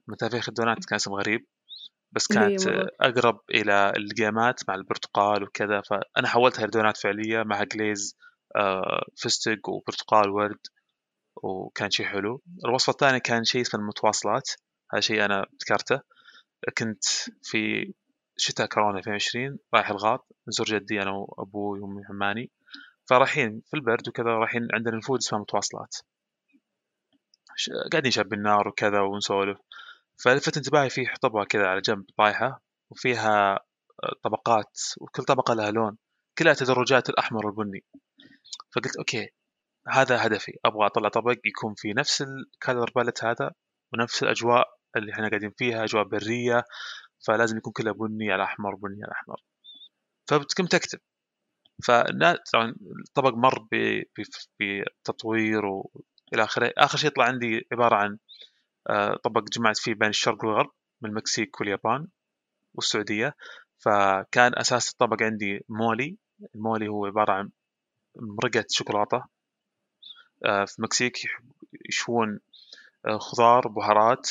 متافيخ 0.09 0.49
الدونات 0.49 0.85
كان 0.85 0.97
اسم 0.97 1.13
غريب 1.13 1.47
بس 2.13 2.27
كانت 2.27 2.69
أقرب 3.01 3.41
إلى 3.51 3.93
الجيمات 3.97 4.61
مع 4.69 4.75
البرتقال 4.75 5.43
وكذا. 5.43 5.81
فأنا 5.81 6.29
حولتها 6.29 6.67
لدونات 6.67 6.97
فعلية 6.97 7.43
مع 7.43 7.63
جليز 7.65 8.17
فستق 9.17 9.69
وبرتقال 9.69 10.31
ورد 10.31 10.67
وكان 11.37 11.91
شيء 11.91 12.07
حلو. 12.07 12.43
الوصفة 12.65 12.91
الثانية 12.91 13.19
كان 13.19 13.45
شيء 13.45 13.61
اسمه 13.61 13.81
المتواصلات. 13.81 14.51
هذا 14.93 15.01
شيء 15.01 15.25
أنا 15.25 15.43
ابتكرته 15.43 16.01
كنت 16.79 17.05
في 17.43 17.93
شتاء 18.37 18.67
كورونا 18.67 18.99
2020 18.99 19.59
رايح 19.75 19.91
الغاط 19.91 20.27
نزور 20.49 20.67
جدي 20.67 21.03
أنا 21.03 21.11
وأبوي 21.11 21.81
وأمي 21.81 22.05
عماني 22.11 22.51
فرايحين 23.05 23.63
في 23.67 23.75
البرد 23.75 24.09
وكذا 24.09 24.27
رايحين 24.27 24.69
عندنا 24.75 24.97
نفود 24.97 25.19
اسمها 25.19 25.41
متواصلات. 25.41 25.97
قاعدين 27.93 28.11
شاب 28.11 28.33
النار 28.33 28.69
وكذا 28.69 29.01
ونسولف. 29.01 29.59
فلفت 30.17 30.57
انتباهي 30.57 30.91
في 30.91 31.07
حطبة 31.07 31.45
كذا 31.45 31.67
على 31.67 31.81
جنب 31.81 32.05
طايحة 32.17 32.63
وفيها 32.91 33.61
آه، 34.05 34.13
طبقات 34.23 34.81
وكل 35.01 35.25
طبقة 35.25 35.55
لها 35.55 35.71
لون. 35.71 35.97
كلها 36.39 36.55
تدرجات 36.55 37.09
الأحمر 37.11 37.47
والبني. 37.47 37.85
فقلت 38.75 38.97
okay 38.97 39.31
هذا 39.89 40.27
هدفي. 40.27 40.53
أبغى 40.65 40.87
أطلع 40.87 41.09
طبق 41.09 41.37
يكون 41.45 41.75
في 41.75 41.93
نفس 41.93 42.23
ال 42.23 42.34
color 42.34 42.91
palette 42.97 43.25
هذا 43.25 43.53
ونفس 43.93 44.23
الأجواء 44.23 44.69
اللي 44.97 45.13
إحنا 45.13 45.29
قاعدين 45.29 45.51
فيها 45.59 45.85
أجواء 45.85 46.05
برية 46.05 46.65
فلازم 47.27 47.57
يكون 47.57 47.73
كلها 47.73 47.93
بني 47.93 48.33
على 48.33 48.45
أحمر 48.45 48.75
بني 48.75 49.05
على 49.05 49.13
أحمر. 49.13 49.43
فقمت 50.29 50.75
أكتب. 50.75 50.99
طبعا 52.53 52.75
الطبق 53.09 53.35
مر 53.35 53.67
بتطوير 54.61 55.65
وإلى 55.67 56.45
آخره. 56.45 56.73
آخر 56.79 56.99
شيء 56.99 57.11
طلع 57.11 57.25
عندي 57.25 57.67
عبارة 57.73 57.97
عن 57.97 58.19
آه، 58.91 59.17
طبق 59.25 59.43
جمعت 59.53 59.79
فيه 59.79 59.95
بين 59.95 60.09
الشرق 60.09 60.45
والغرب 60.45 60.71
من 61.03 61.11
المكسيك 61.11 61.61
واليابان 61.61 62.09
والسعودية. 62.75 63.35
فكان 63.79 64.59
أساس 64.59 64.91
الطبق 64.93 65.23
عندي 65.23 65.65
مولي. 65.69 66.17
المولي 66.55 66.89
هو 66.89 67.07
عبارة 67.07 67.33
عن 67.33 67.51
مرقة 68.17 68.65
شوكولاتة 68.71 69.25
آه، 70.45 70.65
في 70.65 70.79
المكسيك 70.79 71.19
يشوون 71.89 72.41
آه، 73.07 73.19
خضار 73.19 73.69
بهارات 73.69 74.31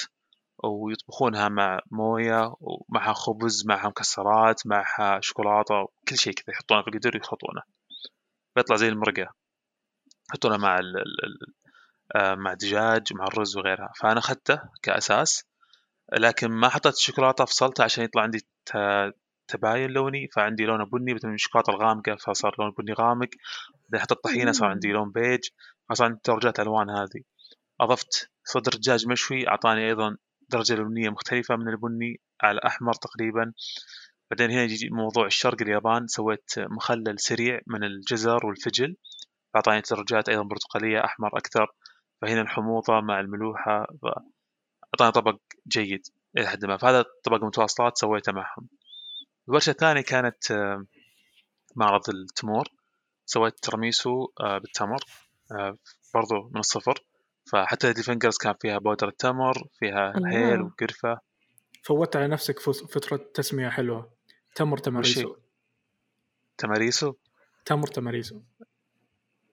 ويطبخونها 0.63 1.49
مع 1.49 1.79
موية 1.91 2.53
ومعها 2.61 3.13
خبز 3.13 3.65
معها 3.65 3.87
مكسرات 3.87 4.67
معها 4.67 5.19
شوكولاتة 5.21 5.87
كل 6.09 6.17
شيء 6.17 6.33
كذا 6.33 6.55
يحطونه 6.55 6.81
في 6.81 6.87
القدر 6.87 7.11
ويخلطونه. 7.13 7.61
بيطلع 8.55 8.75
زي 8.75 8.87
المرقة 8.87 9.27
يحطونه 10.29 10.57
مع 10.57 10.79
آه، 12.15 12.35
مع 12.35 12.53
دجاج 12.53 13.13
مع 13.13 13.25
الرز 13.25 13.57
وغيرها. 13.57 13.91
فأنا 13.95 14.19
أخذته 14.19 14.61
كأساس 14.81 15.45
لكن 16.13 16.51
ما 16.51 16.69
حطيت 16.69 16.93
الشوكولاتة 16.93 17.45
فصلتها 17.45 17.83
عشان 17.83 18.03
يطلع 18.03 18.23
عندي 18.23 18.45
تباين 19.51 19.89
لوني 19.91 20.27
فعندي 20.27 20.65
لونه 20.65 20.85
بني 20.85 21.13
من 21.13 21.33
الشوكولاته 21.33 21.69
الغامقة 21.71 22.15
فصار 22.15 22.55
لون 22.59 22.71
بني 22.77 22.93
غامق. 22.93 23.29
بعدين 23.83 23.99
حطيت 23.99 24.17
طحينة 24.23 24.51
صار 24.51 24.69
عندي 24.69 24.91
لون 24.91 25.11
بيج. 25.11 25.39
فصار 25.89 26.07
عندي 26.07 26.19
درجات 26.27 26.59
ألوان 26.59 26.89
هذه. 26.89 27.21
أضفت 27.81 28.31
صدر 28.43 28.71
دجاج 28.71 29.07
مشوي 29.07 29.47
أعطاني 29.47 29.87
أيضا 29.87 30.17
درجة 30.49 30.75
لونية 30.75 31.09
مختلفة 31.09 31.55
من 31.55 31.67
البني 31.67 32.19
على 32.41 32.57
الأحمر 32.57 32.93
تقريبا. 32.93 33.53
بعدين 34.31 34.51
هنا 34.51 34.63
يجي 34.63 34.89
موضوع 34.89 35.25
الشرق 35.25 35.61
اليابان. 35.61 36.07
سويت 36.07 36.51
مخلل 36.57 37.19
سريع 37.19 37.59
من 37.67 37.83
الجزر 37.83 38.45
والفجل. 38.45 38.95
فاعطاني 39.53 39.81
درجات 39.91 40.29
أيضا 40.29 40.43
برتقالية 40.43 41.05
أحمر 41.05 41.37
أكثر. 41.37 41.67
فهنا 42.21 42.41
الحموضة 42.41 43.01
مع 43.01 43.19
الملوحة 43.19 43.87
أعطاني 44.93 45.11
طبق 45.11 45.37
جيد 45.67 46.01
إلى 46.37 46.47
حد 46.47 46.65
ما. 46.65 46.77
فهذا 46.77 47.05
طبق 47.23 47.35
المتواصلات 47.35 47.97
سويته 47.97 48.31
معهم. 48.31 48.67
الورشة 49.49 49.69
الثانية 49.69 50.01
كانت 50.01 50.51
آه، 50.51 50.85
معرض 51.75 52.09
التمور. 52.09 52.67
سويت 53.25 53.59
تيراميسو 53.59 54.27
آه، 54.39 54.57
بالتمر 54.57 55.03
آه، 55.51 55.77
برضو 56.13 56.49
من 56.53 56.59
الصفر. 56.59 57.03
فحتى 57.51 57.87
lady 57.87 58.03
fingers 58.03 58.37
كان 58.37 58.53
فيها 58.61 58.77
بودرة 58.77 59.13
تمر 59.17 59.67
فيها 59.79 60.13
هيل 60.25 60.61
وقرفة. 60.61 61.19
فوت 61.83 62.15
على 62.15 62.27
نفسك 62.27 62.59
فترة 62.59 63.17
تسمية 63.33 63.69
حلوة. 63.69 64.21
تمر 64.55 64.77
تماريسو 64.77 65.35
تماريسو 66.57 67.13
تمر 67.65 67.87
تماريسو 67.87 68.41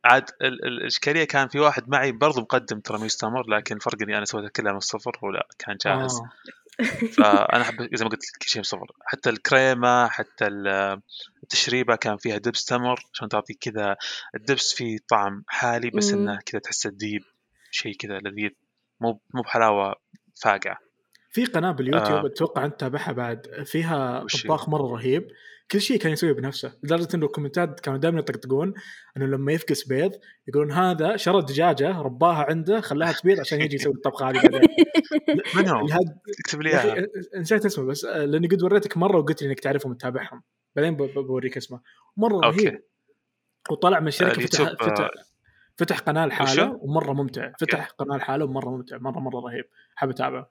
عاد 0.05 0.31
الإشكالية 0.43 1.25
كان 1.25 1.49
في 1.49 1.59
واحد 1.59 1.89
معي 1.89 2.13
برضو 2.13 2.41
مقدم 2.41 2.81
ترى 2.81 3.09
تمر 3.09 3.51
لكن 3.51 3.77
الفرق 3.77 4.03
إني 4.03 4.17
أنا 4.17 4.25
سويتها 4.25 4.49
كلها 4.49 4.73
من 4.73 4.79
الصفر 4.79 5.13
ولا 5.23 5.49
كان 5.59 5.77
جاهز. 5.77 6.21
آه. 6.21 6.31
فأنا 7.17 7.63
احب 7.63 7.95
زي 7.95 8.05
ما 8.05 8.11
قلت 8.11 8.23
لك 8.25 8.43
كل 8.43 8.49
شيء 8.49 8.61
الصفر 8.61 8.87
حتى 9.07 9.31
الكريمة 9.31 10.09
حتى 10.09 10.49
التشريبة 11.43 11.97
كان 11.97 12.17
فيها 12.17 12.39
دبس 12.39 12.65
تمر 12.65 13.01
عشان 13.13 13.29
تعطي 13.29 13.55
كذا 13.55 13.97
الدبس 14.35 14.75
فيه 14.75 14.99
طعم 15.09 15.45
حالي 15.49 15.91
بس 15.91 16.13
إنه 16.13 16.39
كذا 16.47 16.61
تحس 16.61 16.87
الديب 16.87 17.23
شيء 17.71 17.97
كذا 17.97 18.19
لذيذ. 18.19 18.51
مو 19.01 19.21
مو 19.35 19.43
بحلاوة 19.43 19.95
فاقعة. 20.43 20.79
في 21.31 21.45
قناة 21.45 21.73
باليوتيوب 21.73 22.25
آه. 22.25 22.27
أتوقع 22.27 22.65
انت 22.65 22.75
تتابعها 22.75 23.13
بعد 23.13 23.63
فيها 23.65 24.27
طباخ 24.45 24.69
مرة 24.69 24.87
رهيب. 24.95 25.29
كل 25.71 25.81
شيء 25.81 25.99
كان 25.99 26.13
يسويه 26.13 26.33
بنفسه 26.33 26.73
لدرجة 26.83 27.09
انه 27.15 27.27
الكومنتات 27.27 27.81
كانوا 27.81 27.99
دائما 27.99 28.19
يطقطقون 28.19 28.75
إنه 29.17 29.27
لما 29.27 29.53
يفقس 29.53 29.85
بيض 29.85 30.13
يقولون 30.49 30.73
هذا 30.73 31.17
شرى 31.17 31.43
دجاجة 31.43 32.01
رباها 32.01 32.47
عنده 32.49 32.81
خلاها 32.81 33.13
تبيض 33.13 33.41
عشان 33.41 33.61
يجي 33.61 33.77
يسوي 33.77 33.93
الطبخة 33.93 34.31
هذه 34.31 34.35
بعدين. 34.35 34.61
من 35.57 35.69
هو؟ 35.69 35.87
اكتب 36.41 36.63
لي 36.63 36.71
إياها. 36.71 37.07
نسيت 37.37 37.67
اسمه 37.67 37.85
بس 37.85 38.05
آه، 38.05 38.25
لأني 38.25 38.49
قد 38.49 38.63
وريتك 38.63 38.97
مرة 38.97 39.19
وقلت 39.19 39.43
لي 39.43 39.49
إنك 39.49 39.61
تعرفهم 39.61 39.93
وتتابعهم. 39.93 40.43
بعدين 40.77 40.97
بوريك 40.97 41.57
اسمه. 41.57 41.81
مرة 42.17 42.41
رهيب. 42.41 42.83
وطلع 43.71 44.01
من 44.01 44.09
الشركة 44.09 44.47
فتح 44.47 44.73
فتح 44.73 45.01
آه، 45.01 45.11
فتح 45.77 45.99
قناة 45.99 46.27
لحاله 46.27 46.79
ومرة 46.81 47.13
ممتع. 47.13 47.53
فتح 47.61 47.89
قناة 47.89 48.17
لحاله 48.17 48.45
ومرة 48.45 48.71
ممتع. 48.71 48.99
مره 48.99 49.19
مرة 49.19 49.41
رهيب. 49.41 49.65
حاب 49.95 50.11
أتابعه. 50.11 50.51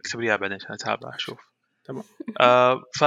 اكتب 0.00 0.20
لي 0.20 0.26
اياه 0.28 0.36
بعدين 0.36 0.56
عشان 0.56 0.72
أتابعه 0.72 1.14
أشوف. 1.14 1.38
تمام. 1.84 2.04
آه 2.40 2.82
ف 2.98 3.04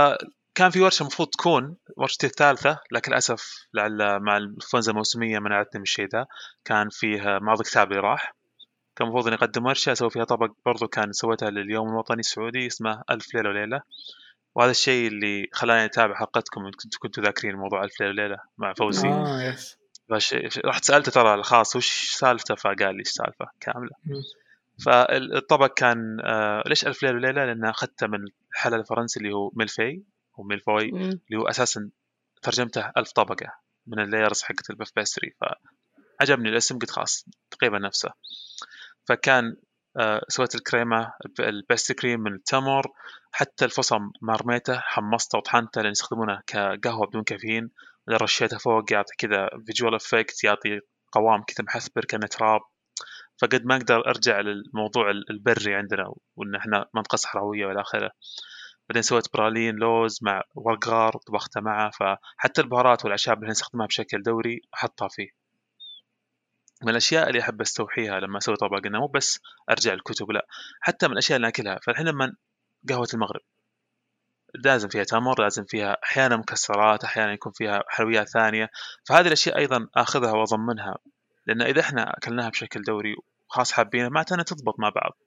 كان 0.56 0.70
في 0.70 0.82
ورشة 0.82 1.02
المفروض 1.02 1.28
تكون 1.28 1.76
ورشتي 1.98 2.28
الثالثة 2.28 2.80
لكن 2.92 3.12
للأسف 3.12 3.68
لعل 3.74 4.20
مع 4.20 4.38
الإنفلونزا 4.38 4.92
الموسمية 4.92 5.40
منعتني 5.40 5.80
من 5.80 5.84
الشيء 5.84 6.08
ذا. 6.08 6.26
كان 6.66 6.90
فيه 6.90 7.40
معرض 7.42 7.62
كتاب 7.62 7.92
اللي 7.92 8.02
راح. 8.02 8.36
كان 8.96 9.08
المفروض 9.08 9.28
إني 9.28 9.36
أقدم 9.36 9.66
ورشة 9.66 9.92
أسوي 9.92 10.10
فيها 10.10 10.24
طبق 10.24 10.52
برضو 10.66 10.88
كان 10.88 11.12
سويتها 11.12 11.50
لليوم 11.50 11.90
الوطني 11.90 12.20
السعودي 12.20 12.68
اسمه 12.68 13.04
ألف 13.12 13.36
ليلة 13.36 13.50
وليلة. 13.50 13.82
وهذا 14.56 14.72
الشيء 14.72 15.08
اللي 15.08 15.48
خلاني 15.54 15.86
أتابع 15.86 16.16
حلقتكم 16.16 16.62
كنتوا 16.72 17.00
كنتوا 17.00 17.24
ذاكرين 17.24 17.56
موضوع 17.56 17.84
ألف 17.84 18.02
ليلة 18.02 18.12
وليلة 18.12 18.38
مع 18.58 18.74
فوزي. 18.74 19.08
آه 19.08 19.42
yes 19.44 19.78
فش... 20.10 20.36
رحت 20.66 20.86
سألته 20.86 21.12
ترى 21.12 21.34
الخاص 21.34 21.76
وش 21.76 22.12
سالفته؟ 22.12 22.56
فقال 22.56 22.96
لي 22.96 23.00
إيش 23.00 23.08
سالفة؟ 23.08 23.46
كاملة. 23.60 23.92
فالطبق 24.86 25.74
كان 25.74 26.18
آه 26.24 26.64
ليش 26.66 26.88
ألف 26.88 27.04
ليلة 27.04 27.16
وليلة؟ 27.16 27.46
لأن 27.46 27.66
أخذته 27.66 28.08
من 28.08 28.20
الحلى 28.52 28.80
الفرنسي 28.80 29.20
اللي 29.20 29.34
هو 29.34 29.52
ميلفي. 29.56 30.02
أو 30.40 30.44
ميلفوي 30.44 30.92
مم. 30.92 31.00
اللي 31.00 31.40
هو 31.42 31.48
أساسا 31.48 31.90
ترجمته 32.42 32.92
ألف 32.98 33.12
طبقة 33.12 33.54
من 33.88 34.00
ال 34.00 34.06
layers 34.06 34.42
حقت 34.42 34.70
ال 34.70 34.74
puff 34.74 34.92
pastry 34.96 35.34
فعجبني 36.20 36.50
الاسم 36.50 36.80
قلت 36.80 36.92
خلاص 36.92 37.26
تقريبا 37.52 37.80
نفسه. 37.80 38.10
فكان 39.06 39.56
آه 39.98 40.22
سويت 40.28 40.56
الكريمة 40.56 41.14
ال 41.40 41.47
pastry 41.47 41.92
cream 41.92 42.20
من 42.20 42.34
التمر 42.34 42.92
حتى 43.32 43.66
الفصم 43.66 44.12
ما 44.22 44.36
رميته 44.36 44.80
حمصته 44.80 45.38
وطحنته 45.38 45.82
لأن 45.82 45.92
يستخدمونه 45.92 46.42
كقهوة 46.48 47.08
بدون 47.08 47.24
كافيين 47.24 47.70
رشيته 48.10 48.58
فوق 48.58 48.94
يعطي 48.94 49.14
كذا 49.18 49.50
visual 49.66 49.96
effect 49.96 50.44
يعطي 50.44 50.80
قوام 51.12 51.44
كذا 51.44 51.66
محثبر 51.66 52.06
كأنه 52.06 52.28
تراب. 52.28 52.62
فقد 53.42 53.66
ما 53.66 53.76
أقدر 53.76 54.08
أرجع 54.08 54.40
للموضوع 54.40 55.12
البري 55.12 55.76
عندنا 55.76 56.14
وإن 56.36 56.56
إحنا 56.56 56.86
منطقة 56.94 57.16
صحراوية 57.16 57.66
والى 57.66 57.82
آخره. 57.82 58.12
بعدين 58.90 59.02
سويت 59.02 59.34
praline 59.34 59.76
لوز 59.76 60.20
مع 60.22 60.44
ورق 60.56 60.88
غار 60.88 61.18
طبختها 61.28 61.62
معه. 61.62 61.90
فحتى 61.90 62.62
البهارات 62.62 63.04
والاعشاب 63.04 63.38
اللي 63.38 63.50
نستخدمها 63.50 63.88
بشكل 63.88 64.22
دوري 64.22 64.62
أحطها 64.74 65.08
فيه. 65.08 65.30
من 66.84 66.90
الأشياء 66.90 67.30
اللي 67.30 67.42
أحب 67.42 67.62
أستوحيها 67.62 68.20
لما 68.20 68.38
أسوي 68.38 68.56
طبق 68.56 68.86
إنه 68.86 69.00
مو 69.00 69.08
بس 69.08 69.40
أرجع 69.70 69.94
الكتب 69.94 70.32
لا 70.32 70.48
حتى 70.82 71.08
من 71.08 71.14
الأشياء 71.14 71.36
اللي 71.36 71.48
ناكلها 71.48 71.80
فالحين 71.84 72.08
لما 72.08 72.36
قهوة 72.90 73.08
المغرب 73.14 73.42
لازم 74.64 74.90
فيها 74.90 75.04
تمر 75.04 75.42
لازم 75.44 75.66
فيها 75.66 75.98
أحيانا 76.04 76.36
مكسرات 76.36 77.04
أحيانا 77.04 77.34
يكون 77.34 77.52
فيها 77.52 77.84
حلويات 77.88 78.30
ثانية. 78.30 78.70
فهذه 79.10 79.28
الأشياء 79.28 79.58
أيضا 79.58 79.88
أخذها 79.96 80.32
وأضمنها 80.32 80.98
لأن 81.48 81.62
إذا 81.62 81.82
إحنا 81.82 82.18
أكلناها 82.18 82.50
بشكل 82.50 82.82
دوري 82.82 83.16
وخاص 83.50 83.72
حابينها 83.72 84.10
معناته 84.10 84.34
إنها 84.34 84.44
تضبط 84.44 84.80
مع 84.80 84.90
بعض. 84.90 85.18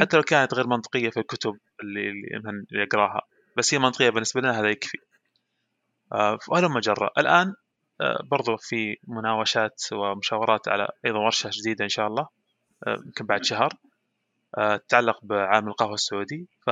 حتى 0.00 0.16
لو 0.16 0.22
كانت 0.22 0.54
غير 0.54 0.66
منطقية 0.66 1.10
في 1.10 1.20
الكتب 1.20 1.58
اللي 1.82 2.10
اللي 2.10 2.82
يقراها 2.82 3.22
بس 3.56 3.74
هي 3.74 3.78
منطقية 3.78 4.10
بالنسبة 4.10 4.40
لنا 4.40 4.60
هذا 4.60 4.68
يكفي. 4.68 4.98
آه، 6.12 6.38
وهلم 6.48 6.78
جرى 6.78 7.10
الآن 7.18 7.54
آه، 8.00 8.22
برضو 8.30 8.56
في 8.56 8.96
مناوشات 9.08 9.82
ومشاورات 9.92 10.68
على 10.68 10.88
أيضا 11.06 11.18
ورشة 11.18 11.50
جديدة 11.52 11.84
إن 11.84 11.88
شاء 11.88 12.06
الله 12.06 12.28
آه، 12.86 13.02
يمكن 13.06 13.26
بعد 13.26 13.44
شهر 13.44 13.72
آه، 14.58 14.76
تتعلق 14.76 15.18
بعام 15.22 15.68
القهوة 15.68 15.94
السعودي. 15.94 16.48
ف 16.66 16.70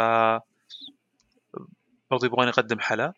برضو 2.10 2.26
يبغون 2.26 2.48
يقدم 2.48 2.80
حلا. 2.80 3.12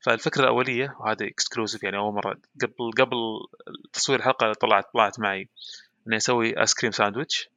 فالفكرة 0.00 0.42
الأولية 0.42 0.96
وهذه 1.00 1.24
exclusive 1.28 1.82
يعني 1.82 1.96
أول 1.96 2.14
مرة 2.14 2.38
قبل 2.62 2.92
قبل 2.98 3.16
تصوير 3.92 4.18
الحلقة 4.18 4.52
طلعت 4.52 4.92
طلعت 4.92 5.20
معي 5.20 5.48
إني 6.06 6.16
أسوي 6.16 6.60
ice 6.60 6.74
cream 6.74 6.92
sandwich 6.92 7.48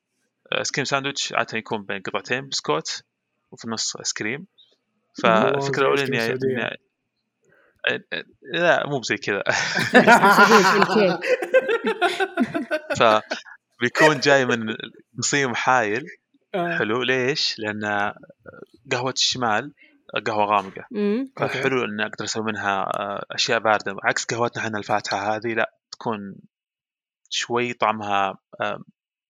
ice 0.58 0.72
cream 0.72 0.86
sandwich 0.86 1.34
عاده 1.34 1.58
يكون 1.58 1.84
بين 1.84 2.02
قطعتين 2.02 2.47
بسكوت 2.47 3.04
وفي 3.52 3.66
النص 3.66 3.95
ايس 3.95 4.14
كريم 4.14 4.47
فالفكرة 5.24 5.82
الأولى 5.82 6.04
إني. 6.04 6.78
إني- 7.89 8.26
لا 8.41 8.88
مو 8.88 8.99
بزي 8.99 9.18
كذا. 9.18 9.43
فبيكون 12.99 14.20
جاي 14.20 14.45
من 14.45 14.76
نصيم 15.18 15.56
حايل 15.56 16.06
آه. 16.56 16.78
حلو 16.78 17.04
ليش؟ 17.04 17.60
لأن 17.60 18.14
قهوة 18.91 19.14
الشمال 19.18 19.74
قهوة 20.26 20.45
غامقة. 20.45 20.86
فحلو 21.38 21.86
إن 21.86 22.02
أقدر 22.02 22.26
أسوي 22.26 22.43
منها 22.43 22.82
آه، 22.82 23.26
أشياء 23.32 23.60
باردة 23.60 23.95
عكس 24.04 24.26
قهوتنا 24.26 24.64
إحنا 24.64 24.78
الفاتحة 24.78 25.36
هذه 25.36 25.54
لا 25.54 25.74
تكون 25.91 26.36
شوي 27.30 27.74
طعمها 27.74 28.38
آه، 28.62 28.84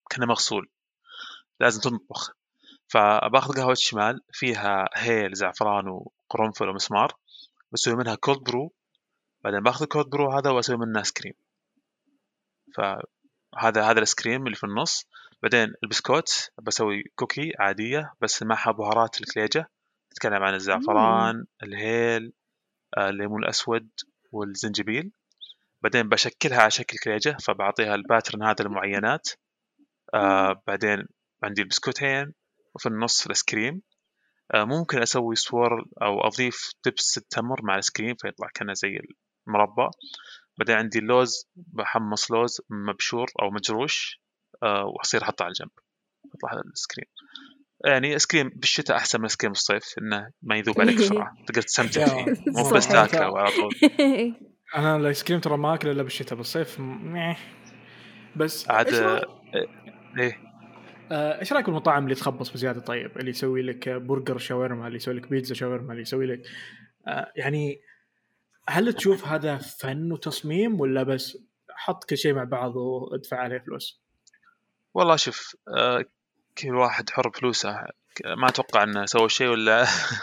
كأنه 0.09 0.25
مغسول 0.25 0.69
لازم 1.61 1.81
تنطبخ 1.81 2.31
فباخذ 2.87 3.53
قهوة 3.55 3.71
الشمال 3.71 4.21
فيها 4.33 4.89
هيل 4.95 5.33
زعفران 5.33 5.87
وقرنفل 5.87 6.69
ومسمار 6.69 7.13
بسوي 7.71 7.95
منها 7.95 8.15
cold 8.15 8.39
brew. 8.39 8.73
بعدين 9.43 9.59
باخذ 9.59 9.83
ال 9.83 9.88
cold 9.88 10.07
brew 10.07 10.31
هذا 10.31 10.49
واسوي 10.49 10.77
منه 10.77 10.99
ice 10.99 11.11
cream 11.11 11.33
فهذا 12.75 13.83
هذا 13.83 13.91
ال 13.91 13.97
ice 13.97 14.13
cream 14.15 14.45
اللي 14.45 14.55
في 14.55 14.63
النص. 14.63 15.05
بعدين 15.43 15.73
البسكوت 15.83 16.49
بسوي 16.61 17.03
cookie 17.15 17.53
عادية 17.59 18.13
بس 18.21 18.43
معها 18.43 18.71
بهارات 18.71 19.21
الكليجة. 19.21 19.69
نتكلم 20.11 20.43
عن 20.43 20.53
الزعفران 20.53 21.45
الهيل 21.63 22.33
الليمون 22.97 23.43
الأسود 23.43 23.89
والزنجبيل. 24.31 25.11
بعدين 25.81 26.09
بشكلها 26.09 26.61
على 26.61 26.71
شكل 26.71 26.97
كليجة 26.97 27.37
فبعطيها 27.43 27.95
ال 27.95 28.01
pattern 28.01 28.43
هذا 28.43 28.61
المعينات. 28.61 29.27
آه 30.13 30.61
بعدين 30.67 31.07
عندي 31.43 31.61
البسكوتين 31.61 32.33
وفي 32.75 32.85
النص 32.89 33.21
ال 33.21 33.27
ice 33.27 33.43
cream. 33.43 33.81
آه 34.53 34.63
ممكن 34.63 35.01
أسوي 35.01 35.35
swirl 35.35 35.85
أو 36.01 36.21
أضيف 36.27 36.71
دبس 36.85 37.17
التمر 37.17 37.59
مع 37.63 37.73
ال 37.73 37.77
ice 37.77 37.89
cream 37.89 38.15
فيطلع 38.15 38.47
كأنه 38.53 38.73
زي 38.73 38.99
المربى. 39.47 39.89
بعدين 40.57 40.75
عندي 40.75 40.99
اللوز 40.99 41.47
بحمص 41.55 42.31
لوز 42.31 42.61
مبشور 42.69 43.27
أو 43.41 43.49
مجروش 43.51 44.21
آه 44.63 44.85
وأصير 44.85 45.23
أحطه 45.23 45.43
على 45.43 45.49
الجنب 45.51 45.69
يطلع 46.35 46.53
هذا 46.53 46.61
ال 46.61 46.67
ice 46.67 46.85
cream. 46.95 47.05
يعني 47.85 48.13
ice 48.13 48.25
cream 48.25 48.49
بالشتاء 48.55 48.97
أحسن 48.97 49.19
من 49.19 49.25
ice 49.25 49.35
cream 49.35 49.51
الصيف 49.51 49.83
إنه 50.01 50.31
ما 50.41 50.55
يذوب 50.57 50.81
عليك 50.81 50.97
بسرعة. 51.01 51.35
تقدر 51.47 51.61
تستمتع 51.61 52.05
فيه. 52.05 52.25
مو 52.47 52.69
بس. 52.69 52.87
تاكله 52.87 53.39
على 53.39 53.49
طول. 53.51 53.75
أنا 54.75 54.95
الآيس 54.95 55.23
كريم 55.23 55.39
ترى 55.39 55.57
ما 55.57 55.73
أكله 55.73 55.91
إلا 55.91 56.03
بالشتاء 56.03 56.37
بالصيف. 56.37 56.81
بس 58.35 58.69
عاد 58.69 58.87
رأيك- 58.87 58.95
إيه 60.19 60.31
آه، 60.33 60.50
إيش 61.11 61.53
رأيك 61.53 61.65
بالمطاعم 61.65 62.03
اللي 62.03 62.15
تخبص 62.15 62.49
بزيادة 62.49 62.81
طيب 62.81 63.17
اللي 63.17 63.29
يسوي 63.29 63.61
لك 63.61 63.89
برجر 63.89 64.37
شاورما 64.37 64.87
اللي 64.87 64.97
يسوي 64.97 65.13
لك 65.13 65.27
بيتزا 65.27 65.55
شاورما 65.55 65.91
اللي 65.91 66.01
يسوي 66.01 66.25
لك 66.25 66.41
آه، 67.07 67.31
يعني 67.35 67.81
هل 68.69 68.93
تشوف 68.93 69.27
هذا 69.27 69.57
فن 69.57 70.11
وتصميم 70.11 70.79
ولا 70.79 71.03
بس 71.03 71.37
حط 71.69 72.03
كل 72.03 72.17
شيء 72.17 72.33
مع 72.33 72.43
بعض 72.43 72.75
وادفع 72.75 73.37
عليه 73.37 73.59
فلوس 73.59 74.01
والله 74.93 75.15
شوف 75.15 75.55
آه 75.77 76.05
كل 76.57 76.75
واحد 76.75 77.09
حر 77.09 77.29
بفلوسه 77.29 77.85
ما 78.25 78.47
أتوقع 78.49 78.83
إنه 78.83 79.05
سوى 79.05 79.29
شيء 79.29 79.47
ولا 79.47 79.79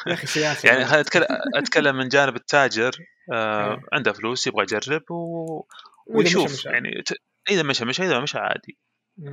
يا 0.07 0.13
أخي 0.13 0.27
سياسه 0.27 0.67
يعني 0.69 1.01
اتكلم 1.01 1.27
أتكلم 1.55 1.97
من 1.97 2.09
جانب 2.09 2.37
التاجر 2.37 2.93
آه 3.33 3.71
إيه. 3.71 3.81
عنده 3.93 4.13
فلوس 4.13 4.47
يبغى 4.47 4.63
يجرب 4.63 5.11
و... 5.11 5.65
ويشوف. 6.07 6.65
يعني. 6.67 7.05
إذا 7.51 7.63
مشى 7.63 7.85
مشى 7.85 8.05
إذا 8.05 8.21
مشى 8.21 8.39
عادي. 8.39 8.79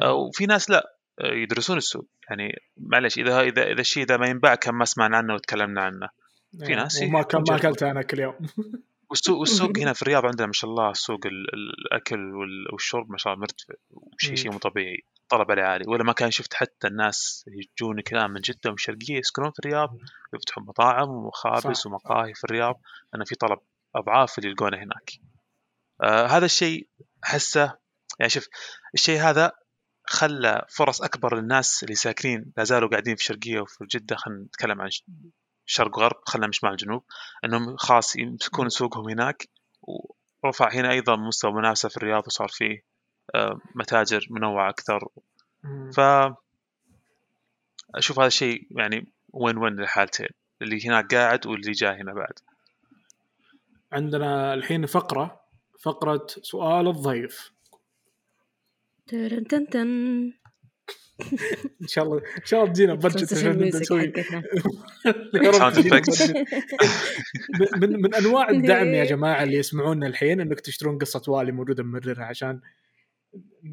آه 0.02 0.14
وفي 0.14 0.46
ناس 0.46 0.70
لا 0.70 0.78
آه، 0.78 0.95
يدرسون 1.22 1.78
السوق 1.78 2.08
يعني 2.30 2.62
معلش 2.78 3.18
إذا 3.18 3.42
اذا 3.42 3.64
إذا 3.72 3.82
الشيء 3.82 4.06
ذا 4.06 4.18
ما 4.18 4.28
ينباع 4.28 4.56
كان 4.56 4.76
ما 4.76 4.86
سمعنا 4.86 5.18
عنه 5.18 5.34
وتكلمنا 5.34 5.82
عنه 5.82 6.10
في 6.60 6.70
إيه. 6.70 6.76
ناس 6.76 7.02
وما 7.02 7.22
كان 7.24 7.44
ما. 7.50 7.56
اكلته 7.56 7.92
أنا 7.92 8.02
كل 8.02 8.20
يوم 8.20 8.36
والسوق 9.10 9.40
والسوق 9.40 9.78
هنا 9.82 9.94
في 9.94 10.02
الرياض 10.02 10.26
عندنا 10.26 10.48
ما 10.48 10.54
شاء 10.54 10.70
الله 10.70 10.94
سوق 10.94 11.26
ال- 11.26 11.54
ال- 11.54 11.74
الأكل 11.86 12.20
وال- 12.36 12.74
والشرب 12.74 13.12
ما 13.12 13.18
شاء 13.18 13.34
الله 13.34 13.42
مرتفع 13.42 13.74
وشيء. 13.92 14.36
شيء 14.36 14.52
مو 14.52 14.58
طبيعي 14.58 15.04
طلب 15.30 15.52
عليه 15.52 15.64
عالي 15.64 15.84
ولا 15.88 16.04
ما 16.04 16.14
كان 16.14 16.32
شفت 16.32 16.54
حتى 16.54 16.88
الناس 16.88 17.46
يجون 17.48 18.02
كلام 18.02 18.32
من 18.32 18.42
جدة 18.42 18.60
ومن 18.66 18.74
الشرقيه 18.74 19.18
يسكنون 19.18 19.52
في 19.52 19.60
الرياض 19.60 19.98
يفتحون 20.34 20.66
مطاعم 20.66 21.10
ومخابز. 21.10 21.88
ومقاهي 21.88 22.34
في 22.34 22.44
الرياض 22.44 22.82
لأن 23.14 23.24
في 23.24 23.36
طلب 23.36 23.60
أضعاف 23.96 24.38
اللي 24.38 24.50
يلقونه 24.50 24.78
هناك 24.78 25.12
آه 26.04 26.26
هذا 26.26 26.46
الشيء 26.46 26.88
احسه 27.24 27.78
يعني 28.20 28.30
شوف 28.30 28.48
الشيء 28.94 29.20
هذا 29.20 29.52
خلى 30.08 30.66
فرص 30.70 31.02
أكبر 31.02 31.40
للناس 31.40 31.84
اللي 31.84 31.96
ساكنين 31.96 32.54
لا 32.58 32.64
زالوا 32.64 32.90
قاعدين 32.90 33.16
في 33.16 33.22
الشرقيه 33.22 33.60
وفي 33.60 33.86
جدة 33.86 34.16
خلينا 34.16 34.44
نتكلم 34.44 34.82
عن 34.82 34.90
شرق 35.66 35.98
وغرب 35.98 36.22
خلينا 36.26 36.48
من 36.48 36.54
شمال 36.54 36.72
الجنوب 36.72 37.04
إنهم 37.46 37.78
خلاص 37.78 38.16
يمسكون 38.16 38.70
سوقهم 38.70 39.10
هناك 39.10 39.48
ورفع 40.44 40.74
هنا 40.74 40.92
أيضا 40.92 41.16
مستوى 41.16 41.52
المنافسه 41.52 41.90
في 41.90 41.98
الرياض 41.98 42.28
وصار 42.28 42.48
فيه 42.48 42.84
آه، 43.36 43.60
متاجر 43.76 44.28
منوعة 44.30 44.70
أكثر. 44.70 45.08
ف 45.94 46.00
أشوف 47.96 48.20
هذا 48.20 48.28
الشيء 48.28 48.68
يعني 48.72 49.12
وين 49.34 49.58
وين 49.58 49.76
للحالتين 49.76 50.30
اللي 50.62 50.88
هناك 50.88 51.16
قاعد 51.16 51.48
واللي 51.48 51.72
جاي 51.72 52.02
هنا 52.02 52.14
بعد 52.14 52.40
عندنا 53.92 54.54
الحين 54.54 54.86
فقرة 54.86 55.42
فقرة 55.82 56.28
سؤال 56.42 56.88
الضيف. 56.88 57.55
إن 61.82 61.88
شاء 61.88 62.04
الله 62.06 62.18
إن 62.18 62.46
شاء 62.46 62.62
الله 62.64 62.74
تجينا 62.74 62.94
بادجت 62.94 63.34
نسوي. 63.34 64.14
من 67.82 68.02
من 68.02 68.16
أنواع 68.16 68.50
الدعم 68.56 68.88
يا 68.88 69.06
جماعة 69.06 69.44
اللي 69.44 69.58
يسمعونا 69.58 70.08
الحين 70.08 70.42
إنك 70.42 70.60
تشترون 70.60 70.98
قصة 70.98 71.22
والي 71.28 71.52
موجودة 71.52 71.84
ممررها 71.84 72.24
عشان 72.26 72.62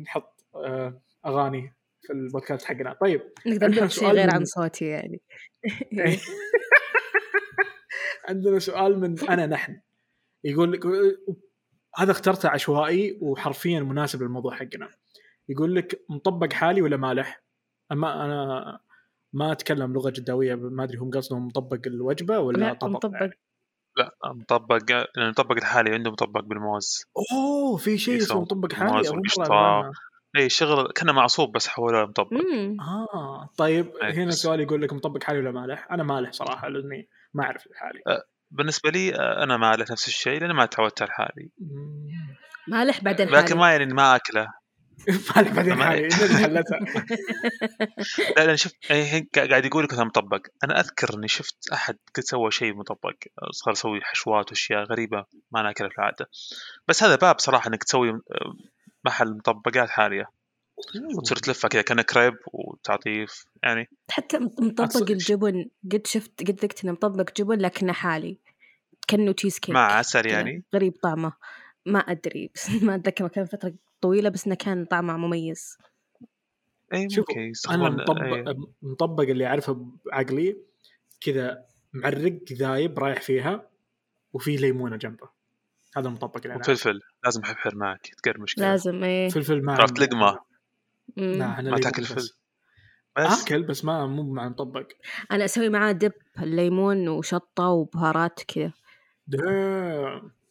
نحط 0.03 0.45
آه، 0.55 1.01
أغاني 1.27 1.73
في 2.03 2.13
البودكاست 2.13 2.65
حقنا. 2.65 2.93
طيب 3.01 3.23
نقدر 3.47 3.69
نحط 3.69 3.79
شيء 3.81 3.89
سؤال 3.89 4.17
غير 4.17 4.27
من- 4.27 4.35
عن 4.35 4.45
صوتي 4.45 4.85
يعني. 4.85 5.21
عندنا 8.29 8.59
سؤال 8.59 9.01
من 9.01 9.21
أنا 9.29 9.47
نحن. 9.47 9.81
يقول 10.45 10.73
لك 10.73 10.87
هذا 11.97 12.11
اخترته 12.11 12.49
عشوائي 12.49 13.19
وحرفيا 13.21 13.81
مناسب 13.81 14.23
للموضوع 14.23 14.55
حقنا. 14.57 14.89
يقول 15.53 15.75
لك 15.75 16.05
مطبق 16.09 16.53
حالي 16.53 16.83
ولا 16.83 16.97
مالح؟ 16.97 17.43
أما 17.93 18.25
أنا 18.25 18.79
ما 19.33 19.53
أتكلم 19.53 19.93
لغة 19.93 20.11
جداوية 20.11 20.55
ما 20.55 20.85
أدري 20.85 20.99
هم 20.99 21.11
قصدهم 21.11 21.47
مطبق 21.47 21.81
الوجبة 21.87 22.39
ولا 22.39 22.59
لا 22.59 22.73
طبق 22.75 22.91
مطبق 22.91 23.15
يعني. 23.15 23.39
لا 23.97 24.11
مطبق 24.25 24.91
لأن 24.93 25.07
المطبق 25.25 25.53
الحالي 25.57 25.95
عنده 25.95 26.11
مطبق 26.11 26.41
بالموز 26.41 27.05
أوه 27.33 27.77
في 27.77 27.99
شيء 27.99 28.17
اسمه 28.17 28.41
مطبق 28.41 28.73
حالي 28.73 29.09
أول. 29.09 29.93
اي 30.37 30.49
شغل 30.49 30.93
كان 30.93 31.15
معصوب 31.15 31.53
بس 31.53 31.69
حولوه 31.69 32.03
لمطبق 32.03 32.33
مم. 32.33 32.77
آه 32.81 33.51
طيب 33.57 33.97
أي، 33.97 34.13
هنا 34.13 34.27
بس- 34.29 34.35
سؤال 34.43 34.61
يقول 34.61 34.83
لك 34.83 34.93
مطبق 34.93 35.23
حالي 35.25 35.39
ولا 35.39 35.51
مالح؟ 35.51 35.89
أنا 35.93 36.03
مالح 36.03 36.33
صراحة 36.33 36.69
لأني 36.69 37.09
ما 37.35 37.45
أعرف 37.45 37.67
الحالي 37.67 38.01
بالنسبة 38.51 38.91
لي 38.91 39.15
آه، 39.15 39.43
أنا 39.43 39.57
ما 39.57 39.67
عليه 39.67 39.85
نفس 39.91 40.09
الشيء 40.09 40.41
لأن 40.41 40.51
ما 40.53 40.67
تعودت 40.67 41.03
على 41.03 41.09
الحالي 41.09 41.51
مم. 41.59 42.09
مالح 42.69 43.05
بعدين 43.05 43.29
لكن 43.29 43.37
حالي 43.37 43.55
ما 43.55 43.71
يعني 43.73 43.95
ما 43.95 44.17
أكله 44.17 44.47
بعدين 45.57 45.79
لا 48.37 48.47
لأن 48.47 48.57
شفت 48.57 48.77
هي 48.91 49.27
قاعد 49.35 49.65
يقول 49.65 49.85
لك 49.85 49.95
مطبق. 49.95 50.47
أنا 50.65 50.81
أذكر 50.81 51.15
إني 51.15 51.29
شفت 51.29 51.69
أحد 51.73 51.97
قد 52.15 52.23
سوى 52.23 52.51
شيء 52.51 52.75
مطبق 52.75 53.15
صار 53.51 53.73
يسوي 53.73 54.01
حشوات 54.03 54.51
وأشياء 54.51 54.85
غريبة 54.85 55.25
ما 55.53 55.63
ناكلها 55.63 55.91
في 55.91 55.99
العادة. 55.99 56.29
بس 56.89 57.03
هذا 57.03 57.17
باب 57.17 57.39
صراحة 57.39 57.69
إنك 57.69 57.85
تسوي 57.85 58.11
آه، 58.11 58.21
محل 59.05 59.35
مطبقات 59.35 59.91
حالية. 59.91 60.31
وتصير 61.17 61.37
تلفها 61.37 61.69
كذا 61.69 61.83
كانك 61.83 62.05
كريب 62.05 62.35
وتعطيه 62.53 63.27
يعني. 63.63 63.89
حتى 64.11 64.39
مطبق 64.39 65.11
الجبن 65.11 65.71
قد 65.93 66.07
شفت 66.07 66.41
قد 66.41 66.65
ذقت 66.65 66.85
إنه 66.85 66.93
مطبق 66.93 67.31
جبن 67.37 67.59
لكنه 67.59 67.93
حالي. 67.93 68.39
كأنه 69.09 69.33
تشيز 69.33 69.59
كيك 69.59 69.75
مع 69.75 69.93
عسل. 69.93 70.27
يعني؟ 70.27 70.65
غريب 70.75 70.97
طعمه. 71.03 71.33
ما 71.87 71.99
أدري 71.99 72.51
بس 72.55 72.71
ما 72.83 72.95
أتذكر 72.95 73.29
كان 73.29 73.45
فترة 73.45 73.75
طويلة 74.03 74.29
بس 74.29 74.47
إنه 74.47 74.55
كان 74.55 74.85
طعمه 74.85 75.17
مميز 75.17 75.77
اي 76.95 77.09
أنا 77.71 77.91
مطبق 77.91 78.23
إيه. 78.23 78.45
مطبق 78.83 79.23
اللي 79.23 79.47
أعرفه 79.47 79.87
بعقلي 80.07 80.57
كذا 81.21 81.65
معرق 81.93 82.39
ذايب 82.53 82.99
رايح 82.99 83.21
فيها 83.21 83.69
وفي 84.33 84.57
ليمونة 84.57 84.97
جنبه 84.97 85.29
هذا 85.97 86.09
المطبق 86.09 86.37
اللي 86.37 86.55
أنا. 86.55 86.61
وفلفل 86.61 87.01
لازم 87.25 87.45
حبحر 87.45 87.77
معك 87.77 88.07
تقرمش 88.23 88.55
كذا 88.55 88.71
لازم 88.71 89.05
إيه 89.05 89.29
فلفل 89.29 89.63
ما. 89.63 89.87
تلقمه 89.87 90.39
مم. 91.17 91.33
لا 91.33 91.59
أنا 91.59 91.71
ما 91.71 91.79
تاكل 91.79 92.03
بس. 92.03 92.13
فل 92.13 92.29
بس 93.17 93.43
آكل 93.43 93.63
بس 93.63 93.85
ما 93.85 94.07
مو 94.07 94.33
مع 94.33 94.49
مطبق 94.49 94.87
أنا 95.33 95.45
أسوي 95.45 95.69
معاه 95.69 95.93
دب 95.93 96.13
ليمون 96.39 97.09
وشطة 97.09 97.69
وبهارات 97.69 98.41
كذا 98.49 98.73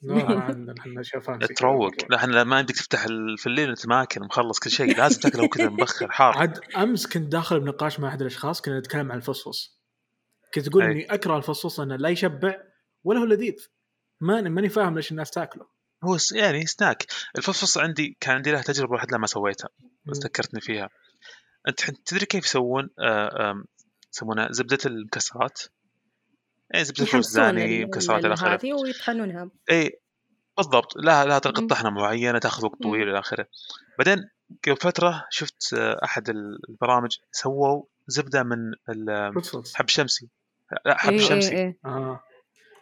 إحنا 0.80 1.48
تروق. 1.58 1.92
لا 2.10 2.16
إحنا 2.16 2.44
ما 2.44 2.56
عندك 2.56 2.76
تفتح 2.76 3.06
في 3.38 3.48
الليل 3.48 3.68
وانت 3.70 3.88
ماكل 3.88 4.22
مخلص 4.22 4.60
كل 4.60 4.70
شيء 4.70 4.98
لازم 4.98 5.20
تاكله 5.20 5.48
كذا 5.48 5.70
مبخر 5.70 6.12
حار. 6.12 6.38
عاد 6.38 6.60
أمس 6.78 7.08
كنت 7.08 7.32
داخل 7.32 7.60
بنقاش 7.60 8.00
مع 8.00 8.08
أحد 8.08 8.22
الأشخاص 8.22 8.62
كنا 8.62 8.80
نتكلم 8.80 9.12
عن 9.12 9.18
الفصفص 9.18 9.80
كنت 10.54 10.70
تقول 10.70 10.84
أي. 10.84 10.92
إني 10.92 11.14
أكره 11.14 11.38
الفصفص 11.38 11.80
لأنه 11.80 11.96
لا 11.96 12.10
يشبع 12.10 12.56
ولا 13.04 13.20
هو 13.20 13.26
لذيذ. 13.26 13.68
ماني 14.22 14.50
ماني 14.50 14.70
فاهم 14.70 14.96
ليش 14.96 15.12
الناس 15.12 15.32
تاكله. 15.32 15.66
هو 16.04 16.18
يعني 16.36 16.66
سناك. 16.66 17.06
الفصفص 17.38 17.78
عندي 17.78 18.18
كان 18.20 18.36
عندي 18.36 18.52
له 18.52 18.62
تجربة 18.62 18.96
لحد 18.96 19.16
ما 19.16 19.28
سويتها 19.28 19.70
بس. 20.06 20.18
ذكرتني 20.18 20.62
فيها. 20.62 20.90
أنت 21.68 21.92
تدري 21.92 22.26
كيف 22.26 22.46
يسوون 22.46 22.90
آه، 23.00 23.64
يسمونها 24.14 24.48
زبدة 24.52 24.78
المكسرات؟ 24.86 25.62
يعني 26.74 26.86
زبدة 26.86 27.04
يحمصون 27.04 27.20
الفوزداني 27.20 27.82
ال- 27.84 27.88
مكسرات 27.88 28.20
ال- 28.20 28.26
إلى 28.26 28.34
اخره 28.34 28.54
هذه 28.56 28.74
ويطحنونها. 28.74 29.50
اي 29.72 30.00
بالضبط. 30.58 30.96
لها 30.98 31.26
لها 31.26 31.40
طريقة. 31.40 31.68
طحنة 31.68 31.90
معينة 31.90 32.40
تأخذ 32.40 32.66
وقت 32.66 32.84
طويل 32.84 33.10
إلى 33.10 33.20
آخره. 33.20 33.48
بعدين 34.00 34.30
قبل 34.68 34.78
فترة 34.78 35.28
شفت 35.30 35.74
آه، 35.74 36.00
أحد 36.04 36.30
البرامج 36.30 37.18
سووا 37.32 37.84
زبدة 38.08 38.44
من 38.44 38.58
حب 39.76 39.88
شمسي. 39.90 40.28
لا 40.86 40.98
حب 40.98 41.12
إيه 41.14 41.20
شمسي. 41.20 41.52
إيه. 41.52 41.58
إيه. 41.58 41.78
آه. 41.86 42.24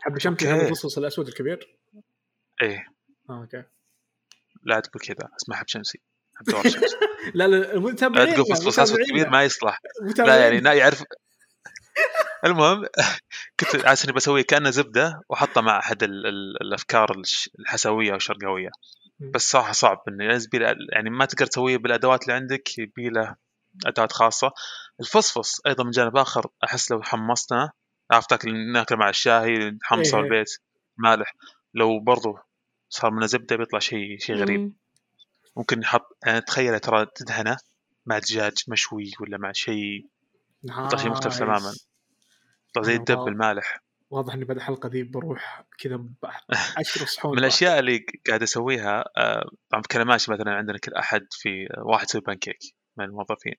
حب 0.01 0.17
شمسي. 0.17 0.47
هذا 0.47 0.67
الفصفص 0.67 0.97
الأسود 0.97 1.27
الكبير؟ 1.27 1.75
إيه. 2.61 2.87
آه 3.29 3.41
أوكي. 3.41 3.63
لا 4.63 4.79
تقول 4.79 5.01
كذا 5.01 5.29
اسمه 5.41 5.55
حب 5.55 5.67
شمسي. 5.67 5.99
حب 6.35 6.49
شمسي. 6.51 6.79
لا 7.35 7.47
لا 7.47 7.55
لا 7.55 7.79
متابعين 7.79 8.33
تقول 8.33 8.45
فصفص 8.45 8.79
أسود 8.79 8.99
كبير 9.09 9.29
ما 9.29 9.43
يصلح. 9.43 9.81
لا 10.17 10.37
يعني 10.45 10.59
لا 10.59 10.73
يعرف 10.73 11.03
المهم 12.45 12.85
كنت 13.59 13.85
عايز 13.85 14.03
إني 14.03 14.13
بسوي 14.13 14.43
كأنه 14.43 14.69
زبدة 14.69 15.21
واحطها 15.29 15.61
مع 15.61 15.79
أحد 15.79 16.03
ال- 16.03 16.27
ال- 16.27 16.61
الأفكار 16.61 17.21
الحسوية 17.59 18.13
والشرقاويه 18.13 18.69
مم. 19.19 19.31
بس 19.31 19.51
صراحة 19.51 19.71
صعب 19.71 20.03
إنه 20.07 20.39
يعني 20.93 21.09
ما 21.09 21.25
تقدر 21.25 21.45
تسويه 21.45 21.77
بالأدوات 21.77 22.23
اللي 22.23 22.33
عندك 22.33 22.77
يبي 22.77 23.09
له 23.09 23.35
أدوات 23.85 24.11
خاصة 24.11 24.51
الفصفص 24.99 25.61
أيضا 25.67 25.83
من 25.83 25.91
جانب 25.91 26.17
آخر 26.17 26.47
أحس 26.63 26.91
لو 26.91 27.01
حمصنا 27.03 27.71
عرفت 28.11 28.45
ناكله 28.45 28.97
مع 28.97 29.09
الشاي 29.09 29.71
نحمصه 29.71 30.17
إيه. 30.17 30.23
البيت 30.23 30.49
مالح 30.97 31.35
لو 31.73 31.99
برضو 31.99 32.37
صار 32.89 33.11
منه 33.11 33.25
زبدة 33.25 33.55
بيطلع 33.55 33.79
شيء 33.79 34.17
شيء 34.19 34.35
غريب 34.35 34.59
مم. 34.59 34.73
ممكن 35.57 35.81
يحط 35.81 36.17
يعني 36.25 36.41
تخيل 36.41 36.79
ترى 36.79 37.05
تدهنه 37.15 37.57
مع 38.05 38.19
دجاج 38.19 38.63
مشوي 38.67 39.11
ولا 39.19 39.37
مع 39.37 39.51
شيء 39.51 40.07
يطلع 40.63 40.97
شيء 40.99 41.09
مختلف. 41.11 41.37
تماما 41.39 41.73
زي 42.81 42.95
ال 42.95 43.01
dip 43.01 43.17
wow. 43.17 43.27
المالح. 43.27 43.79
واضح 44.09 44.33
إني 44.33 44.45
بعد 44.45 44.57
الحلقة 44.57 44.89
ذي 44.89 45.03
بروح 45.03 45.65
كذا 45.79 46.05
أجرب 46.77 47.07
صحون. 47.17 47.31
من 47.31 47.39
الأشياء 47.39 47.79
اللي 47.79 48.05
قاعد 48.27 48.41
أسويها 48.43 49.05
آه، 49.17 49.49
طبعا 49.69 49.81
في 49.81 49.87
كلماتي 49.87 50.31
مثلا 50.31 50.51
عندنا 50.51 50.77
كل 50.77 50.93
أحد 50.93 51.27
في 51.31 51.67
آه، 51.77 51.83
واحد 51.83 52.05
يسوي 52.05 52.21
بانكيك 52.21 52.57
من 52.97 53.05
الموظفين. 53.05 53.55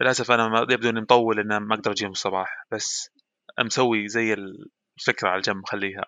للأسف 0.00 0.30
أنا 0.30 0.66
يبدو 0.70 0.88
إني 0.88 1.00
مطول 1.00 1.40
ان 1.40 1.56
ما 1.56 1.74
أقدر 1.74 1.90
أجيهم 1.90 2.10
الصباح 2.10 2.66
بس 2.72 3.10
مسوي 3.60 4.08
زي 4.08 4.34
الفكرة 4.98 5.28
على 5.28 5.40
جنب 5.40 5.56
مخليها. 5.56 6.04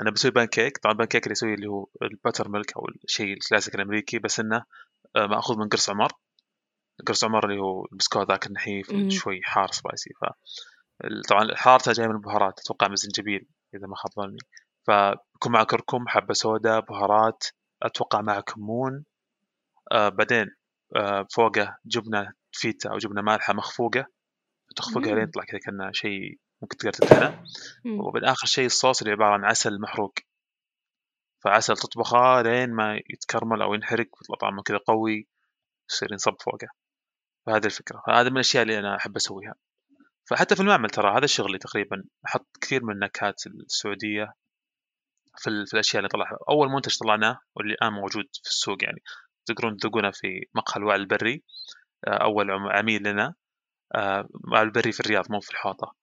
أنا 0.00 0.10
بسوي 0.10 0.30
بانكيك 0.30 0.78
طبعا 0.78 0.94
بانكيك 0.94 1.22
اللي 1.22 1.32
يسوي 1.32 1.54
اللي 1.54 1.66
هو 1.66 1.86
ال 2.02 2.48
buttermilk 2.48 2.76
أو 2.76 2.86
الشيء 3.04 3.32
الكلاسيك 3.32 3.74
الأمريكي 3.74 4.18
بس 4.18 4.40
إنه 4.40 4.64
آه، 5.16 5.26
مأخوذ 5.26 5.58
من 5.58 5.68
قرص 5.68 5.90
عمر. 5.90 6.12
قرص 7.06 7.24
عمر 7.24 7.44
اللي 7.50 7.60
هو 7.62 7.86
البسكوت 7.92 8.28
ذاك 8.30 8.46
النحيف. 8.46 8.92
شوي 9.08 9.40
حار 9.42 9.70
سبايسي 9.70 10.10
ف 10.20 10.24
طبعا 11.28 11.54
حارته 11.54 11.92
جاية 11.92 12.06
من 12.06 12.14
البهارات 12.14 12.60
أتوقع 12.60 12.86
من 12.86 12.92
الزنجبيل 12.92 13.46
إذا 13.74 13.86
ما 13.86 13.96
خاب 13.96 14.12
ظني. 14.12 14.38
فيكون 14.84 15.52
معه 15.52 15.64
كركم 15.64 16.08
حبة 16.08 16.34
سوداء 16.34 16.80
بهارات 16.80 17.44
أتوقع 17.82 18.20
معه 18.20 18.40
كمون. 18.40 19.04
آه 19.92 20.08
بعدين 20.08 20.50
آه 20.96 21.26
فوقة 21.34 21.76
جبنة 21.86 22.32
فيتا 22.52 22.90
أو 22.90 22.98
جبنة 22.98 23.22
مالحة 23.22 23.54
مخفوقة. 23.54 24.06
تخفقها. 24.76 25.14
لين 25.14 25.28
يطلع 25.28 25.44
كذا 25.44 25.60
كانه 25.60 25.92
شيء 25.92 26.38
ممكن 26.62 26.76
تقدر 26.76 26.92
تدهنه. 26.92 27.44
وبالاخر 27.86 28.46
شيء 28.46 28.66
الصوص 28.66 29.02
اللي 29.02 29.12
عبارة 29.12 29.34
عن 29.34 29.44
عسل 29.44 29.80
محروق. 29.80 30.14
فعسل 31.44 31.76
تطبخه 31.76 32.42
لين 32.42 32.70
ما 32.70 33.00
يتكرمل 33.10 33.62
أو 33.62 33.74
ينحرق 33.74 34.06
ويطلع 34.06 34.36
طعمه 34.40 34.62
كذا 34.62 34.78
قوي 34.78 35.26
يصير 35.90 36.12
ينصب 36.12 36.34
فوقه. 36.40 36.68
فهذه 37.46 37.64
الفكرة. 37.64 38.02
فهذا 38.06 38.28
من 38.28 38.34
الأشياء 38.34 38.62
اللي 38.62 38.78
أنا 38.78 38.96
أحب 38.96 39.16
أسويها. 39.16 39.54
فحتى 40.24 40.54
في 40.56 40.62
المعمل 40.62 40.90
ترى 40.90 41.18
هذا 41.18 41.26
شغلي 41.26 41.58
تقريبا 41.58 42.04
أحط 42.26 42.46
كثير 42.60 42.84
من 42.84 42.94
النكهات 42.94 43.46
السعودية 43.46 44.32
في, 45.38 45.66
في 45.66 45.74
الأشياء 45.74 45.98
اللي 45.98 46.08
طلعها. 46.08 46.38
أول 46.50 46.68
منتج 46.68 46.98
طلعناه 46.98 47.40
واللي 47.56 47.74
الآن 47.74 47.92
موجود 47.92 48.24
في 48.42 48.48
السوق 48.50 48.84
يعني. 48.84 49.02
تقدرون 49.46 49.76
تذوقونه 49.76 50.10
في 50.10 50.46
مقهى 50.54 50.76
الوعي 50.80 50.96
البري. 50.96 51.42
آه، 52.06 52.24
أول 52.24 52.50
عم- 52.50 52.68
عميل 52.68 53.02
لنا. 53.02 53.34
آه، 53.94 54.28
وعي 54.52 54.62
البري 54.62 54.92
في 54.92 55.00
الرياض 55.00 55.24
مو 55.32 55.40
في 55.40 55.50
الحوطة. 55.50 55.94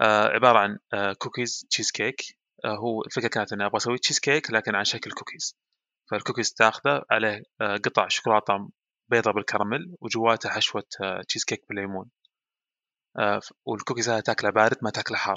آه، 0.00 0.28
عبارة 0.28 0.58
عن 0.58 0.78
آه، 0.94 1.12
cookies 1.12 1.66
cheesecake 1.70 2.38
آه، 2.64 2.76
هو 2.76 3.02
الفكرة 3.04 3.28
كانت 3.28 3.52
إني 3.52 3.66
أبغى 3.66 3.76
أسوي 3.76 3.98
تشيز 3.98 4.18
كيك 4.18 4.50
لكن 4.50 4.74
على 4.74 4.84
شكل 4.84 5.10
cookies 5.10 5.56
فال 6.10 6.19
cookies 6.19 6.52
تاخذه 6.54 7.02
عليه 7.10 7.42
آه، 7.60 7.76
قطع 7.76 8.08
شوكولاتة 8.08 8.70
بيضة 9.08 9.32
بالكراميل 9.32 9.96
وجواتها 10.00 10.50
حشوة 10.50 10.84
آه، 11.02 11.22
تشيز 11.28 11.44
كيك 11.44 11.64
بالليمون. 11.68 12.04
آه، 12.06 12.17
والكوكيز 13.64 14.08
هذا 14.08 14.20
تاكله 14.20 14.50
بارد 14.50 14.76
ما 14.82 14.90
تاكله 14.90 15.16
حار. 15.16 15.36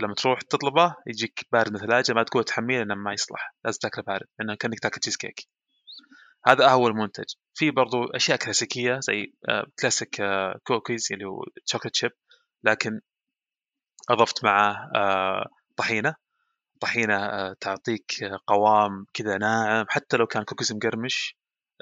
فلما 0.00 0.14
تروح 0.14 0.40
تطلبه 0.42 0.96
يجيك 1.06 1.46
بارد 1.52 1.68
من 1.70 1.76
الثلاجة 1.76 2.12
ما 2.12 2.22
تقول 2.22 2.44
تحميه 2.44 2.78
لأنه 2.78 2.94
ما 2.94 3.12
يصلح 3.12 3.54
لازم 3.64 3.78
تاكله 3.82 4.04
بارد 4.04 4.26
لأنه 4.38 4.54
كأنك 4.54 4.80
تاكل 4.80 5.00
تشيز 5.00 5.16
كيك 5.16 5.48
هذا 6.46 6.68
أول 6.70 6.94
منتج. 6.94 7.24
في 7.54 7.70
برضو 7.70 8.04
أشياء 8.04 8.38
كلاسيكية 8.38 9.00
زي 9.00 9.32
آه، 9.48 9.66
كلاسيك 9.80 10.20
آه، 10.20 10.60
كوكيز 10.64 11.08
اللي 11.12 11.24
هو 11.24 11.44
chocolate 11.64 11.96
chip 11.96 12.10
لكن 12.64 13.00
أضفت 14.10 14.44
معه 14.44 14.90
آه، 14.96 15.46
طحينة. 15.76 16.14
طحينة 16.80 17.52
تعطيك 17.52 18.24
قوام 18.46 19.06
كذا 19.14 19.38
ناعم 19.38 19.86
حتى 19.88 20.16
لو 20.16 20.26
كان 20.26 20.44
كوكيز 20.44 20.72
مقرمش 20.72 21.36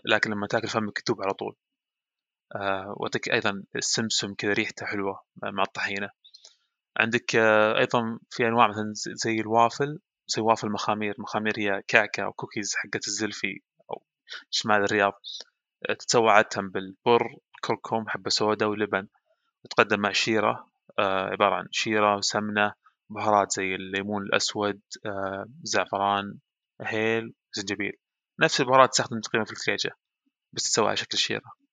لكن 0.04 0.30
لما 0.30 0.46
تاكل 0.46 0.68
فمك 0.68 1.02
يذوب 1.08 1.22
على 1.22 1.32
طول. 1.34 1.56
وأعطيك 2.54 3.28
أيضا 3.32 3.62
السمسم 3.76 4.34
كذا 4.34 4.52
ريحته 4.52 4.86
حلوة 4.86 5.22
مع 5.42 5.62
الطحينة. 5.62 6.10
عندك 6.96 7.36
أيضا 7.76 8.18
في 8.30 8.46
أنواع 8.48 8.68
مثلا 8.68 8.92
زي 8.94 9.40
الوافل 9.40 9.98
زي 10.26 10.42
وافل 10.42 10.70
مخامير. 10.70 11.14
مخامير 11.18 11.54
هي 11.58 11.82
كعكة 11.88 12.24
أو 12.24 12.32
كوكيز 12.32 12.74
حقت 12.76 13.08
الزلفي 13.08 13.60
أو 13.90 14.02
شمال 14.50 14.84
الرياض. 14.84 15.12
تتسوى 15.88 16.30
عادة 16.30 16.62
بالبر 16.62 17.36
كركم 17.60 18.08
حبة 18.08 18.30
سوداء 18.30 18.68
ولبن. 18.68 19.08
وتقدم 19.64 20.00
مع 20.00 20.12
شيرة 20.12 20.70
آه 20.98 21.26
عبارة 21.26 21.54
عن 21.54 21.68
شيرة 21.70 22.16
وسمنة 22.16 22.72
بهارات 23.10 23.52
زي 23.52 23.74
الليمون 23.74 24.22
الأسود 24.22 24.80
آه 25.06 25.46
زعفران 25.62 26.38
هيل 26.80 27.34
زنجبيل. 27.52 27.92
نفس 28.40 28.60
البهارات 28.60 28.90
تستخدم 28.90 29.20
تقريبا 29.20 29.44
في 29.44 29.52
الكليجة 29.52 29.90
بس 30.52 30.62
تسوى 30.62 30.86
على 30.86 30.96
شكل 30.96 31.18
شيرة 31.18 31.65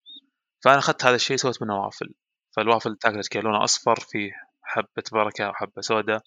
فأنا 0.63 0.79
أخذت 0.79 1.05
هذا 1.05 1.15
الشيء 1.15 1.37
سويت 1.37 1.61
منه 1.61 1.79
وافل. 1.79 2.13
فالوافل 2.55 2.95
تاكله 2.95 3.21
كذا 3.31 3.41
لونه 3.41 3.63
أصفر 3.63 3.99
فيه 3.99 4.31
حبة 4.61 5.03
بركة 5.11 5.49
وحبة 5.49 5.81
سوداء 5.81 6.21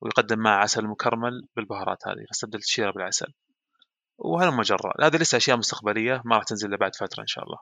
ويقدم 0.00 0.38
مع 0.38 0.62
عسل 0.62 0.86
مكرمل 0.86 1.48
بالبهارات 1.56 2.08
هذه. 2.08 2.24
فاستبدلت 2.28 2.62
الشيرة 2.62 2.90
بالعسل. 2.90 3.32
وهذا 4.18 4.50
مجرة. 4.50 4.94
هذه 5.02 5.16
لسه 5.16 5.36
أشياء 5.36 5.56
مستقبلية 5.56 6.22
ما 6.24 6.36
راح 6.36 6.44
تنزل 6.44 6.68
إلا 6.68 6.76
بعد 6.76 6.94
فترة 6.94 7.20
إن 7.20 7.26
شاء 7.26 7.44
الله. 7.44 7.58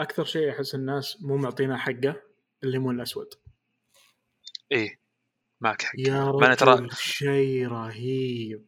أكثر 0.00 0.24
شيء 0.24 0.50
أحس 0.50 0.74
الناس 0.74 1.22
مو 1.22 1.36
معطينا 1.36 1.76
حقه 1.76 2.22
الليمون 2.64 2.96
الأسود. 2.96 3.28
إيه. 4.72 5.00
معك 5.60 5.82
حق. 5.82 5.94
يا 5.98 6.30
رجل 6.30 6.56
ترى 6.56 6.88
شيء 6.92 7.68
رهيب. 7.68 8.66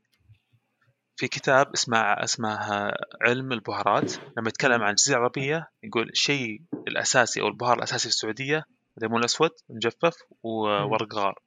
في 1.18 1.28
كتاب 1.28 1.72
اسمه 1.74 1.98
اسمه 1.98 2.58
علم 3.22 3.52
البهارات. 3.52 4.12
لما 4.36 4.48
يتكلم 4.48 4.82
عن 4.82 4.90
الجزيرة 4.90 5.16
العربية 5.16 5.70
يقول 5.82 6.08
الشيء 6.08 6.62
الأساسي 6.88 7.40
أو 7.40 7.48
البهار 7.48 7.78
الأساسي 7.78 8.02
في 8.02 8.14
السعودية 8.14 8.64
الليمون 8.98 9.20
الأسود 9.20 9.50
مجفف 9.68 10.16
وورق 10.42 11.14
غار. 11.14 11.38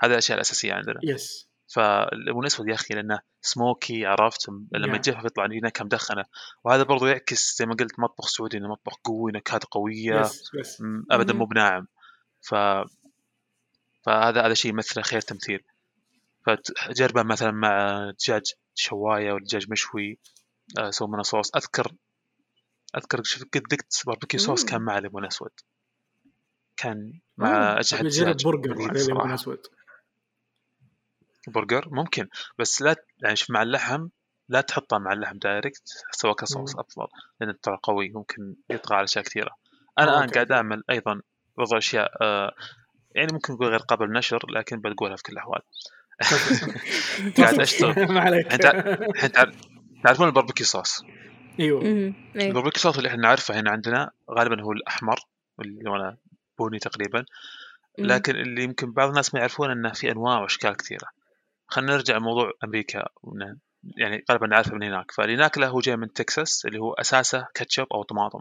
هذه 0.00 0.10
الأشياء 0.10 0.36
الأساسية 0.36 0.72
عندنا. 0.72 1.00
yes 1.02 1.48
فالليمون 1.74 2.42
الأسود 2.42 2.68
يا 2.68 2.74
أخي 2.74 2.94
لأنه 2.94 3.20
سموكي 3.40 4.06
عرفت؟ 4.06 4.48
لما 4.72 4.96
يجفف 4.96 5.24
يطلع 5.24 5.46
لي 5.46 5.60
نكهه 5.60 5.84
مدخنه 5.84 6.24
وهذا 6.64 6.82
برضو 6.82 7.06
يعكس 7.06 7.56
زي 7.58 7.66
ما 7.66 7.74
قلت 7.74 7.98
مطبخ 7.98 8.28
سعودي 8.28 8.56
إنه 8.56 8.68
مطبخ 8.68 8.94
قوي 9.04 9.32
نكهات 9.32 9.64
قوية. 9.64 10.20
yes 10.20 10.50
yes. 10.54 10.82
ابدا 11.10 11.32
مو 11.32 11.44
بناعم. 11.44 11.86
ف 12.40 12.54
فهذا 14.02 14.46
هذا 14.46 14.54
شيء 14.54 14.70
يمثله 14.70 15.02
خير 15.02 15.20
تمثيل. 15.20 15.60
فجربه 16.46 17.22
مثلا 17.22 17.50
مع 17.50 18.10
دجاج. 18.10 18.42
شواية 18.74 19.32
ولا 19.32 19.44
دجاج 19.44 19.70
مشوي. 19.70 20.18
آه، 20.78 20.90
سووا 20.90 21.10
منه 21.10 21.22
صوص. 21.22 21.56
أذكر 21.56 21.92
أذكر 22.96 23.22
قد 23.54 23.62
ذقت 23.72 24.02
barbecue 24.06 24.40
sauce 24.40 24.64
كان 24.64 24.82
مع 24.82 24.98
ليمون 24.98 25.26
أسود. 25.26 25.50
كان 26.76 27.20
مع 27.36 27.78
اجهد 27.78 28.04
دجاج 28.04 28.44
برجر 28.44 28.92
ليمون 28.92 29.32
أسود. 29.32 29.58
برجر؟ 31.48 31.88
ممكن. 31.90 32.28
بس 32.58 32.82
لا 32.82 32.96
يعني 33.22 33.36
مع 33.50 33.62
اللحم 33.62 34.08
لا 34.48 34.60
تحطه 34.60 34.98
مع 34.98 35.12
اللحم 35.12 35.38
direct 35.38 35.88
سواء 36.10 36.34
كصوص 36.34 36.76
أفضل 36.76 37.06
لأن 37.40 37.60
ترى 37.60 37.78
قوي 37.82 38.10
ممكن 38.10 38.56
يطغى 38.70 38.96
على 38.96 39.04
أشياء 39.04 39.24
كثيرة. 39.24 39.56
أنا 39.98 40.18
الآن 40.18 40.28
قاعد 40.28 40.52
أعمل 40.52 40.84
أيضا 40.90 41.22
بعض 41.56 41.72
الأشياء 41.72 42.12
آه 42.22 42.54
يعني 43.14 43.32
ممكن 43.32 43.52
نقول 43.52 43.68
غير 43.68 43.78
قابل 43.78 44.06
للنشر 44.06 44.50
لكن 44.50 44.80
بتقولها 44.80 45.16
في 45.16 45.22
كل 45.22 45.32
الاحوال 45.32 45.60
قاعد 47.38 47.60
أشتغل. 47.60 48.06
ما 48.12 48.20
عليك. 48.20 48.52
الحين 48.54 49.30
تعرفون 50.04 50.28
ال 50.28 50.32
barbecue 50.32 50.66
sauce؟ 50.66 51.04
إيوه. 51.60 51.82
الباربيكيو 52.36 52.80
صوص 52.82 52.96
اللي 52.96 53.08
إحنا 53.08 53.22
نعرفه 53.22 53.60
هنا 53.60 53.70
عندنا 53.70 54.10
غالبا 54.30 54.62
هو 54.62 54.72
الأحمر 54.72 55.16
اللي 55.60 55.90
هو 55.90 56.16
بني 56.60 56.78
تقريبا. 56.78 57.24
لكن 57.98 58.36
اللي 58.36 58.62
يمكن 58.64 58.92
بعض 58.92 59.08
الناس 59.08 59.34
ما 59.34 59.40
يعرفون 59.40 59.70
إنه 59.70 59.92
في 59.92 60.10
أنواع 60.12 60.40
وأشكال 60.40 60.76
كثيرة. 60.76 61.08
خلينا 61.66 61.92
نرجع 61.92 62.16
لموضوع 62.16 62.52
أمريكا. 62.64 63.04
يعني 63.96 64.24
غالبا 64.30 64.46
نعرفه 64.46 64.74
من 64.74 64.82
هناك. 64.82 65.10
فاللي 65.10 65.36
ناكله 65.36 65.68
هو 65.68 65.80
جاي 65.80 65.96
من 65.96 66.12
تكساس 66.12 66.66
اللي 66.66 66.78
هو 66.78 66.92
أساسه 66.92 67.46
كاتشب 67.54 67.86
أو 67.94 68.02
طماطم. 68.02 68.40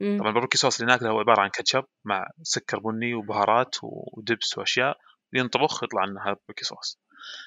طبعا 0.00 0.28
الباربيكي 0.28 0.58
صوص 0.58 0.80
اللي 0.80 0.92
ناكله 0.92 1.10
هو 1.10 1.18
عبارة 1.18 1.40
عن 1.40 1.48
كاتشب 1.48 1.84
مع 2.04 2.26
سكر 2.42 2.78
بني 2.78 3.14
وبهارات 3.14 3.76
ودبس 3.82 4.58
وأشياء. 4.58 4.98
ينطبخ 5.32 5.82
يطلع 5.84 6.04
لنا 6.04 6.22
هذا 6.22 6.30
الباربيكي 6.30 6.64
صوص. 6.64 6.98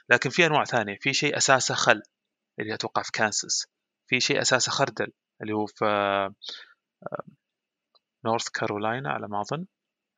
لكن 0.09 0.29
في 0.29 0.45
أنواع 0.45 0.63
ثانية. 0.63 0.97
في 1.01 1.13
شيء 1.13 1.37
أساسه 1.37 1.75
خل 1.75 2.01
اللي 2.59 2.73
أتوقع 2.73 3.01
في 3.01 3.11
كانساس. 3.11 3.67
في 4.07 4.19
شيء 4.19 4.41
أساسه 4.41 4.71
خردل 4.71 5.11
اللي 5.41 5.53
هو 5.53 5.65
في 5.65 5.85
نورث 8.25 8.49
كارولاينا 8.49 9.09
على 9.09 9.27
ما 9.27 9.41
أظن. 9.41 9.65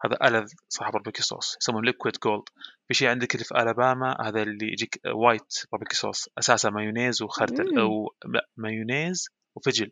هذا 0.05 0.27
ألذ 0.27 0.53
صاحب 0.69 0.91
barbecue 0.91 1.23
sauce 1.23 1.57
يسمونه 1.61 1.85
liquid 1.85 2.17
gold 2.23 2.43
في 2.87 2.93
شيء 2.93 3.09
عندك 3.09 3.35
اللي 3.35 3.45
في 3.45 3.55
ألاباما 3.55 4.17
هذا 4.21 4.41
اللي 4.41 4.65
يجيك 4.71 5.01
white 5.05 5.53
barbecue 5.71 5.95
sauce 5.95 6.29
أساسا 6.37 6.69
مايونيز 6.69 7.21
وخردل 7.21 7.79
أو 7.79 8.15
مايونيز 8.57 9.29
وفجل. 9.55 9.91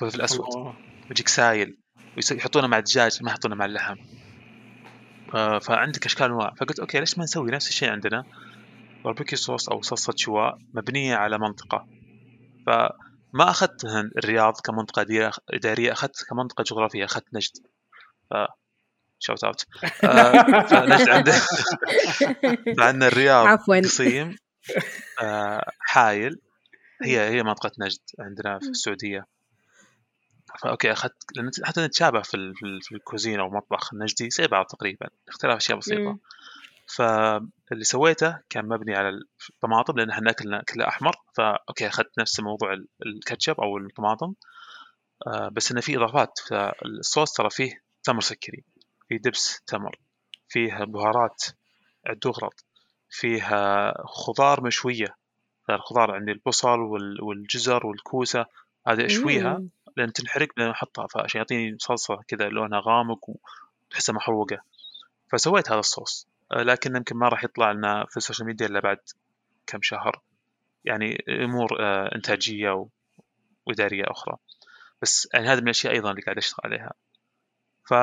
فلفل 0.00 0.20
أسود. 0.20 0.74
يجيك 1.10 1.28
سايل. 1.28 1.78
يحطونه 2.32 2.66
مع 2.66 2.78
الدجاج 2.78 3.22
ما 3.22 3.30
يحطونه 3.30 3.54
مع 3.54 3.64
اللحم. 3.64 3.96
فعندك 5.62 6.06
أشكال 6.06 6.26
أنواع. 6.26 6.54
فقلت 6.60 6.80
okay 6.80 7.00
ليش 7.00 7.18
ما 7.18 7.24
نسوي 7.24 7.50
نفس 7.50 7.68
الشيء 7.68 7.90
عندنا؟ 7.90 8.24
barbecue 9.04 9.36
sauce 9.36 9.68
أو 9.68 9.82
صلصة 9.82 10.12
شواء 10.16 10.58
مبنية 10.74 11.16
على 11.16 11.38
منطقة. 11.38 11.86
فما 12.66 13.50
اخذت 13.50 13.84
الرياض 14.18 14.54
كمنطقة 14.64 15.30
إدارية 15.50 15.92
أخذت 15.92 16.24
كمنطقة 16.30 16.64
جغرافية 16.64 17.04
أخذت 17.04 17.24
نجد. 17.34 17.66
ف 18.30 18.34
shout 19.18 19.44
out 19.44 19.66
آه 20.04 20.32
فنجد 20.70 21.08
عنده 21.08 21.34
عندنا 22.86 23.06
الرياض 23.06 23.46
عفوا. 23.46 23.80
قصيم 23.80 24.36
آه 25.22 25.64
حايل. 25.78 26.38
هي 27.02 27.28
هي 27.30 27.42
منطقة 27.42 27.70
نجد 27.80 27.98
عندنا 28.20 28.58
في 28.58 28.68
السعودية. 28.68 29.26
ف 30.60 30.66
okay 30.66 30.92
أخذت 30.92 31.14
لأن 31.36 31.50
حتى 31.64 31.80
نتشابه 31.86 32.22
في 32.22 32.52
في 32.82 32.94
ال 32.94 33.00
cuisine 33.00 33.40
أو 33.40 33.46
المطبخ 33.46 33.94
النجدي 33.94 34.30
زي 34.30 34.46
بعض 34.46 34.66
تقريبا 34.66 35.08
اختلاف 35.28 35.56
أشياء 35.56 35.78
بسيطة. 35.78 36.18
فاللي 36.86 37.84
سويته 37.84 38.38
كان 38.50 38.68
مبني 38.68 38.94
على 38.94 39.20
الطماطم 39.50 39.98
لأن 39.98 40.10
إحنا 40.10 40.24
ناكلنا 40.24 40.62
كله 40.62 40.88
أحمر. 40.88 41.16
ف 41.36 41.46
okay 41.46 41.86
أخذت 41.86 42.18
نفس 42.18 42.40
موضوع 42.40 42.76
الكاتشب 43.06 43.60
أو 43.60 43.78
الطماطم. 43.78 44.34
آه 45.26 45.48
بس 45.48 45.72
إنه 45.72 45.80
في 45.80 45.96
إضافات. 45.96 46.38
فالصوص 46.48 47.32
ترى 47.32 47.50
فيه 47.50 47.82
تمر 48.02 48.20
سكري 48.20 48.64
في 49.08 49.18
دبس 49.18 49.60
تمر 49.66 49.98
فيه 50.48 50.84
بهارات 50.84 51.42
عدو 52.06 52.35
غرط 52.35 52.64
فيها 53.10 53.94
خضار 54.06 54.64
مشوية. 54.64 55.16
الخضار 55.70 56.10
عندي 56.10 56.32
البصل 56.32 56.78
والجزر 57.22 57.86
والكوسة 57.86 58.46
هذه 58.86 59.06
أشويها. 59.06 59.62
لأن 59.96 60.12
تنحرق 60.12 60.48
لأن 60.56 60.70
أحطها 60.70 61.06
فعشان 61.06 61.38
يعطيني 61.38 61.76
صلصة 61.78 62.20
كذا 62.28 62.48
لونها 62.48 62.82
غامق 62.86 63.30
وتحسها 63.88 64.14
محروقة. 64.14 64.58
فسويت 65.32 65.70
هذا 65.70 65.80
الصوص. 65.80 66.28
لكن 66.52 66.96
يمكن 66.96 67.16
ما 67.16 67.28
راح 67.28 67.44
يطلع 67.44 67.72
لنا 67.72 68.06
في 68.10 68.16
السوشيال 68.16 68.46
ميديا 68.46 68.66
إلا 68.66 68.80
بعد 68.80 68.98
كم 69.66 69.78
شهر. 69.82 70.22
يعني 70.84 71.24
أمور 71.28 71.68
آه، 71.80 72.14
إنتاجية 72.14 72.88
وإدارية 73.66 74.04
أخرى. 74.06 74.36
بس 75.02 75.28
يعني 75.34 75.46
هذه 75.48 75.58
من 75.58 75.64
الأشياء 75.64 75.92
أيضا 75.92 76.10
اللي 76.10 76.22
قاعد 76.22 76.36
أشتغل 76.36 76.60
عليها. 76.64 76.92
ف 77.84 77.94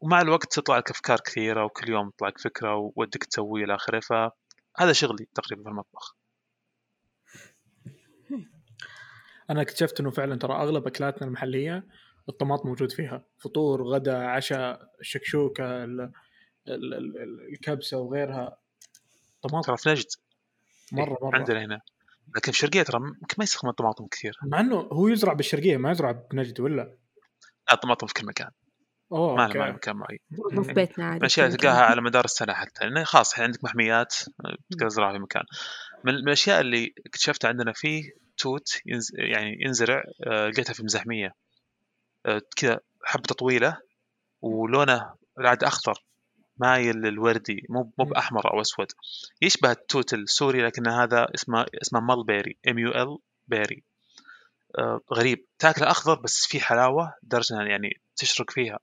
ومع 0.00 0.20
الوقت 0.20 0.52
تطلع 0.52 0.78
لك 0.78 0.90
أفكار 0.90 1.20
كثيرة 1.20 1.64
وكل 1.64 1.90
يوم 1.90 2.10
تطلع 2.10 2.28
لك 2.28 2.38
فكرة 2.38 2.76
وودك 2.76 3.24
تسوي 3.24 3.64
إلى 3.64 3.74
آخره. 3.74 4.00
فهذا 4.00 4.92
شغلي 4.92 5.26
تقريبا 5.34 5.62
في 5.62 5.68
المطبخ. 5.68 6.16
أنا 9.52 9.62
اكتشفت 9.62 10.00
إنه 10.00 10.10
فعلا 10.10 10.36
ترى 10.36 10.54
أغلب 10.54 10.86
أكلاتنا 10.86 11.26
المحلية 11.26 11.86
الطماط 12.28 12.66
موجود 12.66 12.92
فيها. 12.92 13.24
فطور 13.38 13.82
غدا 13.82 14.16
عشاء 14.16 14.90
الشكشوكة 15.00 15.86
الكبسة 17.52 17.98
وغيرها. 17.98 18.58
طماطم 19.42 19.66
ترى 19.66 19.76
في 19.76 19.90
نجد 19.90 20.06
مرة 20.92 21.18
مرة. 21.22 21.36
عندنا 21.38 21.64
هنا. 21.64 21.80
لكن 22.36 22.52
في 22.52 22.58
الشرقية 22.58 22.82
ترى 22.82 23.00
ممكن 23.00 23.34
ما 23.38 23.44
يستخدم 23.44 23.68
الطماطم 23.68 24.06
كثير. 24.06 24.38
مع 24.42 24.60
إنه 24.60 24.76
هو 24.76 25.08
يزرع 25.08 25.32
بالشرقية 25.32 25.76
ما 25.76 25.90
يزرع 25.90 26.12
بنجد 26.30 26.60
ولا؟ 26.60 26.96
الطماطم 27.72 28.06
في 28.06 28.14
كل 28.14 28.26
مكان. 28.26 28.50
أوه 29.12 29.36
ما 29.36 29.48
له 29.48 29.72
مكان 29.72 29.96
معين 29.96 30.18
في 30.64 30.72
بيتنا 30.72 31.04
عادي 31.04 31.26
اشياء 31.26 31.50
تلقاها 31.50 31.82
على 31.82 32.02
مدار 32.02 32.24
السنة 32.24 32.52
حتى. 32.52 32.84
لأنه 32.84 33.04
خلاص 33.04 33.30
الحين 33.30 33.44
عندك 33.44 33.64
محميات 33.64 34.14
تقدر 34.70 34.88
تزرعها 34.88 35.12
في 35.12 35.18
مكان. 35.18 35.42
من 36.04 36.14
الأشياء 36.14 36.60
اللي 36.60 36.94
اكتشفتها 37.06 37.48
عندنا 37.48 37.72
فيه 37.72 38.02
توت 38.42 38.80
ينز... 38.86 39.12
يعني 39.14 39.58
ينزرع 39.60 40.04
آه، 40.26 40.48
لقيتها 40.48 40.72
في 40.72 40.82
مزاحميه 40.82 41.34
آه، 42.26 42.42
كذا 42.56 42.80
حبته 43.04 43.34
طويلة 43.34 43.78
ولونه 44.42 45.14
العاد 45.38 45.64
أخضر 45.64 46.04
مايل 46.56 46.96
للوردي 46.96 47.66
مو 47.68 47.92
مو. 47.98 48.04
بأحمر 48.04 48.52
أو 48.52 48.60
أسود. 48.60 48.86
يشبه 49.42 49.70
التوت 49.70 50.14
السوري 50.14 50.62
لكن 50.62 50.88
هذا 50.88 51.26
اسمه 51.34 51.66
اسمه 51.82 52.00
mulberry 52.00 52.56
M 52.68 52.78
U 52.78 52.90
L 52.90 53.18
berry. 53.48 53.82
آه، 54.78 55.00
غريب. 55.12 55.46
تاكله 55.58 55.90
أخضر 55.90 56.20
بس 56.20 56.46
في 56.46 56.60
حلاوة 56.60 57.14
لدرجه 57.22 57.62
يعني 57.62 58.00
تشرق 58.16 58.50
فيها. 58.50 58.78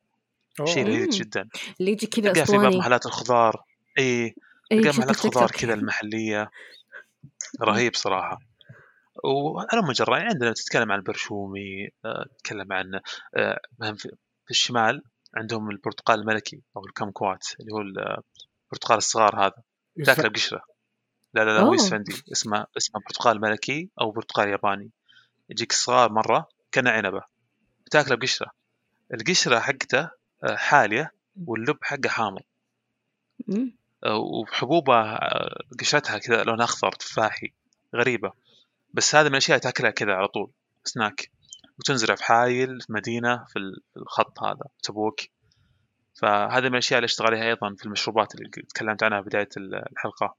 شيء. 0.65 0.85
لذيذ. 0.87 1.09
جدا. 1.09 1.49
اللي 1.79 1.91
يجي 1.91 2.07
كذا 2.07 2.33
في 2.33 2.39
بعض 2.39 2.49
اسطوانة 2.49 2.77
محلات 2.77 3.05
الخضار. 3.05 3.63
اي 3.99 4.35
إيه، 4.71 4.81
شفت 4.83 4.99
محلات 4.99 5.15
في 5.15 5.21
تيك 5.21 5.33
خضار 5.33 5.47
توك. 5.47 5.57
كذا 5.57 5.73
المحلية. 5.73 6.51
رهيب 7.69 7.95
صراحة. 7.95 8.48
وعلى 9.23 9.81
مجرى 9.81 10.17
يعني 10.17 10.29
عندنا 10.29 10.53
تتكلم 10.53 10.91
عن 10.91 10.99
البرشومي 10.99 11.89
آه، 12.05 12.25
تتكلم 12.37 12.73
عن 12.73 12.99
آه، 13.35 13.59
في 14.45 14.51
الشمال 14.51 15.03
عندهم 15.35 15.69
البرتقال 15.69 16.19
الملكي 16.19 16.61
أو 16.77 16.85
الكمكوات 16.85 17.47
اللي 17.59 17.73
هو 17.73 17.81
البرتقال 17.81 18.97
الصغار 18.97 19.45
هذا 19.45 19.63
تاكله 20.05 20.29
بقشره. 20.29 20.63
لا 21.33 21.45
لا 21.45 21.51
لا 21.51 21.59
أوه. 21.59 21.75
يسفندي 21.75 22.23
اسمه 22.31 22.65
اسمه 22.77 23.01
برتقال 23.01 23.41
ملكي 23.41 23.89
أو 24.01 24.11
برتقال 24.11 24.49
ياباني. 24.49 24.91
يجيك 25.49 25.71
صغار 25.71 26.11
مرة 26.11 26.47
كأنه 26.71 26.91
عنبة 26.91 27.23
تاكله 27.91 28.15
بقشرة. 28.15 28.51
القشرة 29.13 29.59
حقته 29.59 30.09
آه، 30.43 30.55
حالية 30.55 31.13
واللب 31.45 31.77
حقه 31.81 32.09
حامض. 32.09 32.41
آه، 34.03 34.17
وحبوبه 34.17 35.01
آه، 35.01 35.63
قشرتها 35.79 36.17
كذا 36.17 36.43
لونها 36.43 36.65
أخضر 36.65 36.91
تفاحي 36.91 37.53
غريبة. 37.95 38.31
بس 38.93 39.15
هذا 39.15 39.27
من 39.29 39.31
الأشياء 39.33 39.57
اللي 39.57 39.71
تأكلها 39.71 39.91
كذا 39.91 40.13
على 40.13 40.27
طول. 40.27 40.51
سناك. 40.83 41.31
وتنزرع 41.79 42.15
في 42.15 42.23
حايل 42.23 42.81
في 42.81 42.93
مدينة 42.93 43.45
في 43.45 43.59
ال- 43.59 43.81
في 43.93 43.99
الخط 43.99 44.43
هذا 44.43 44.65
تبوك. 44.83 45.19
فهذا 46.15 46.67
من 46.67 46.73
الأشياء 46.73 46.97
اللي 46.97 47.05
أشتغل 47.05 47.27
عليها 47.27 47.43
أيضا 47.49 47.75
في 47.77 47.85
المشروبات 47.85 48.35
اللي 48.35 48.49
تكلمت 48.49 49.03
عنها 49.03 49.21
في 49.21 49.27
بداية 49.27 49.49
ال- 49.57 49.75
الحلقة. 49.91 50.35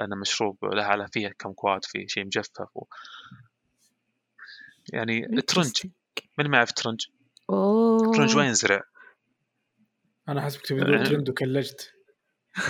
انه 0.00 0.16
مشروب 0.16 0.64
له 0.64 0.82
على 0.84 1.08
فيها 1.12 1.30
كمكوات 1.38 1.84
في 1.84 2.08
شيء 2.08 2.24
مجفف 2.26 2.76
و... 2.76 2.84
يعني 4.92 5.26
الترنج. 5.26 5.72
من 6.38 6.48
ما 6.50 6.56
يعرف 6.56 6.70
الترنج 6.70 7.00
أوه. 7.50 8.06
الترنج 8.10 8.36
وين 8.36 8.46
ينزرع؟ 8.46 8.82
أنا 10.28 10.40
حسبك 10.42 10.66
تبي 10.66 10.80
تقول 10.80 11.06
ترند 11.08 11.28
وكلجت. 11.30 11.92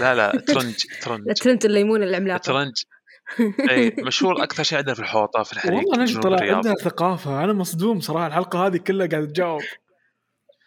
لا 0.01 0.15
لا 0.15 0.31
ترنج 0.41 0.75
ترنج. 1.03 1.29
الترنج 1.29 1.65
الليمون 1.65 2.03
العملاقة. 2.03 2.37
الترنج 2.37 2.83
اي 3.71 3.95
مشهور 4.07 4.43
أكثر 4.43 4.63
شيء 4.63 4.79
عندنا 4.79 4.95
في 4.95 5.01
الحوطة 5.01 5.43
في 5.43 5.53
الحريق 5.53 5.79
والله 5.79 6.03
نجد 6.03 6.21
طلع 6.21 6.57
عندها 6.57 6.75
ثقافة 6.75 7.45
أنا 7.45 7.53
مصدوم 7.53 8.01
صراحة 8.01 8.27
الحلقة 8.27 8.67
هذه 8.67 8.77
كلها 8.77 9.07
قاعد 9.07 9.29
تجاوب 9.29 9.63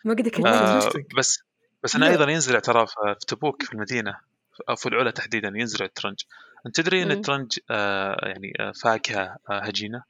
ما 0.05 0.13
قد 0.13 0.31
والله 0.39 0.49
آه. 0.87 0.91
بس 1.17 1.39
بس 1.83 1.95
أنا. 1.95 2.07
أيضا 2.07 2.31
ينزرع 2.31 2.59
ترى 2.59 2.87
في 2.87 2.93
تبوك 3.27 3.63
في 3.63 3.73
المدينة 3.73 4.17
أو 4.69 4.75
في 4.75 4.89
العلا 4.89 5.11
تحديدا 5.11 5.47
ينزرع 5.55 5.85
الترنج 5.85 6.19
أنت 6.65 6.75
تدري 6.81 7.03
إن. 7.03 7.11
الترنج 7.11 7.59
آه 7.71 8.27
يعني 8.27 8.53
آه 8.59 8.71
فاكهة 8.71 9.37
آه 9.49 9.59
هجينة 9.59 10.03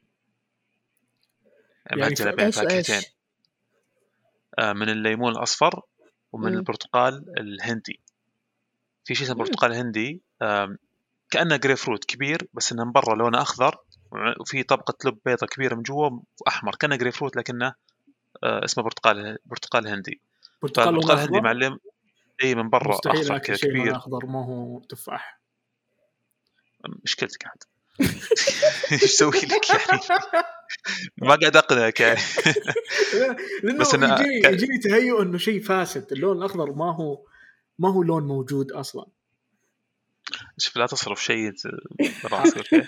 يعني 1.86 2.02
مهجنه 2.02 2.32
ف- 2.32 2.36
بين 2.36 2.52
فاكهتين 2.52 3.02
آه 4.60 4.74
من 4.74 4.90
الليمون 4.90 5.32
الأصفر 5.32 5.82
ومن 6.32 6.52
مم. 6.52 6.58
البرتقال 6.58 7.26
الهندي 7.40 8.00
في 9.06 9.16
شيء 9.16 9.26
اسمه. 9.28 9.36
برتقال 9.38 9.74
هندي 9.74 10.22
آم، 10.42 10.78
كأنه 11.34 11.56
جريب 11.56 11.78
فروت 11.78 12.06
كبير 12.06 12.48
بس 12.54 12.72
إنه 12.72 12.86
من 12.86 12.92
برا 12.92 13.16
لونه 13.16 13.42
أخضر 13.42 13.78
وفي 14.40 14.64
طبقة 14.64 14.94
لب 15.10 15.18
بيضة 15.26 15.48
كبيرة 15.48 15.76
من 15.76 15.82
جوا 15.84 16.10
واحمر 16.46 16.76
كأنه 16.76 16.96
جريب 16.96 17.14
فروت 17.14 17.36
لكنه 17.36 17.74
آه، 18.44 18.66
اسمه 18.66 18.84
برتقال 18.84 19.38
برتقال 19.46 19.88
هندي. 19.88 20.22
برتقال 20.62 20.90
الهندي 20.90 21.14
أخضر؟ 21.14 21.42
معلم. 21.42 21.78
إي 22.44 22.56
من 22.56 22.70
برا. 22.70 22.98
أخضر 23.06 23.38
كذا 23.38 23.58
كبير. 23.58 23.96
أخضر 23.96 24.26
ما 24.26 24.46
هو 24.46 24.80
تفاح. 24.80 25.40
مشكلتك 27.04 27.46
عاد 27.48 27.64
إيش 28.92 29.04
أسوي 29.04 29.32
لك 29.32 29.70
يعني؟ 29.70 30.00
ما 31.18 31.36
قاعد 31.36 31.56
أقنعك 31.58 32.00
يعني. 32.00 32.20
لأنه 33.64 33.80
بس 33.80 33.96
أنا- 33.96 34.04
يجيني 34.22 34.54
يجيني 34.54 34.78
تهيؤ 34.78 35.22
إنه 35.22 35.38
شيء 35.38 35.62
فاسد 35.62 36.12
اللون 36.12 36.38
الأخضر 36.38 36.72
ما 36.72 36.96
هو 36.96 37.26
ما 37.80 37.90
هو 37.94 38.04
لون 38.04 38.24
موجود 38.24 38.72
أصلا. 38.72 39.06
شوف 40.58 40.78
لا 40.78 40.86
تصرف 40.86 41.24
شيء 41.24 41.52
براسي 42.24 42.58
okay؟ 42.60 42.82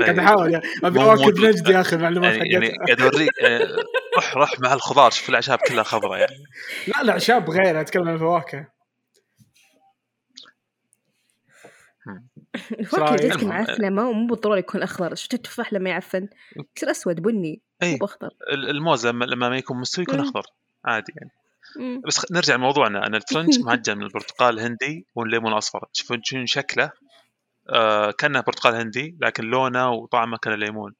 قاعد 0.00 0.18
إيه. 0.18 0.20
أحاول 0.26 0.60
أبي 0.84 0.98
مو 0.98 1.04
أواكب. 1.04 1.38
نجد 1.38 1.68
يا 1.68 1.80
أخي 1.80 1.96
المعلومات 1.96 2.34
يعني 2.36 2.48
يعني 2.50 2.66
حقتها 2.66 2.86
قاعد 2.96 3.00
أوريك 3.14 3.42
آه، 3.42 3.76
روح 4.16 4.34
روح 4.36 4.60
مع 4.60 4.72
الخضار 4.74 5.10
شوف 5.10 5.28
الأعشاب 5.28 5.58
كلها 5.68 5.82
خضراء 5.82 6.18
يعني. 6.18 6.44
لا 6.88 7.00
الاعشاب 7.02 7.50
غير 7.50 7.80
أتكلم 7.80 8.08
عن 8.08 8.14
الفواكه. 8.14 8.68
الفواكه؟ 12.80 13.16
جاتك 13.16 13.44
ما 13.80 14.12
مو 14.12 14.26
بالضرورة 14.26 14.58
يكون 14.58 14.82
أخضر. 14.82 15.14
شفت 15.14 15.34
التفاح 15.34 15.72
لما 15.72 15.90
يعفن؟ 15.90 16.28
يصير 16.76 16.90
أسود 16.90 17.20
بني 17.20 17.62
مو 17.82 17.96
بأخضر 17.96 18.28
ال- 18.52 18.70
الموز 18.70 19.06
لما 19.06 19.24
لما 19.24 19.48
ما 19.48 19.56
يكون 19.56 19.80
مستوي 19.80 20.02
يكون 20.02 20.18
مم. 20.18 20.24
أخضر 20.24 20.42
عادي 20.84 21.12
يعني. 21.16 21.30
مم. 21.76 22.00
بس 22.06 22.32
نرجع 22.32 22.54
لموضوعنا. 22.54 23.06
أن 23.06 23.14
الترنج 23.14 23.58
معجن 23.66 23.96
من 23.98 24.02
البرتقال 24.02 24.54
الهندي 24.54 25.06
والليمون 25.14 25.52
الأصفر. 25.52 25.86
تشوفون 25.94 26.20
شنو 26.24 26.46
شكله؟ 26.46 26.90
آه 27.70 28.10
كأنه 28.10 28.40
برتقال 28.40 28.74
هندي 28.74 29.16
لكن 29.20 29.44
لونه 29.44 29.90
وطعمه 29.90 30.36
كان 30.36 30.54
ليمون. 30.54 30.94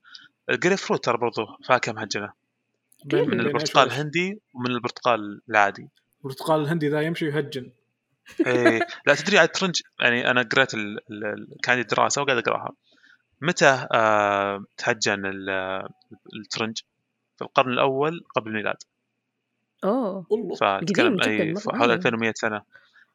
الجريب 0.50 0.78
فروت 0.78 1.04
ترى 1.04 1.18
برضو 1.18 1.46
فاكهة 1.64 1.92
مهجنه 1.92 2.32
بين 3.04 3.30
من 3.30 3.40
البرتقال؟ 3.40 3.86
الهندي 3.86 4.40
ومن 4.54 4.70
البرتقال 4.70 5.40
العادي. 5.50 5.88
البرتقال 6.24 6.60
الهندي 6.60 6.88
ذا 6.88 7.00
يمشي 7.00 7.26
يهجن 7.26 7.70
إيه. 8.46 8.80
لا 9.06 9.14
تدري 9.14 9.38
على 9.38 9.46
الترنج 9.46 9.74
يعني 10.00 10.30
أنا 10.30 10.42
قريت 10.42 10.74
ال... 10.74 10.98
ال... 11.10 11.24
ال... 11.24 11.56
كان 11.62 11.76
عندي 11.76 11.88
دراسة 11.94 12.22
وقاعد 12.22 12.38
أقرأها. 12.38 12.72
متى 13.40 13.86
آه 13.92 14.64
تهجن 14.76 15.26
ال- 15.26 15.88
الترنج 16.40 16.78
في 17.38 17.44
القرن 17.44 17.72
الأول 17.72 18.20
قبل 18.36 18.50
الميلاد. 18.50 18.76
فتكلم 20.60 21.16
جداً 21.16 21.30
أي 21.30 21.54
حوالي 21.74 21.92
آه. 21.92 21.96
2100 21.96 22.32
سنة 22.36 22.62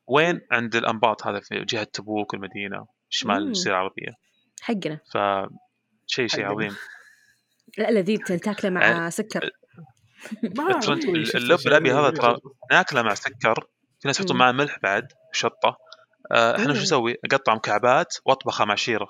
وين 0.08 0.42
عند 0.52 0.76
الأنباط 0.76 1.28
هذا 1.28 1.40
في 1.40 1.66
جهة 1.66 1.84
تبوك 1.84 2.34
والمدينه 2.34 2.88
شمال. 3.10 3.48
الجزيره 3.48 3.74
العربية 3.74 4.12
حقنا 4.62 5.00
فشيء 5.14 6.28
شيء 6.28 6.30
حقنا. 6.30 6.48
عظيم 6.48 6.76
لا 7.78 7.92
لذيذ 7.92 8.20
تاكله 8.20 8.70
مع 8.70 9.10
سكر 9.10 9.50
اللب 11.36 11.58
شيء 11.58 11.68
الأبيض 11.68 11.96
هذا. 11.96 12.10
ترى 12.10 12.40
ناكله 12.72 13.02
مع 13.02 13.14
سكر 13.14 13.68
في 14.00 14.08
ناس 14.08 14.20
يحطون. 14.20 14.38
معاه 14.38 14.52
ملح 14.52 14.80
بعد 14.84 15.08
شطة 15.34 15.78
إحنا. 16.32 16.74
شو 16.74 16.82
نسوي؟ 16.82 17.16
اقطع 17.26 17.56
مكعبات 17.56 18.18
واطبخها 18.26 18.66
مع 18.66 18.76
شيرة 18.76 19.08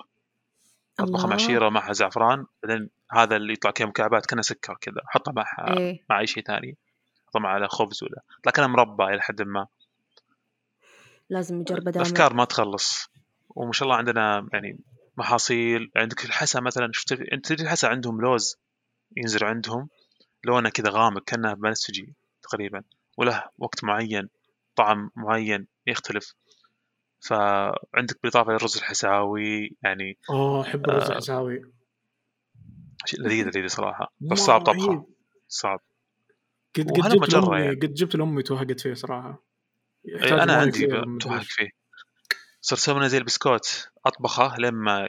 اطبخها 1.00 1.26
مع. 1.26 1.36
شيرة 1.36 1.68
معها 1.68 1.92
زعفران 1.92 2.46
بعدين 2.62 2.90
هذا 3.12 3.36
اللي 3.36 3.52
يطلع 3.52 3.70
كذا 3.70 3.86
مكعبات 3.86 4.26
كأنه 4.26 4.42
سكر 4.42 4.76
كذا 4.80 5.02
احطه 5.08 5.32
مع 5.32 5.44
إيه 5.68 6.04
مع 6.10 6.20
أي 6.20 6.26
شيء 6.26 6.42
ثاني 6.44 6.76
مع 7.38 7.48
على 7.48 7.68
خبز 7.68 8.02
ولا. 8.02 8.22
كانه 8.52 8.66
مربى 8.66 9.04
إلى 9.04 9.20
حد 9.20 9.42
ما. 9.42 9.66
لازم 11.30 11.54
نجرب 11.54 11.84
دائما 11.84 12.00
الأفكار 12.00 12.34
ما 12.34 12.44
تخلص. 12.44 13.10
وما 13.48 13.72
شاء 13.72 13.86
الله 13.86 13.96
عندنا 13.96 14.48
يعني 14.52 14.78
محاصيل 15.16 15.90
عندك 15.96 16.24
الحسا 16.24 16.60
مثلا 16.60 16.90
شفت 16.92 17.12
أنت 17.12 17.46
تدري 17.46 17.64
الحسا 17.64 17.86
عندهم 17.86 18.20
لوز 18.20 18.56
ينزل 19.16 19.44
عندهم؟ 19.44 19.88
لونه 20.44 20.70
كذا 20.70 20.90
غامق 20.90 21.24
كانه 21.24 21.54
بنفسجي 21.54 22.14
تقريبا. 22.42 22.82
وله 23.16 23.44
وقت 23.58 23.84
معين 23.84 24.28
طعم 24.76 25.10
معين 25.16 25.66
يختلف. 25.86 26.34
فعندك 27.20 28.22
بالإضافة 28.22 28.52
للرز 28.52 28.76
الحساوي 28.76 29.76
يعني 29.82 30.18
أوه 30.30 30.60
أحب 30.60 30.90
الرز 30.90 31.02
آه، 31.02 31.12
الحساوي. 31.12 31.62
شيء 33.04 33.20
لذيذ 33.20 33.46
لذيذ 33.46 33.66
صراحة. 33.66 34.12
بس 34.20 34.38
صعب 34.38 34.62
طبخه. 34.62 35.06
صعب. 35.48 35.80
قد 36.78 36.90
قد 36.90 37.08
جبت 37.10 37.22
مجرة 37.22 37.40
لامي 37.40 37.64
يعني. 37.64 37.76
قد 37.76 37.94
جبت 37.94 38.16
لامي 38.16 38.42
توهقت 38.42 38.80
فيه 38.80 38.94
صراحة 38.94 39.42
إيه، 40.08 40.42
أنا 40.42 40.52
عندي 40.56 40.70
كثير 40.70 41.06
من 41.06 41.18
توهق 41.18 41.34
الدش. 41.34 41.52
فيه 41.52 41.68
صرت 42.60 42.78
أسوي 42.78 43.08
زي 43.08 43.18
البسكوت 43.18 43.88
أطبخه 44.06 44.56
لما 44.58 45.08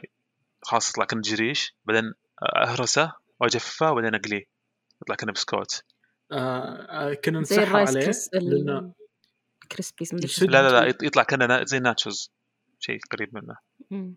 خلاص 0.62 0.90
يطلع 0.90 1.04
كأنه 1.04 1.22
جريش 1.22 1.74
بعدين 1.84 2.12
أهرسه 2.56 3.12
وأجففه 3.40 3.90
وبعدين 3.92 4.14
أقليه 4.14 4.44
يطلع 5.02 5.14
كأنه 5.14 5.32
بسكوت 5.32 5.82
آه 6.32 7.10
آه، 7.10 7.14
كنا 7.14 7.40
نسحر 7.40 7.76
عليه 7.76 8.00
كريس 8.00 8.30
لأنه 8.34 8.92
الكريسبيز 9.62 10.14
مدري 10.14 10.24
يسد. 10.26 10.38
شو 10.38 10.44
لا 10.50 10.62
لا 10.62 10.80
لا 10.80 10.92
يط- 10.92 11.02
يطلع 11.02 11.22
كأنه 11.22 11.64
زي 11.64 11.76
الناتشوز 11.78 12.30
شيء 12.78 12.98
قريب 13.10 13.34
منه 13.34 13.56
مم. 13.90 14.14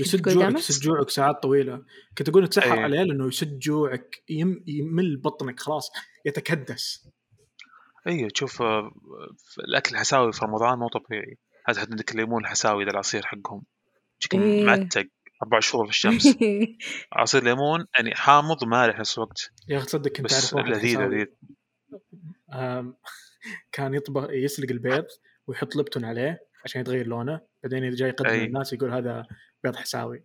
يسد 0.00 0.22
جوعك؟ 0.22 0.54
يسد 0.54 0.82
جوعك 0.82 1.10
ساعات 1.10 1.42
طويلة. 1.42 1.84
كنت 2.18 2.28
أقول 2.28 2.48
تسحر 2.48 2.74
إيه. 2.74 2.80
عليه 2.80 3.02
لأنه 3.02 3.26
يسد 3.26 3.58
جوعك 3.58 4.22
يم 4.28 4.64
يمل 4.66 5.16
بطنك 5.16 5.60
خلاص 5.60 5.90
يتكدس. 6.26 7.08
أيوه 8.06 8.28
تشوف 8.28 8.62
آه، 8.62 8.90
في 9.36 9.58
الأكل 9.58 9.94
الحساوي 9.94 10.32
في 10.32 10.44
رمضان 10.44 10.78
مو 10.78 10.88
طبيعي. 10.88 11.38
هذا 11.66 11.80
حتى 11.80 11.90
عندك 11.90 12.12
الليمون 12.12 12.44
الحساوي 12.44 12.84
ذا 12.84 12.90
العصير 12.90 13.22
حقهم. 13.26 13.62
إيه. 14.34 14.64
معتق 14.64 15.06
أربع 15.42 15.60
شهور 15.60 15.84
في 15.84 15.90
الشمس. 15.90 16.36
عصير 17.12 17.44
ليمون 17.44 17.86
يعني 17.98 18.14
حامض 18.14 18.62
ومالح 18.62 18.98
نفس 18.98 19.18
الوقت 19.18 19.50
يا 19.68 19.78
أخي 19.78 19.86
تصدق 19.86 20.12
كنت 20.12 20.26
بس 20.26 20.54
أعرف 20.54 20.68
لذيذ 20.68 21.00
لذيذ. 21.00 21.26
كان 23.72 23.94
يطبخ 23.94 24.26
يسلق 24.30 24.70
البيض 24.70 25.04
ويحط 25.46 25.76
لبتون 25.76 26.04
عليه 26.04 26.38
عشان 26.64 26.80
يتغير 26.80 27.06
لونه. 27.06 27.40
بعدين 27.62 27.84
اذا 27.84 27.96
جاي 27.96 28.08
يقدم 28.08 28.30
أي. 28.30 28.46
للناس 28.46 28.72
يقول 28.72 28.92
هذا 28.92 29.26
بيض 29.64 29.76
حساوي. 29.76 30.22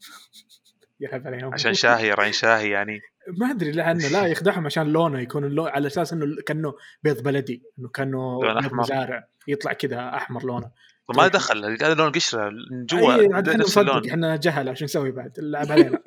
يلعب 1.00 1.26
عليهم 1.26 1.54
عشان 1.54 1.74
شاهي 1.74 2.12
رين 2.12 2.32
شاهي 2.32 2.70
يعني. 2.70 3.00
ما 3.40 3.50
أدري 3.50 3.72
لأنه 3.72 4.08
لا 4.08 4.26
يخدعهم 4.32 4.66
عشان 4.66 4.92
لونه 4.92 5.20
يكون 5.20 5.44
اللون 5.44 5.68
على 5.68 5.86
أساس 5.86 6.12
إنه 6.12 6.36
كأنه 6.46 6.74
بيض 7.02 7.22
بلدي 7.22 7.62
إنه 7.78 7.88
كأنه 7.88 8.40
لون 8.42 8.60
بيض. 8.60 8.74
مزارع 8.74 9.28
يطلع 9.48 9.72
كذا 9.72 10.08
أحمر 10.14 10.44
لونه. 10.44 10.70
ما 11.16 11.28
دخل 11.28 11.64
هذا 11.64 11.94
لون 11.94 12.12
قشرة 12.12 12.50
من 12.70 12.86
جوا 12.86 13.40
نفس 13.40 13.78
اللون. 13.78 14.08
إحنا 14.08 14.36
جهله 14.36 14.74
شو 14.74 14.84
نسوي 14.84 15.10
بعد 15.10 15.32
لعب 15.38 15.72
علينا. 15.72 15.98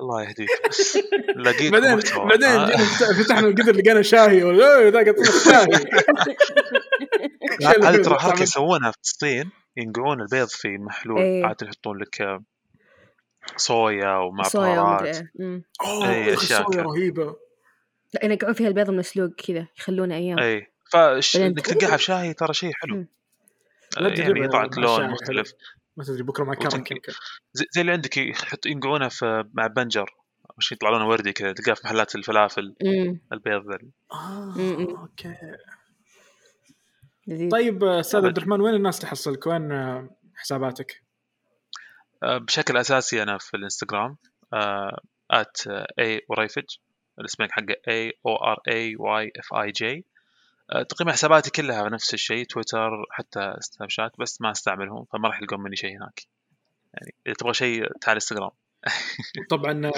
الله 0.00 0.22
يهديك. 0.22 0.48
بس 0.68 0.98
لقيت 1.36 1.72
بعدين. 1.72 2.00
بعدين 2.28 2.48
آه. 2.48 2.76
فتحنا 3.22 3.48
القدر 3.48 3.76
لقينا 3.76 4.02
شاهي 4.02 4.40
ذاك 4.90 5.14
شاهي. 5.44 5.84
هذه 7.66 8.02
ترى 8.02 8.18
حركة 8.18 8.42
يسوونها 8.42 8.90
في 8.90 8.98
الصين. 9.02 9.50
ينقعون 9.76 10.20
البيض 10.20 10.48
في 10.48 10.68
محلول 10.78 11.20
إيه. 11.22 11.44
عادة 11.46 11.66
يحطون 11.66 11.98
لك 11.98 12.20
آه، 12.20 12.42
صويا 13.56 14.16
ومع 14.16 14.42
صويا 14.42 14.74
بهارات 14.74 15.16
ومدري 15.34 15.64
إيه. 16.06 16.36
كان. 16.72 16.80
رهيبة 16.80 17.36
لا 18.14 18.24
ينقعون 18.24 18.54
فيها 18.54 18.68
البيض 18.68 18.90
المسلوق 18.90 19.30
كذا 19.30 19.66
يخلونه 19.78 20.14
أيام 20.14 20.38
اي 20.38 20.66
فش 20.92 21.36
إنك 21.36 21.66
تنقعها 21.66 21.96
في 21.96 22.02
شاي 22.02 22.34
ترى 22.34 22.54
شيء 22.54 22.72
حلو 22.74 22.96
مم. 22.96 23.08
آه، 23.98 24.00
يعني 24.00 24.46
الشاي 24.68 25.04
لون. 25.04 25.10
مختلف 25.10 25.52
ما 25.96 26.04
تدري 26.04 26.22
بكرة 26.22 26.44
مع 26.44 26.54
كرك 26.54 26.74
وتنك- 26.74 27.10
زي, 27.52 27.64
زي 27.70 27.80
اللي 27.80 27.92
عندك 27.92 28.16
يحط 28.16 28.66
ينقعونها 28.66 29.08
في 29.08 29.44
مع 29.54 29.66
بنجر 29.66 30.10
وش 30.58 30.72
يطلع 30.72 30.90
لونه 30.90 31.08
وردي 31.08 31.32
كذا 31.32 31.52
تلقاه 31.52 31.74
في 31.74 31.80
محلات 31.84 32.14
الفلافل 32.14 32.74
أمم. 32.84 33.20
البيض 33.32 33.70
ذا 33.70 33.78
آه 34.12 34.54
م-م. 34.58 34.96
okay 34.96 35.34
لذيذ 37.30 37.50
طيب 37.50 37.84
أستاذ 37.84 38.18
أبد. 38.18 38.28
عبد 38.28 38.36
الرحمن 38.36 38.60
وين 38.60 38.74
الناس 38.74 38.98
تحصلك؟ 38.98 39.46
وين 39.46 39.72
آه، 39.72 40.10
حساباتك؟ 40.34 41.02
آه، 42.22 42.38
بشكل 42.38 42.76
أساسي 42.76 43.22
أنا 43.22 43.38
في 43.38 43.56
الإنستغرام 43.56 44.16
at 45.30 45.56
اي 45.98 46.20
وريفج 46.28 46.64
الاسم 47.20 47.44
حقه 47.50 47.76
A 47.88 48.12
O 48.26 48.36
R 48.36 48.60
A 48.68 48.96
Y 48.96 49.32
F 49.36 49.54
A 49.54 49.70
J 49.70 50.04
تقريبا 50.88 51.12
حساباتي 51.12 51.50
كلها 51.50 51.88
نفس 51.88 52.14
الشيء 52.14 52.44
تويتر 52.44 52.90
حتى 53.10 53.56
سناب 53.60 53.90
شات 53.90 54.12
بس 54.18 54.40
ما 54.40 54.50
أستعملهم 54.50 55.04
فما 55.04 55.28
راح 55.28 55.42
يلقون 55.42 55.60
مني 55.60 55.76
شيء 55.76 55.96
هناك 55.96 56.26
يعني 56.94 57.14
إذا 57.26 57.34
تبغى 57.34 57.54
شيء 57.54 57.92
تعال 58.00 58.14
إنستغرام 58.16 58.50
طبعا 59.50 59.86
آه، 59.86 59.92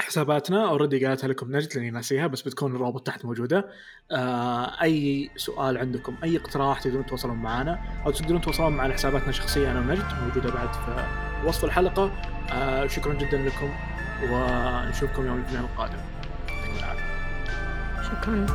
حساباتنا 0.00 0.68
اوريدي 0.68 1.06
قالتها 1.06 1.28
لكم 1.28 1.56
نجد 1.56 1.76
لاني 1.76 1.90
ناسيها 1.90 2.26
بس 2.26 2.42
بتكون 2.42 2.76
الروابط 2.76 3.06
تحت 3.06 3.24
موجودة. 3.24 3.68
آه 4.12 4.82
أي 4.82 5.30
سؤال 5.36 5.78
عندكم 5.78 6.16
أي 6.24 6.36
اقتراح 6.36 6.80
تقدرون 6.80 7.06
تتواصلون 7.06 7.36
معنا 7.36 8.02
أو 8.06 8.10
تقدرون 8.10 8.40
تتواصلون 8.40 8.72
مع 8.72 8.92
حساباتنا 8.92 9.28
الشخصية 9.28 9.70
أنا 9.70 9.80
ونجد 9.80 10.06
موجودة 10.26 10.54
بعد 10.54 10.72
في 10.72 11.06
وصف 11.48 11.64
الحلقة. 11.64 12.12
آه 12.52 12.86
شكرا 12.86 13.14
جدا 13.14 13.38
لكم 13.38 13.70
ونشوفكم 14.22 15.26
يوم 15.26 15.36
الاثنين 15.36 15.60
القادم. 15.60 15.98
شكرا. 18.02 18.46